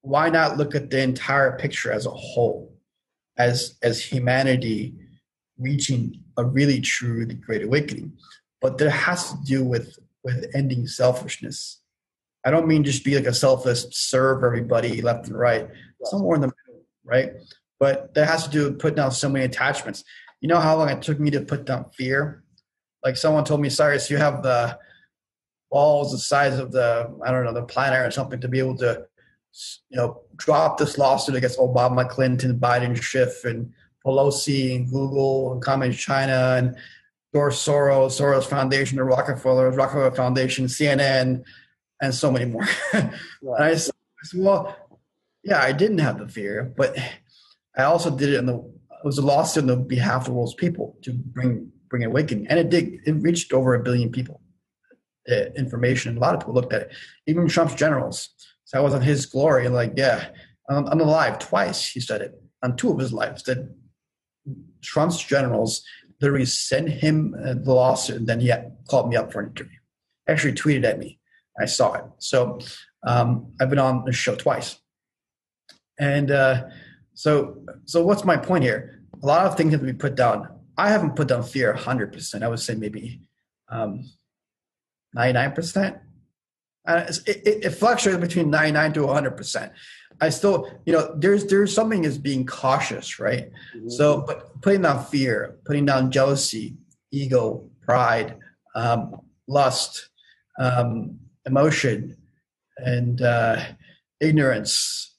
[0.03, 2.73] why not look at the entire picture as a whole,
[3.37, 4.95] as as humanity
[5.59, 8.13] reaching a really true great awakening?
[8.61, 11.81] But there has to do with with ending selfishness.
[12.45, 15.69] I don't mean just be like a selfless serve everybody left and right,
[16.05, 17.33] somewhere in the middle, right?
[17.81, 20.05] But that has to do with putting down so many attachments.
[20.41, 22.45] You know how long it took me to put down fear?
[23.05, 24.79] Like someone told me, Cyrus, you have the
[25.71, 28.77] balls the size of the I don't know the planet or something to be able
[28.79, 29.07] to
[29.91, 33.73] you know drop this lawsuit against Obama, Clinton, Biden, Schiff, and
[34.05, 36.77] Pelosi, and Google, and Communist China, and
[37.35, 41.45] George Soros, Soros Foundation, the Rockefeller, Rockefeller Foundation, CNN,
[42.01, 42.67] and so many more.
[42.93, 43.13] and
[43.59, 43.93] I said,
[44.37, 44.77] well,
[45.43, 46.97] yeah, I didn't have the fear, but
[47.77, 50.33] I also did it in the it was a lawsuit on the behalf of the
[50.33, 53.01] world's people to bring bring awakening, and it did.
[53.07, 54.41] It reached over a billion people
[55.57, 56.17] information.
[56.17, 56.93] A lot of people looked at it,
[57.27, 58.31] even Trump's generals.
[58.65, 60.29] So I was on his glory, and like, yeah,
[60.69, 61.89] I'm, I'm alive twice.
[61.89, 63.59] He said it on two of his lives that
[64.83, 65.83] Trump's generals
[66.21, 68.53] literally sent him uh, the lawsuit, and then he
[68.89, 69.79] called me up for an interview.
[70.29, 71.19] Actually, tweeted at me.
[71.61, 72.05] I saw it.
[72.19, 72.59] So
[73.07, 74.79] um, I've been on the show twice,
[75.99, 76.65] and uh,
[77.15, 79.03] so so what's my point here?
[79.23, 80.49] A lot of things have to be put down.
[80.77, 82.43] I haven't put down fear 100%.
[82.43, 83.21] I would say maybe
[83.69, 84.09] um,
[85.17, 86.01] 99%.
[86.87, 89.71] Uh, it, it, it, fluctuates between 99 to 100%.
[90.21, 93.51] I still, you know, there's there's something as being cautious, right?
[93.77, 93.89] Mm-hmm.
[93.91, 96.77] So, but putting down fear, putting down jealousy,
[97.13, 98.37] ego, pride,
[98.75, 100.09] um, lust,
[100.59, 102.17] um, emotion,
[102.79, 103.63] and uh,
[104.21, 105.15] ignorance,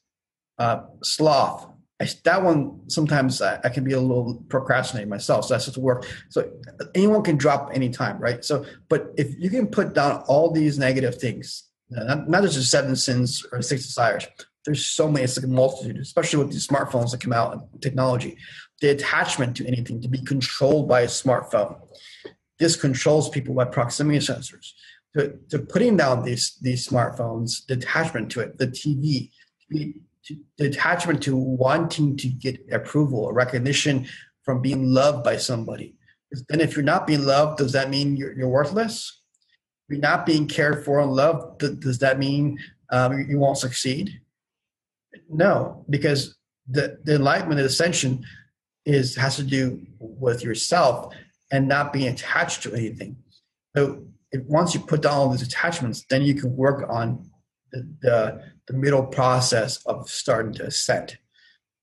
[0.58, 1.69] uh, sloth,
[2.00, 5.44] I, that one sometimes I, I, can be a little procrastinating myself.
[5.44, 6.06] So that's just work.
[6.30, 6.50] So
[6.94, 8.42] anyone can drop anytime, right?
[8.42, 11.64] So, but if you can put down all these negative things,
[11.94, 14.26] uh, not, not just the seven sins or six desires,
[14.64, 17.82] there's so many, it's like a multitude, especially with these smartphones that come out and
[17.82, 18.36] technology.
[18.80, 21.78] The attachment to anything to be controlled by a smartphone.
[22.58, 24.72] This controls people by proximity sensors.
[25.16, 29.30] To, to putting down these these smartphones, the attachment to it, the TV,
[30.58, 34.06] the attachment to wanting to get approval or recognition
[34.42, 35.94] from being loved by somebody.
[36.48, 39.20] Then, if you're not being loved, does that mean you're, you're worthless?
[39.90, 42.58] you're not being cared for and loved, does that mean
[42.90, 44.20] um, you won't succeed?
[45.28, 46.36] No, because
[46.68, 48.24] the, the enlightenment, the ascension,
[48.86, 51.12] is has to do with yourself
[51.50, 53.16] and not being attached to anything.
[53.76, 57.28] So if, once you put down all these attachments, then you can work on
[57.72, 61.18] the, the, the middle process of starting to ascend.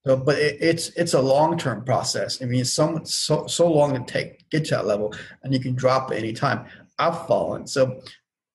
[0.06, 2.40] So, but it, it's it's a long term process.
[2.40, 6.10] I mean, so so long to take get to that level, and you can drop
[6.10, 6.64] at any time.
[6.98, 7.66] I've fallen.
[7.66, 8.00] So,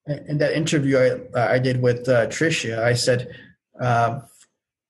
[0.08, 0.98] in that interview
[1.36, 3.30] I I did with uh, Tricia, I said.
[3.80, 4.22] Uh,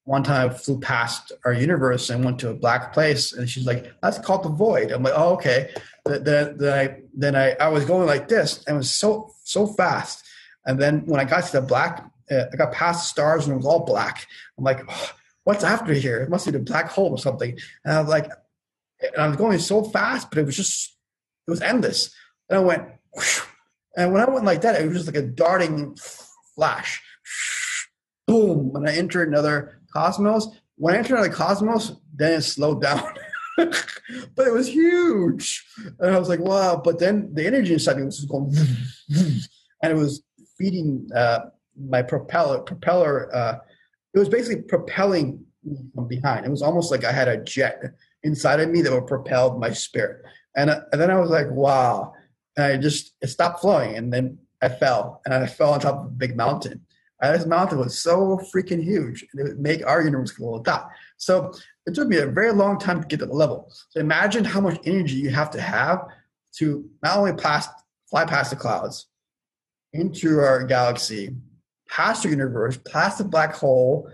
[0.06, 3.66] one time I flew past our universe and went to a black place, and she's
[3.66, 5.74] like, "That's called the void." I'm like, "Oh, okay."
[6.06, 9.66] Then, then I then I, I was going like this, and it was so so
[9.66, 10.26] fast.
[10.66, 13.54] And then when I got to the black, uh, I got past the stars, and
[13.54, 14.28] it was all black.
[14.58, 15.12] I'm like, oh,
[15.44, 16.22] "What's after here?
[16.22, 18.30] It must be the black hole or something." And I was like,
[19.02, 20.96] and I was going so fast, but it was just
[21.48, 22.14] it was endless.
[22.50, 22.84] And I went,
[23.98, 25.98] and when I went like that, it was just like a darting
[26.56, 27.02] flash,
[28.28, 30.48] boom, When I entered another Cosmos.
[30.76, 33.14] When I entered another Cosmos, then it slowed down.
[33.58, 35.64] but it was huge.
[36.00, 36.82] And I was like, wow.
[36.84, 38.54] But then the energy inside me was just going,
[39.84, 40.24] and it was
[40.58, 41.42] feeding uh,
[41.78, 42.60] my propeller.
[42.60, 43.34] Propeller.
[43.36, 43.58] Uh,
[44.14, 45.46] it was basically propelling
[45.96, 46.46] from behind.
[46.46, 47.82] It was almost like I had a jet
[48.24, 50.24] inside of me that would propel my spirit.
[50.56, 52.14] And, uh, and then I was like, wow.
[52.56, 56.00] And I just it stopped flowing, and then I fell, and I fell on top
[56.00, 56.86] of a big mountain.
[57.20, 60.90] This mountain was so freaking huge, and it would make our universe go dot.
[61.18, 61.54] So
[61.86, 63.72] it took me a very long time to get to the level.
[63.90, 66.06] So imagine how much energy you have to have
[66.58, 67.70] to not only pass,
[68.10, 69.08] fly past the clouds,
[69.94, 71.36] into our galaxy,
[71.90, 74.10] past the universe, past the black hole,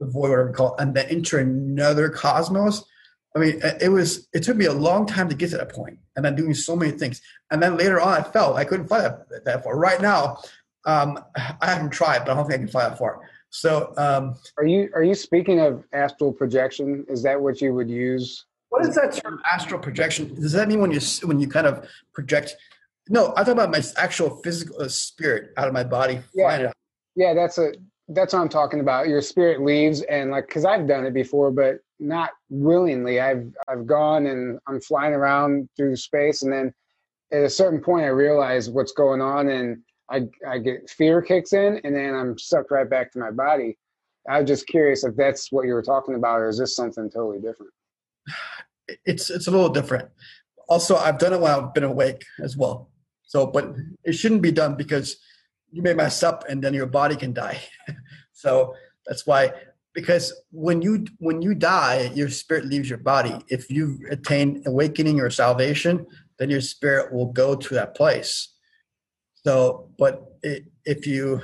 [0.00, 2.84] the void, whatever we call it, and then enter another cosmos.
[3.34, 4.28] I mean, it was.
[4.32, 6.74] It took me a long time to get to that point, and then doing so
[6.74, 7.20] many things.
[7.50, 9.76] And then later on, I felt I couldn't fly that, that far.
[9.76, 10.38] Right now,
[10.86, 13.28] um, I haven't tried, but I don't think I can fly that far.
[13.50, 17.04] So, um, are you are you speaking of astral projection?
[17.08, 18.46] Is that what you would use?
[18.70, 20.34] What is that term, astral projection?
[20.34, 22.56] Does that mean when you when you kind of project?
[23.08, 26.20] No, I talk about my actual physical uh, spirit out of my body.
[26.34, 26.72] Yeah,
[27.16, 27.72] yeah, that's a
[28.08, 29.08] that's what I'm talking about.
[29.08, 33.20] Your spirit leaves, and like, because I've done it before, but not willingly.
[33.20, 36.72] I've I've gone and I'm flying around through space, and then
[37.32, 41.52] at a certain point, I realize what's going on, and I, I get fear kicks
[41.52, 43.76] in and then I'm sucked right back to my body.
[44.28, 47.10] I was just curious if that's what you were talking about, or is this something
[47.10, 47.72] totally different?
[49.04, 50.08] It's it's a little different.
[50.68, 52.88] Also, I've done it while I've been awake as well.
[53.24, 53.74] So, but
[54.04, 55.16] it shouldn't be done because
[55.70, 57.60] you may mess up and then your body can die.
[58.32, 58.74] so
[59.06, 59.52] that's why
[59.94, 63.34] because when you when you die, your spirit leaves your body.
[63.48, 66.06] If you attain awakening or salvation,
[66.38, 68.56] then your spirit will go to that place
[69.46, 71.40] so, but it, if you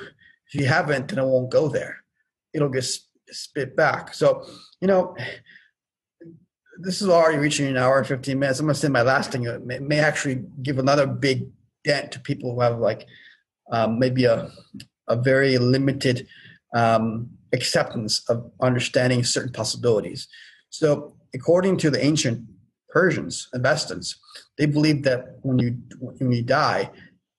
[0.49, 1.99] if you haven't, then it won't go there.
[2.53, 2.85] It'll get
[3.31, 4.13] spit back.
[4.13, 4.45] So,
[4.81, 5.15] you know,
[6.81, 8.59] this is already reaching an hour and 15 minutes.
[8.59, 11.47] I'm going to say my last thing it may, may actually give another big
[11.85, 13.07] dent to people who have like
[13.73, 14.51] um, maybe a,
[15.09, 16.27] a very limited
[16.75, 20.29] um, acceptance of understanding certain possibilities.
[20.71, 22.47] So, according to the ancient
[22.89, 24.17] Persians and Vestans,
[24.59, 26.91] they believed that when you when you die,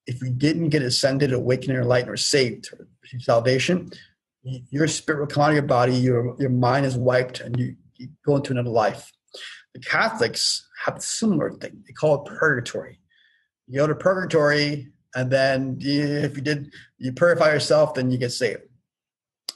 [0.07, 2.87] if you didn't get ascended, awakened, or light, or saved, or
[3.19, 3.91] salvation,
[4.43, 7.75] your spirit will come out of your body, your, your mind is wiped, and you,
[7.95, 9.11] you go into another life.
[9.73, 11.83] The Catholics have a similar thing.
[11.87, 12.99] They call it purgatory.
[13.67, 18.31] You go to purgatory, and then if you did, you purify yourself, then you get
[18.31, 18.63] saved.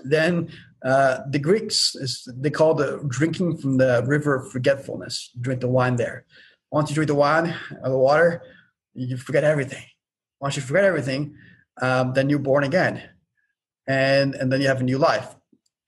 [0.03, 0.49] Then
[0.85, 5.31] uh, the Greeks, is, they call the drinking from the river of forgetfulness.
[5.41, 6.25] Drink the wine there.
[6.71, 8.43] Once you drink the wine or the water,
[8.93, 9.83] you forget everything
[10.39, 11.35] once you forget everything,
[11.81, 13.03] um, then you're born again,
[13.87, 15.35] and and then you have a new life.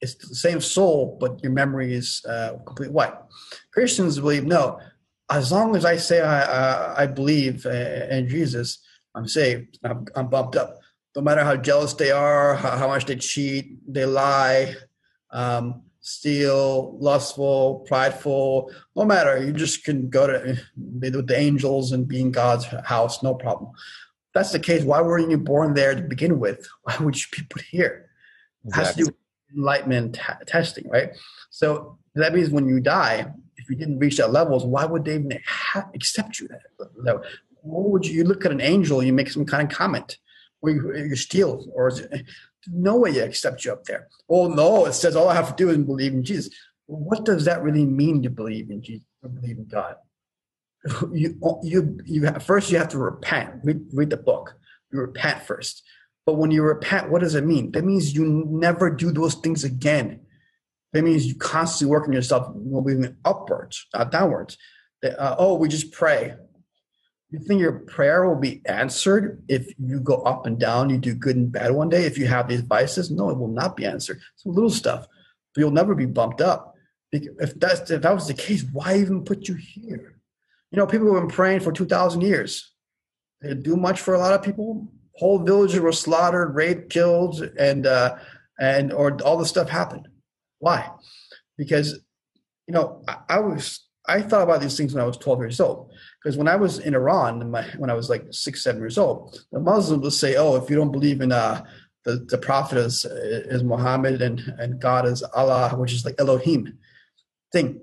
[0.01, 2.53] It's the same soul, but your memory is uh,
[2.89, 3.13] white.
[3.73, 4.79] Christians believe no.
[5.29, 8.79] As long as I say I I, I believe uh, in Jesus,
[9.19, 9.79] I'm saved.
[9.83, 10.79] I'm, I'm bumped up.
[11.15, 14.75] No matter how jealous they are, how, how much they cheat, they lie,
[15.31, 19.43] um, steal, lustful, prideful, no matter.
[19.43, 20.57] You just can go to
[20.99, 23.71] be with the angels and be in God's house, no problem
[24.33, 26.67] that's the case, why weren't you born there to begin with?
[26.83, 28.09] Why would you be put here?
[28.65, 28.85] Exactly.
[28.85, 31.11] has to do with enlightenment t- testing, right?
[31.49, 35.15] So that means when you die, if you didn't reach that levels, why would they
[35.15, 36.47] even ha- accept you?
[36.47, 36.61] That
[36.97, 37.23] level?
[37.61, 40.17] What would you, you look at an angel, you make some kind of comment,
[40.61, 42.25] or you, you steal, or it,
[42.67, 44.07] no way you accept you up there.
[44.29, 46.53] Oh no, it says all I have to do is believe in Jesus.
[46.85, 49.95] What does that really mean to believe in Jesus or believe in God?
[51.13, 54.55] you you you have, first you have to repent read, read the book
[54.91, 55.83] you repent first.
[56.25, 57.71] But when you repent, what does it mean?
[57.71, 60.21] That means you never do those things again.
[60.93, 64.57] That means you constantly work on yourself, moving upwards, not downwards.
[65.03, 66.35] Uh, oh, we just pray.
[67.31, 71.13] You think your prayer will be answered if you go up and down, you do
[71.13, 72.05] good and bad one day?
[72.05, 74.19] If you have these vices, no, it will not be answered.
[74.35, 75.05] Some little stuff,
[75.53, 76.73] but you'll never be bumped up.
[77.11, 80.19] If that's if that was the case, why even put you here?
[80.71, 82.71] You know, people have been praying for two thousand years.
[83.41, 84.91] They do much for a lot of people.
[85.15, 88.17] Whole villages were slaughtered, raped, killed, and uh,
[88.59, 90.07] and or all this stuff happened.
[90.59, 90.89] Why?
[91.57, 91.93] Because
[92.67, 95.59] you know, I, I was I thought about these things when I was 12 years
[95.59, 95.91] old.
[96.21, 99.39] Because when I was in Iran, my, when I was like six, seven years old,
[99.51, 101.63] the Muslims would say, "Oh, if you don't believe in uh,
[102.03, 106.77] the the prophet is, is Muhammad and and God is Allah, which is like Elohim."
[107.51, 107.81] Thing,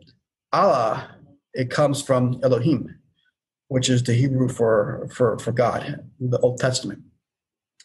[0.53, 1.17] Allah,
[1.55, 2.95] it comes from Elohim,
[3.69, 7.03] which is the Hebrew for for for God, the Old Testament.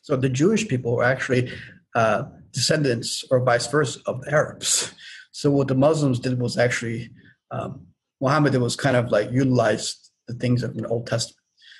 [0.01, 1.51] So the Jewish people were actually
[1.95, 4.93] uh, descendants, or vice versa, of the Arabs.
[5.31, 7.09] So what the Muslims did was actually
[7.51, 7.87] um,
[8.19, 10.00] Muhammad was kind of like utilized
[10.31, 11.37] the things of the Old Testament.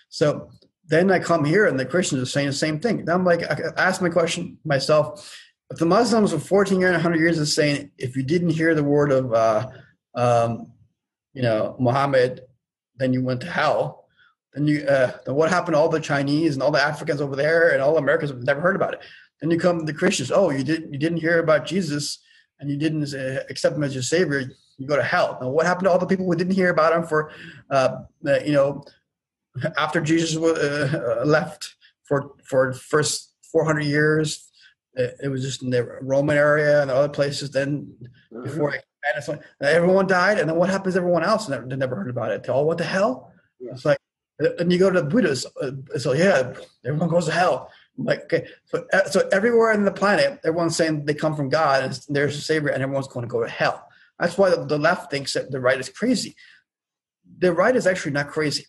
[0.10, 0.50] So
[0.88, 3.10] then I come here and the Christians are saying the same thing.
[3.10, 5.38] I'm like, I ask my question myself.
[5.70, 8.84] If the Muslims of 14 years, 100 years is saying, if you didn't hear the
[8.84, 9.70] word of, uh,
[10.16, 10.74] um,
[11.34, 12.42] you know, Muhammad,
[12.98, 14.06] then you went to hell.
[14.54, 17.38] Then you, uh, then what happened to all the Chinese and all the Africans over
[17.38, 19.00] there and all the Americans have never heard about it?
[19.40, 20.30] Then you come to the Christians.
[20.30, 22.20] Oh, you didn't, you didn't hear about Jesus
[22.60, 24.52] and you didn't uh, accept him as your savior
[24.82, 25.38] you go to hell.
[25.40, 27.32] Now, what happened to all the people who didn't hear about him for,
[27.70, 27.98] uh,
[28.28, 28.84] uh you know,
[29.78, 34.48] after Jesus uh, left for for first 400 years?
[34.94, 37.52] It was just in the Roman area and other places.
[37.52, 37.96] Then
[38.34, 38.44] mm-hmm.
[38.44, 38.76] before
[39.62, 41.46] everyone died, and then what happens to everyone else?
[41.46, 42.46] They never, heard about it.
[42.50, 43.32] Oh, what the hell?
[43.60, 43.72] Yeah.
[43.72, 43.98] It's like,
[44.60, 45.46] and you go to the Buddhists.
[45.62, 46.54] Uh, so yeah,
[46.86, 47.72] everyone goes to hell.
[47.98, 52.00] Like okay, so so everywhere in the planet, everyone's saying they come from God and
[52.10, 53.88] there's a savior, and everyone's going to go to hell.
[54.22, 56.36] That's why the left thinks that the right is crazy.
[57.40, 58.68] The right is actually not crazy.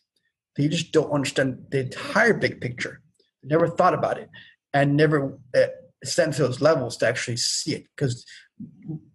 [0.56, 3.02] They just don't understand the entire big picture.
[3.42, 4.30] They never thought about it
[4.72, 5.66] and never uh,
[6.04, 8.24] to those levels to actually see it because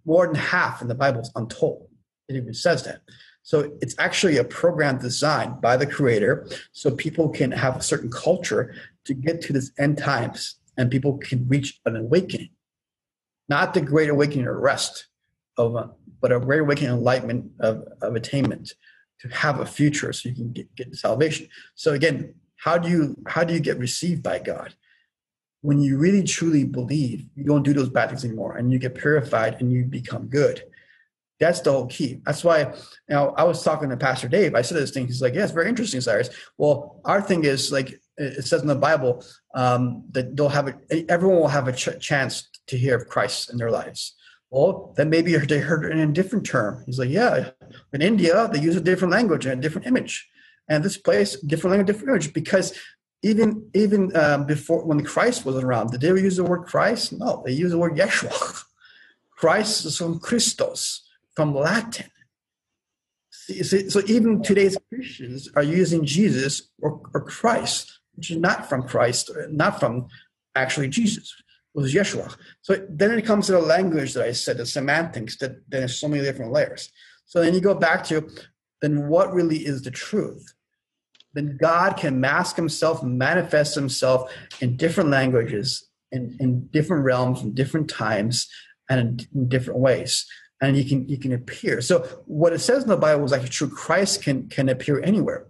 [0.06, 1.88] more than half in the Bible is untold.
[2.30, 3.02] It even says that.
[3.42, 8.12] So it's actually a program designed by the creator so people can have a certain
[8.12, 12.50] culture to get to this end times and people can reach an awakening.
[13.50, 15.08] Not the great awakening or rest
[15.58, 15.76] of
[16.22, 18.74] but a great awakening enlightenment of, of attainment
[19.22, 21.48] to have a future so you can get, get salvation.
[21.76, 24.74] So again, how do you how do you get received by God?
[25.62, 28.96] When you really truly believe, you don't do those bad things anymore and you get
[28.96, 30.64] purified and you become good.
[31.40, 32.22] That's the whole key.
[32.26, 32.76] That's why you
[33.10, 34.56] know I was talking to Pastor Dave.
[34.56, 35.06] I said this thing.
[35.06, 38.68] He's like, "Yeah, it's very interesting, Cyrus." Well, our thing is like it says in
[38.68, 39.24] the Bible
[39.54, 43.52] um, that they'll have a, everyone will have a ch- chance to hear of Christ
[43.52, 44.16] in their lives.
[44.50, 46.84] Well, then maybe they heard it in a different term.
[46.86, 47.50] He's like, yeah,
[47.92, 50.28] in India, they use a different language and a different image.
[50.70, 52.34] And this place, different language, different image.
[52.34, 52.78] Because
[53.24, 57.14] even even um, before, when Christ was around, did they use the word Christ?
[57.14, 58.64] No, they use the word Yeshua.
[59.32, 62.10] Christ is from Christos, from Latin.
[63.32, 69.32] So even today's Christians are using Jesus or, or Christ, which is not from Christ,
[69.50, 70.08] not from
[70.56, 71.34] actually Jesus
[71.82, 72.36] was Yeshua.
[72.64, 76.08] So then it comes to the language that I said, the semantics, that there's so
[76.08, 76.92] many different layers.
[77.26, 78.30] So then you go back to
[78.82, 80.54] then what really is the truth?
[81.34, 87.54] Then God can mask himself, manifest himself in different languages, in, in different realms, in
[87.54, 88.50] different times,
[88.90, 90.26] and in, in different ways.
[90.60, 91.82] And he can he can appear.
[91.82, 93.70] So what it says in the Bible is actually true.
[93.70, 95.46] Christ can can appear anywhere,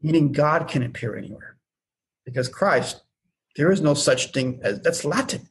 [0.00, 1.58] meaning God can appear anywhere.
[2.24, 3.02] Because Christ,
[3.56, 5.46] there is no such thing as that's Latin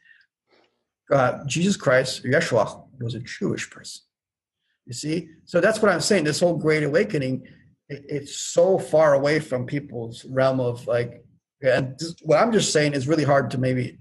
[1.12, 4.02] uh, Jesus Christ, Yeshua, was a Jewish person.
[4.86, 5.30] You see?
[5.46, 6.24] So that's what I'm saying.
[6.24, 7.48] This whole Great Awakening,
[7.90, 11.24] it, it's so far away from people's realm of like,
[11.62, 13.98] and this, what I'm just saying is really hard to maybe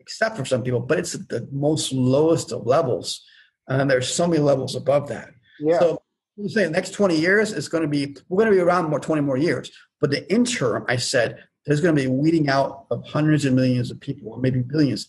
[0.00, 3.24] accept for some people, but it's at the most lowest of levels.
[3.68, 5.30] And there's so many levels above that.
[5.60, 5.78] Yeah.
[5.78, 6.02] So
[6.38, 9.00] I'm saying next 20 years is going to be, we're going to be around more
[9.00, 9.70] 20 more years.
[10.00, 13.90] But the interim, I said, there's going to be weeding out of hundreds of millions
[13.90, 15.08] of people, or maybe billions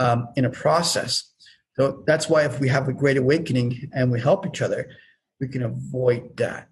[0.00, 1.12] um, in a process.
[1.76, 4.82] So that's why if we have a great awakening and we help each other,
[5.40, 6.68] we can avoid that.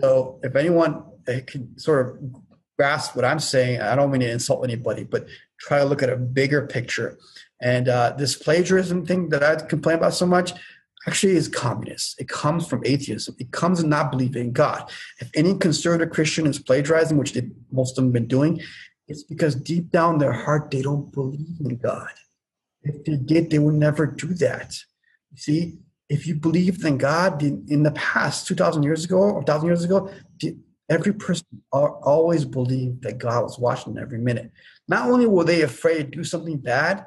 [0.00, 0.92] So if anyone
[1.28, 2.08] uh, can sort of
[2.78, 5.26] grasp what I'm saying, I don't mean to insult anybody, but
[5.66, 7.18] try to look at a bigger picture.
[7.60, 10.52] And uh, this plagiarism thing that I complain about so much
[11.06, 12.20] actually is communist.
[12.20, 13.36] It comes from atheism.
[13.38, 14.90] It comes not believing in God.
[15.20, 18.60] If any conservative Christian is plagiarizing, which they, most of them have been doing,
[19.08, 22.14] It's because deep down their heart, they don't believe in God.
[22.84, 24.76] If they did, they would never do that.
[25.30, 25.78] You see,
[26.08, 30.10] if you believed in God in, the past, 2,000 years ago or 1,000 years ago,
[30.88, 34.50] every person always believed that God was watching every minute.
[34.88, 37.06] Not only were they afraid to do something bad,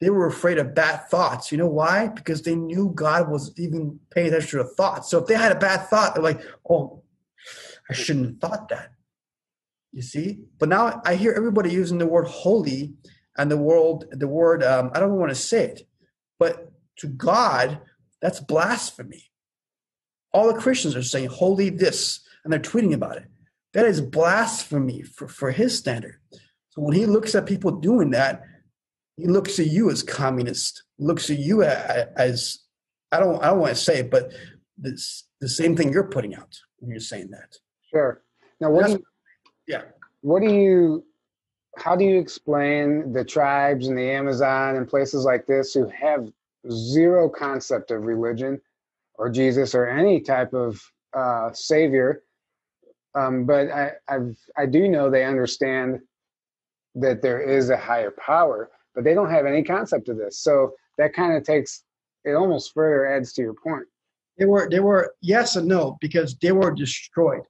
[0.00, 1.50] they were afraid of bad thoughts.
[1.50, 2.08] You know why?
[2.08, 5.10] Because they knew God was even paying attention to thoughts.
[5.10, 7.02] So if they had a bad thought, they're like, oh,
[7.90, 8.92] I shouldn't have thought that.
[9.92, 10.40] You see?
[10.58, 12.94] But now I hear everybody using the word holy
[13.38, 15.82] and the world, the word, um, I don't want to say it,
[16.38, 17.80] but to God,
[18.20, 19.24] that's blasphemy.
[20.32, 23.26] All the Christians are saying holy this, and they're tweeting about it.
[23.72, 26.18] That is blasphemy for, for his standard.
[26.70, 28.42] So when he looks at people doing that,
[29.16, 32.58] he looks at you as communist, looks at you as, as
[33.12, 34.32] I don't I don't want to say it, but
[34.76, 37.56] this the same thing you're putting out when you're saying that.
[37.90, 38.22] Sure.
[38.60, 39.04] Now what do you,
[39.66, 39.82] yeah.
[40.20, 41.04] What do you
[41.76, 46.28] how do you explain the tribes in the Amazon and places like this who have
[46.70, 48.60] zero concept of religion
[49.14, 50.80] or Jesus or any type of
[51.14, 52.22] uh, savior?
[53.14, 56.00] Um, but I, I've, I do know they understand
[56.96, 60.38] that there is a higher power, but they don't have any concept of this.
[60.38, 61.84] So that kind of takes
[62.24, 63.84] it almost further adds to your point.
[64.38, 67.42] They were they were yes and no because they were destroyed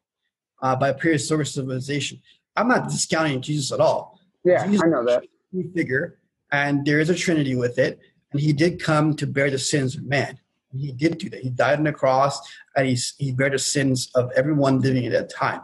[0.62, 2.20] uh, by prehistoric civilization.
[2.54, 4.15] I'm not discounting Jesus at all.
[4.46, 5.24] Yeah, Jesus I know that.
[5.74, 6.18] Figure,
[6.52, 7.98] and there is a Trinity with it,
[8.32, 10.38] and He did come to bear the sins of man.
[10.72, 11.40] He did do that.
[11.40, 12.40] He died on the cross,
[12.76, 15.62] and he he bare the sins of everyone living at that time.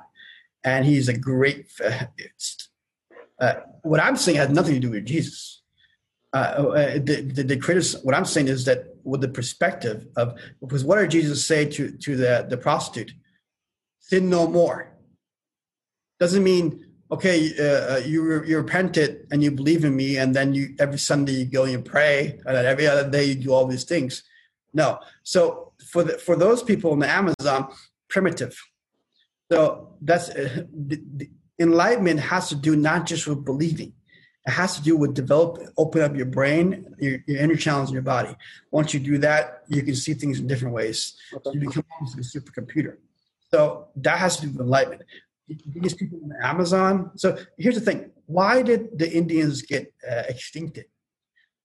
[0.64, 1.70] And He's a great.
[3.38, 5.62] Uh, what I'm saying has nothing to do with Jesus.
[6.32, 10.84] Uh, uh, the, the, the what I'm saying is that with the perspective of, because
[10.84, 13.12] what did Jesus say to, to the, the prostitute?
[13.98, 14.96] Sin no more.
[16.20, 20.55] Doesn't mean, okay, uh, uh you, you repented and you believe in me, and then
[20.55, 23.52] you every Sunday you go and you pray, and then every other day you do
[23.52, 24.22] all these things.
[24.72, 24.98] No.
[25.22, 27.68] So for the, for those people in the Amazon,
[28.09, 28.59] primitive.
[29.51, 33.93] So that's uh, the, the enlightenment has to do not just with believing
[34.47, 37.94] it has to do with develop, open up your brain, your, your inner channels in
[37.94, 38.34] your body.
[38.72, 41.14] Once you do that, you can see things in different ways.
[41.32, 41.51] Okay.
[41.55, 42.97] you become almost like a supercomputer.
[43.52, 45.02] So that has to do with enlightenment.
[45.48, 47.10] These people the Amazon.
[47.16, 50.85] So here's the thing: Why did the Indians get uh, extincted?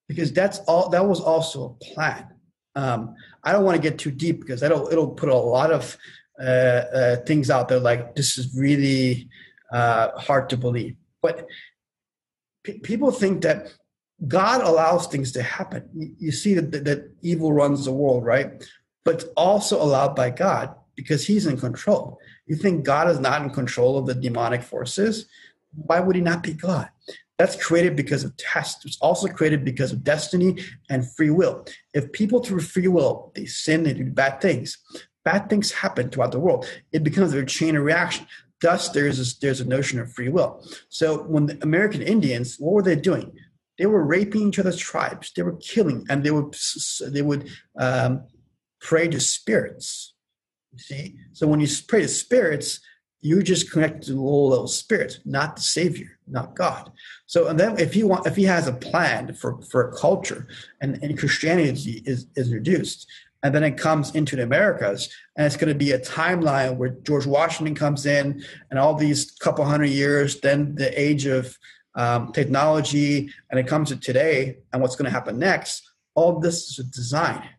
[0.08, 0.90] Because that's all.
[0.90, 2.28] That was also a plan.
[2.76, 5.98] Um, I don't want to get too deep because it'll it'll put a lot of
[6.40, 7.80] uh, uh, things out there.
[7.80, 9.30] Like this is really
[9.72, 11.48] uh, hard to believe, but
[12.84, 13.74] people think that
[14.28, 16.16] God allows things to happen.
[16.20, 18.68] You see that, that, that evil runs the world, right?
[19.06, 22.19] But also allowed by God because He's in control.
[22.45, 25.28] You think God is not in control of the demonic forces?
[25.74, 26.90] Why would He not be God?
[27.38, 28.84] That's created because of test.
[28.84, 30.57] It's also created because of destiny
[30.90, 31.65] and free will.
[31.94, 34.78] If people through free will they sin, they do bad things.
[35.24, 36.68] Bad things happen throughout the world.
[36.91, 38.26] It becomes a chain of reaction.
[38.61, 40.64] Thus, there's a, there's a notion of free will.
[40.90, 43.34] So when the American Indians, what were they doing?
[43.78, 45.32] They were raping each other's tribes.
[45.36, 46.56] They were killing, and they would
[47.07, 48.24] they would um,
[48.82, 50.14] pray to spirits.
[50.73, 52.80] You see, so when you pray to spirits,
[53.22, 56.91] you're just connect to low level spirits, not the Savior, not God.
[57.26, 60.48] So, and then if he want, if he has a plan for for a culture,
[60.81, 63.07] and, and Christianity is is reduced,
[63.44, 66.89] and then it comes into the Americas, and it's going to be a timeline where
[66.89, 71.57] George Washington comes in, and all these couple hundred years, then the age of
[71.95, 75.89] um, technology, and it comes to today, and what's going to happen next.
[76.14, 77.49] All this is a design.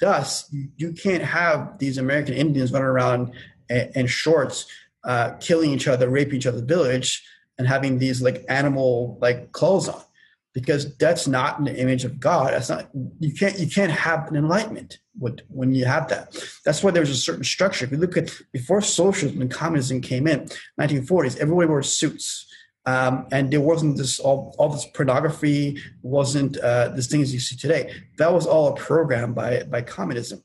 [0.00, 3.32] Thus, you, can't have these American Indians running around
[3.68, 4.66] in, shorts,
[5.04, 7.24] uh, killing each other, raping each other's village,
[7.58, 10.00] and having these like animal like clothes on
[10.54, 12.52] because that's not an image of God.
[12.52, 12.88] That's not
[13.20, 14.98] you can't you can't have an enlightenment
[15.48, 16.36] when you have that.
[16.64, 17.84] That's why there's a certain structure.
[17.84, 20.48] If you look at before socialism and communism came in,
[20.80, 22.46] 1940s, everybody wore suits.
[22.86, 27.56] Um, and there wasn't this all, all this pornography wasn't uh, these things you see
[27.56, 27.92] today.
[28.16, 30.42] That was all a program by by communism.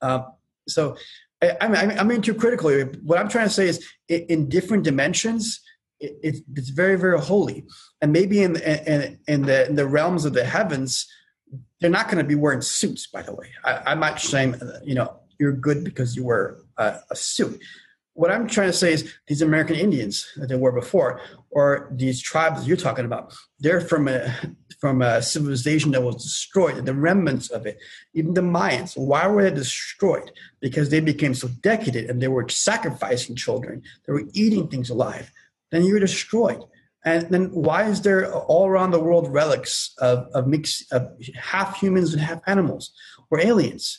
[0.00, 0.22] Uh,
[0.66, 0.96] so
[1.42, 2.84] I, I mean, I mean, too critically.
[3.02, 5.60] What I'm trying to say is, in different dimensions,
[6.02, 7.64] it, it's, it's very very holy
[8.00, 11.06] and maybe in in, in the in the realms of the heavens
[11.80, 14.94] they're not going to be wearing suits by the way I, am not saying you
[14.94, 17.62] know you're good because you wear a, a, suit
[18.14, 21.20] what i'm trying to say is these american indians that they were before
[21.50, 24.34] or these tribes you're talking about they're from a
[24.78, 27.78] from a civilization that was destroyed the remnants of it
[28.14, 32.48] even the mayans why were they destroyed because they became so decadent and they were
[32.48, 35.30] sacrificing children they were eating things alive
[35.72, 36.62] then you're destroyed.
[37.04, 41.80] And then why is there all around the world relics of, of mix of half
[41.80, 42.92] humans and half animals
[43.30, 43.98] or aliens?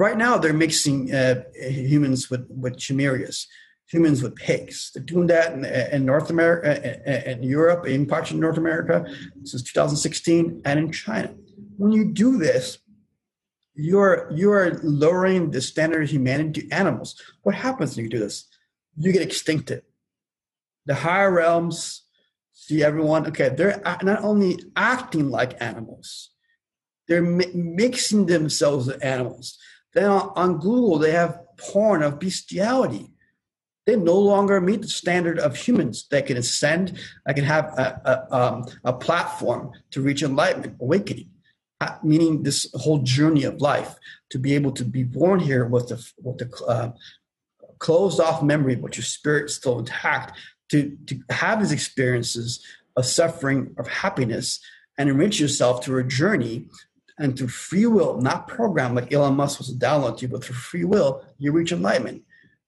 [0.00, 3.46] Right now, they're mixing uh, humans with, with chimeras,
[3.86, 4.90] humans with pigs.
[4.94, 8.38] They're doing that in, in North America, uh, uh, uh, in Europe, in parts of
[8.38, 9.04] North America
[9.44, 11.34] since 2016, and in China.
[11.76, 12.78] When you do this,
[13.74, 17.20] you're you're lowering the standard of humanity to animals.
[17.42, 18.46] What happens when you do this?
[18.96, 19.82] You get extincted.
[20.86, 22.04] The higher realms
[22.54, 23.26] see everyone.
[23.26, 26.30] Okay, they're not only acting like animals,
[27.06, 29.58] they're mi- mixing themselves with animals.
[29.94, 33.10] Then on, Google, they have porn of bestiality.
[33.86, 38.00] They no longer meet the standard of humans that can ascend, that can have a,
[38.30, 41.30] a, um, a platform to reach enlightenment, awakening
[42.02, 43.96] meaning this whole journey of life
[44.30, 46.90] to be able to be born here with the with the uh,
[47.78, 50.38] closed off memory but your spirit still intact
[50.70, 52.64] to to have these experiences
[52.96, 54.60] of suffering of happiness
[54.98, 56.66] and enrich yourself through a journey
[57.20, 60.56] and through free will not program like elon musk was to download you but through
[60.56, 62.22] free will you reach enlightenment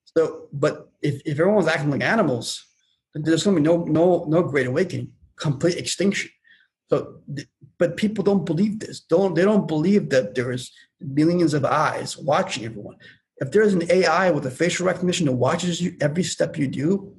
[0.05, 2.65] so but if, if everyone's acting like animals
[3.13, 6.31] then there's going to be no no no great awakening complete extinction
[6.89, 7.21] so
[7.83, 9.01] but people don't believe this.
[9.01, 10.71] Don't they don't believe that there's
[11.01, 12.97] millions of eyes watching everyone.
[13.39, 17.13] If there's an AI with a facial recognition that watches you every step you do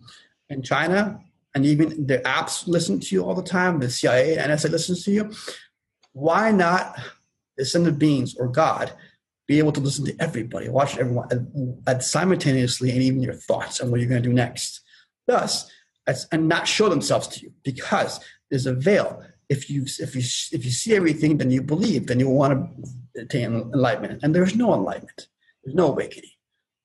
[0.47, 1.19] in China,
[1.53, 5.03] and even the apps listen to you all the time, the CIA and NSA listens
[5.03, 5.33] to you,
[6.13, 6.97] why not
[7.59, 8.93] ascended beings or God
[9.47, 11.39] be able to listen to everybody, watch everyone at,
[11.95, 14.81] at simultaneously, and even your thoughts on what you're going to do next.
[15.27, 15.69] Thus,
[16.31, 18.19] and not show themselves to you because
[18.49, 20.21] there's a veil if you if you
[20.51, 24.21] if you see everything, then you believe, then you want to attain enlightenment.
[24.23, 25.27] And there's no enlightenment.
[25.63, 26.31] There's no awakening.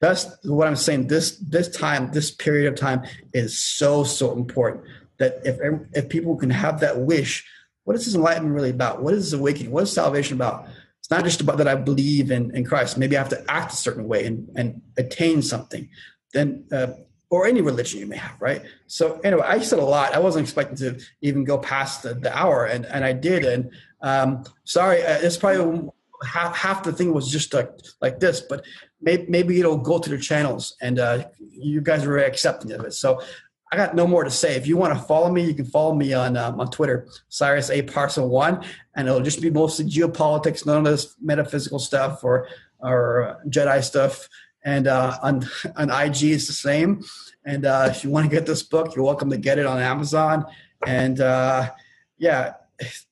[0.01, 1.09] That's what I'm saying.
[1.09, 4.85] This this time, this period of time is so so important
[5.19, 5.57] that if
[5.93, 7.47] if people can have that wish,
[7.89, 9.01] what is this enlightenment really about?
[9.03, 9.73] What is this awakening?
[9.73, 10.67] What is salvation about?
[10.99, 12.99] It's not just about that I believe in, in Christ.
[12.99, 15.89] Maybe I have to act a certain way and, and attain something.
[16.35, 16.89] Then uh,
[17.31, 18.61] or any religion you may have, right?
[18.89, 20.15] So anyway, I said a lot.
[20.15, 23.47] I wasn't expecting to even go past the, the hour, and, and I did.
[23.47, 23.71] And
[24.03, 25.89] um, sorry, uh, it's probably
[26.27, 27.71] half, half the thing was just like
[28.03, 28.67] like this, but
[29.01, 32.93] maybe, maybe it'll go to the channels, and uh, you guys are accepting of it.
[32.93, 33.23] So
[33.71, 34.57] I got no more to say.
[34.57, 37.71] If you want to follow me, you can follow me on um, on Twitter, Cyrus
[37.71, 38.65] A Parsa One,
[38.95, 42.49] and it'll just be mostly geopolitics, none of this metaphysical stuff or
[42.81, 44.29] or Jedi stuff
[44.65, 47.03] and uh, on on IG it's the same.
[47.45, 49.79] And uh, if you want to get this book, you're welcome to get it on
[49.79, 50.45] Amazon.
[50.87, 51.71] And uh,
[52.19, 52.55] yeah,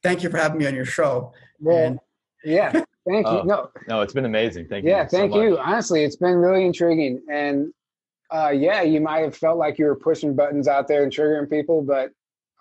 [0.03, 1.33] thank you for having me on your show.
[1.59, 2.01] Well, and,
[2.45, 2.85] yeah, thank you.
[3.27, 4.67] Oh, no, no, it's been amazing.
[4.67, 4.91] Thank you.
[4.91, 5.59] Yeah, thank so you.
[5.59, 7.23] Honestly, it's been really intriguing.
[7.31, 7.73] And
[8.31, 11.49] uh, yeah, you might have felt like you were pushing buttons out there and triggering
[11.49, 12.11] people, but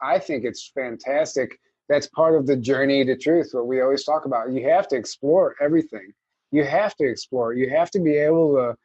[0.01, 1.59] I think it's fantastic.
[1.89, 4.51] That's part of the journey to truth, what we always talk about.
[4.51, 6.13] You have to explore everything
[6.55, 7.53] you have to explore.
[7.53, 8.75] You have to be able to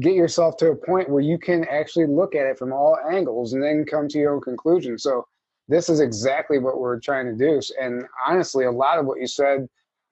[0.00, 3.52] get yourself to a point where you can actually look at it from all angles
[3.52, 4.98] and then come to your own conclusion.
[4.98, 5.26] So
[5.68, 7.60] this is exactly what we're trying to do.
[7.80, 9.66] And honestly, a lot of what you said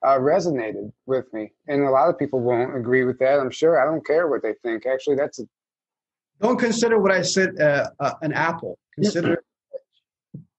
[0.05, 3.39] uh, resonated with me, and a lot of people won't agree with that.
[3.39, 3.81] I'm sure.
[3.81, 4.85] I don't care what they think.
[4.85, 5.39] Actually, that's
[6.41, 8.77] don't consider what I said uh, uh, an apple.
[8.95, 9.43] Consider.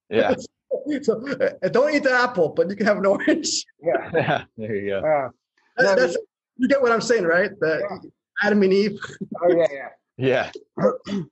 [0.08, 0.34] yeah.
[1.02, 3.64] so uh, don't eat the apple, but you can have an orange.
[3.82, 4.10] Yeah.
[4.14, 4.44] yeah.
[4.56, 4.98] There you go.
[4.98, 5.30] Uh,
[5.76, 6.16] that's, that's,
[6.56, 7.50] you get what I'm saying, right?
[7.60, 8.10] The yeah.
[8.42, 8.98] Adam and Eve.
[9.42, 9.88] oh yeah, yeah.
[10.18, 10.50] Yeah.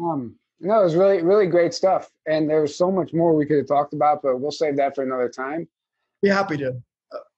[0.00, 3.44] um, no, it was really, really great stuff, and there was so much more we
[3.44, 5.68] could have talked about, but we'll save that for another time.
[6.22, 6.80] Be happy to.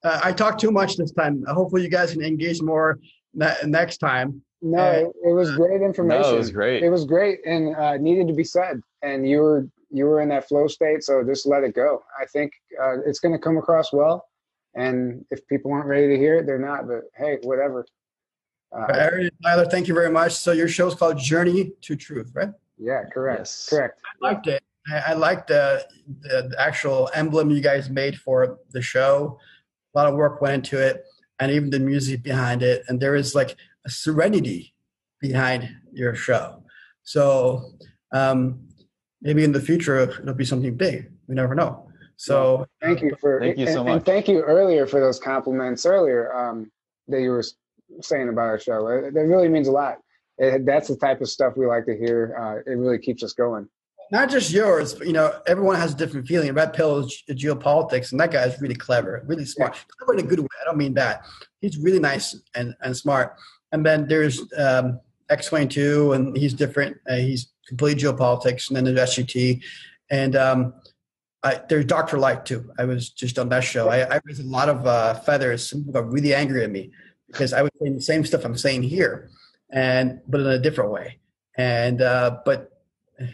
[0.05, 1.43] Uh, I talked too much this time.
[1.49, 2.99] Hopefully, you guys can engage more
[3.33, 4.43] ne- next time.
[4.65, 6.23] No, and, it, was great information.
[6.23, 6.83] No, it was great.
[6.83, 8.81] It was great and uh, needed to be said.
[9.03, 12.03] And you were you were in that flow state, so just let it go.
[12.19, 14.27] I think uh, it's going to come across well.
[14.75, 16.89] And if people aren't ready to hear it, they're not.
[16.89, 17.85] But hey, whatever.
[18.75, 20.33] Uh, Aaron Tyler, thank you very much.
[20.33, 22.51] So your show is called Journey to Truth, right?
[22.79, 23.41] Yeah, correct.
[23.41, 23.69] Yes.
[23.69, 24.01] Correct.
[24.23, 24.63] I liked it.
[24.91, 25.87] I, I liked the,
[26.23, 29.39] the, the actual emblem you guys made for the show.
[29.95, 31.05] A lot of work went into it,
[31.39, 32.83] and even the music behind it.
[32.89, 33.57] And there is like a
[33.89, 34.75] serenity
[35.21, 36.63] behind your show.
[37.03, 37.73] So
[38.13, 38.61] um,
[39.23, 41.11] maybe in the future it'll be something big.
[41.27, 41.89] We never know.
[42.17, 43.95] So thank you for thank you so and, much.
[43.97, 46.71] And thank you earlier for those compliments earlier um,
[47.09, 47.45] that you were
[48.01, 48.87] saying about our show.
[48.89, 49.99] It, it really means a lot.
[50.39, 52.37] It, that's the type of stuff we like to hear.
[52.39, 53.69] Uh, it really keeps us going.
[54.11, 56.53] Not just yours, but you know, everyone has a different feeling.
[56.53, 59.75] Red Pill is geopolitics, and that guy is really clever, really smart.
[59.75, 59.81] Yeah.
[59.99, 60.47] Clever in a good way.
[60.61, 61.25] I don't mean that.
[61.61, 63.37] He's really nice and, and smart.
[63.75, 66.97] And then there's um, X22, and he's different.
[67.11, 68.69] Uh, he's completely geopolitics.
[68.69, 69.65] And then there's SGT
[70.11, 70.75] And um,
[71.43, 72.71] I, there's Doctor Light too.
[72.79, 73.89] I was just on that show.
[73.89, 75.69] I, I raised a lot of uh, feathers.
[75.69, 76.93] Some people got really angry at me
[77.27, 79.29] because I was saying the same stuff I'm saying here,
[79.71, 81.19] and but in a different way.
[81.57, 82.81] And uh, but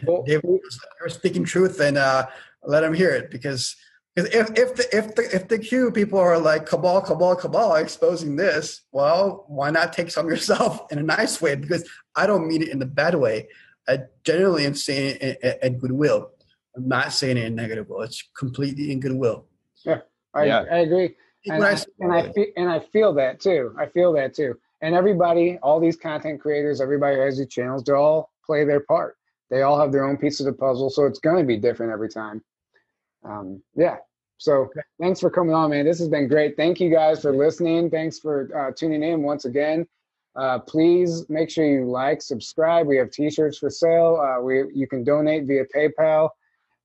[0.03, 2.25] well, they were speaking truth, and uh,
[2.63, 3.75] let them hear it because
[4.15, 8.35] if if the if the if the Q people are like cabal cabal cabal exposing
[8.35, 11.55] this, well, why not take some yourself in a nice way?
[11.55, 13.47] Because I don't mean it in the bad way.
[13.87, 16.31] I generally am saying it in, in goodwill.
[16.75, 18.01] I'm not saying it in negative will.
[18.01, 19.45] It's completely in goodwill.
[19.85, 19.99] Yeah,
[20.33, 20.65] I, yeah.
[20.71, 21.15] I agree.
[21.47, 23.75] And I, and I feel, and I feel that too.
[23.77, 24.59] I feel that too.
[24.81, 28.81] And everybody, all these content creators, everybody who has these channels, they all play their
[28.81, 29.17] part.
[29.49, 31.91] They all have their own piece of the puzzle, so it's going to be different
[31.91, 32.43] every time.
[33.23, 33.97] Um, yeah.
[34.37, 34.69] So
[34.99, 35.85] thanks for coming on, man.
[35.85, 36.57] This has been great.
[36.57, 37.91] Thank you guys for listening.
[37.91, 39.85] Thanks for uh, tuning in once again.
[40.35, 42.87] Uh, please make sure you like, subscribe.
[42.87, 44.19] We have T-shirts for sale.
[44.19, 46.29] Uh, we you can donate via PayPal.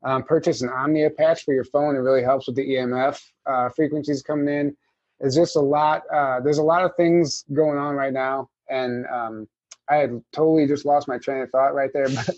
[0.02, 1.96] Um, purchase an Omnia patch for your phone.
[1.96, 4.76] It really helps with the EMF uh, frequencies coming in.
[5.20, 6.02] It's just a lot.
[6.12, 9.48] Uh, there's a lot of things going on right now, and um,
[9.88, 12.08] I had totally just lost my train of thought right there.
[12.14, 12.36] But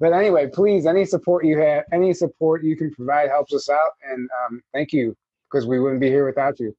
[0.00, 3.92] but anyway, please, any support you have, any support you can provide helps us out,
[4.10, 5.16] and um, thank you
[5.50, 6.74] because we wouldn't be here without you.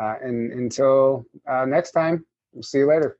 [0.00, 3.18] Uh, and until uh, next time, we'll see you later.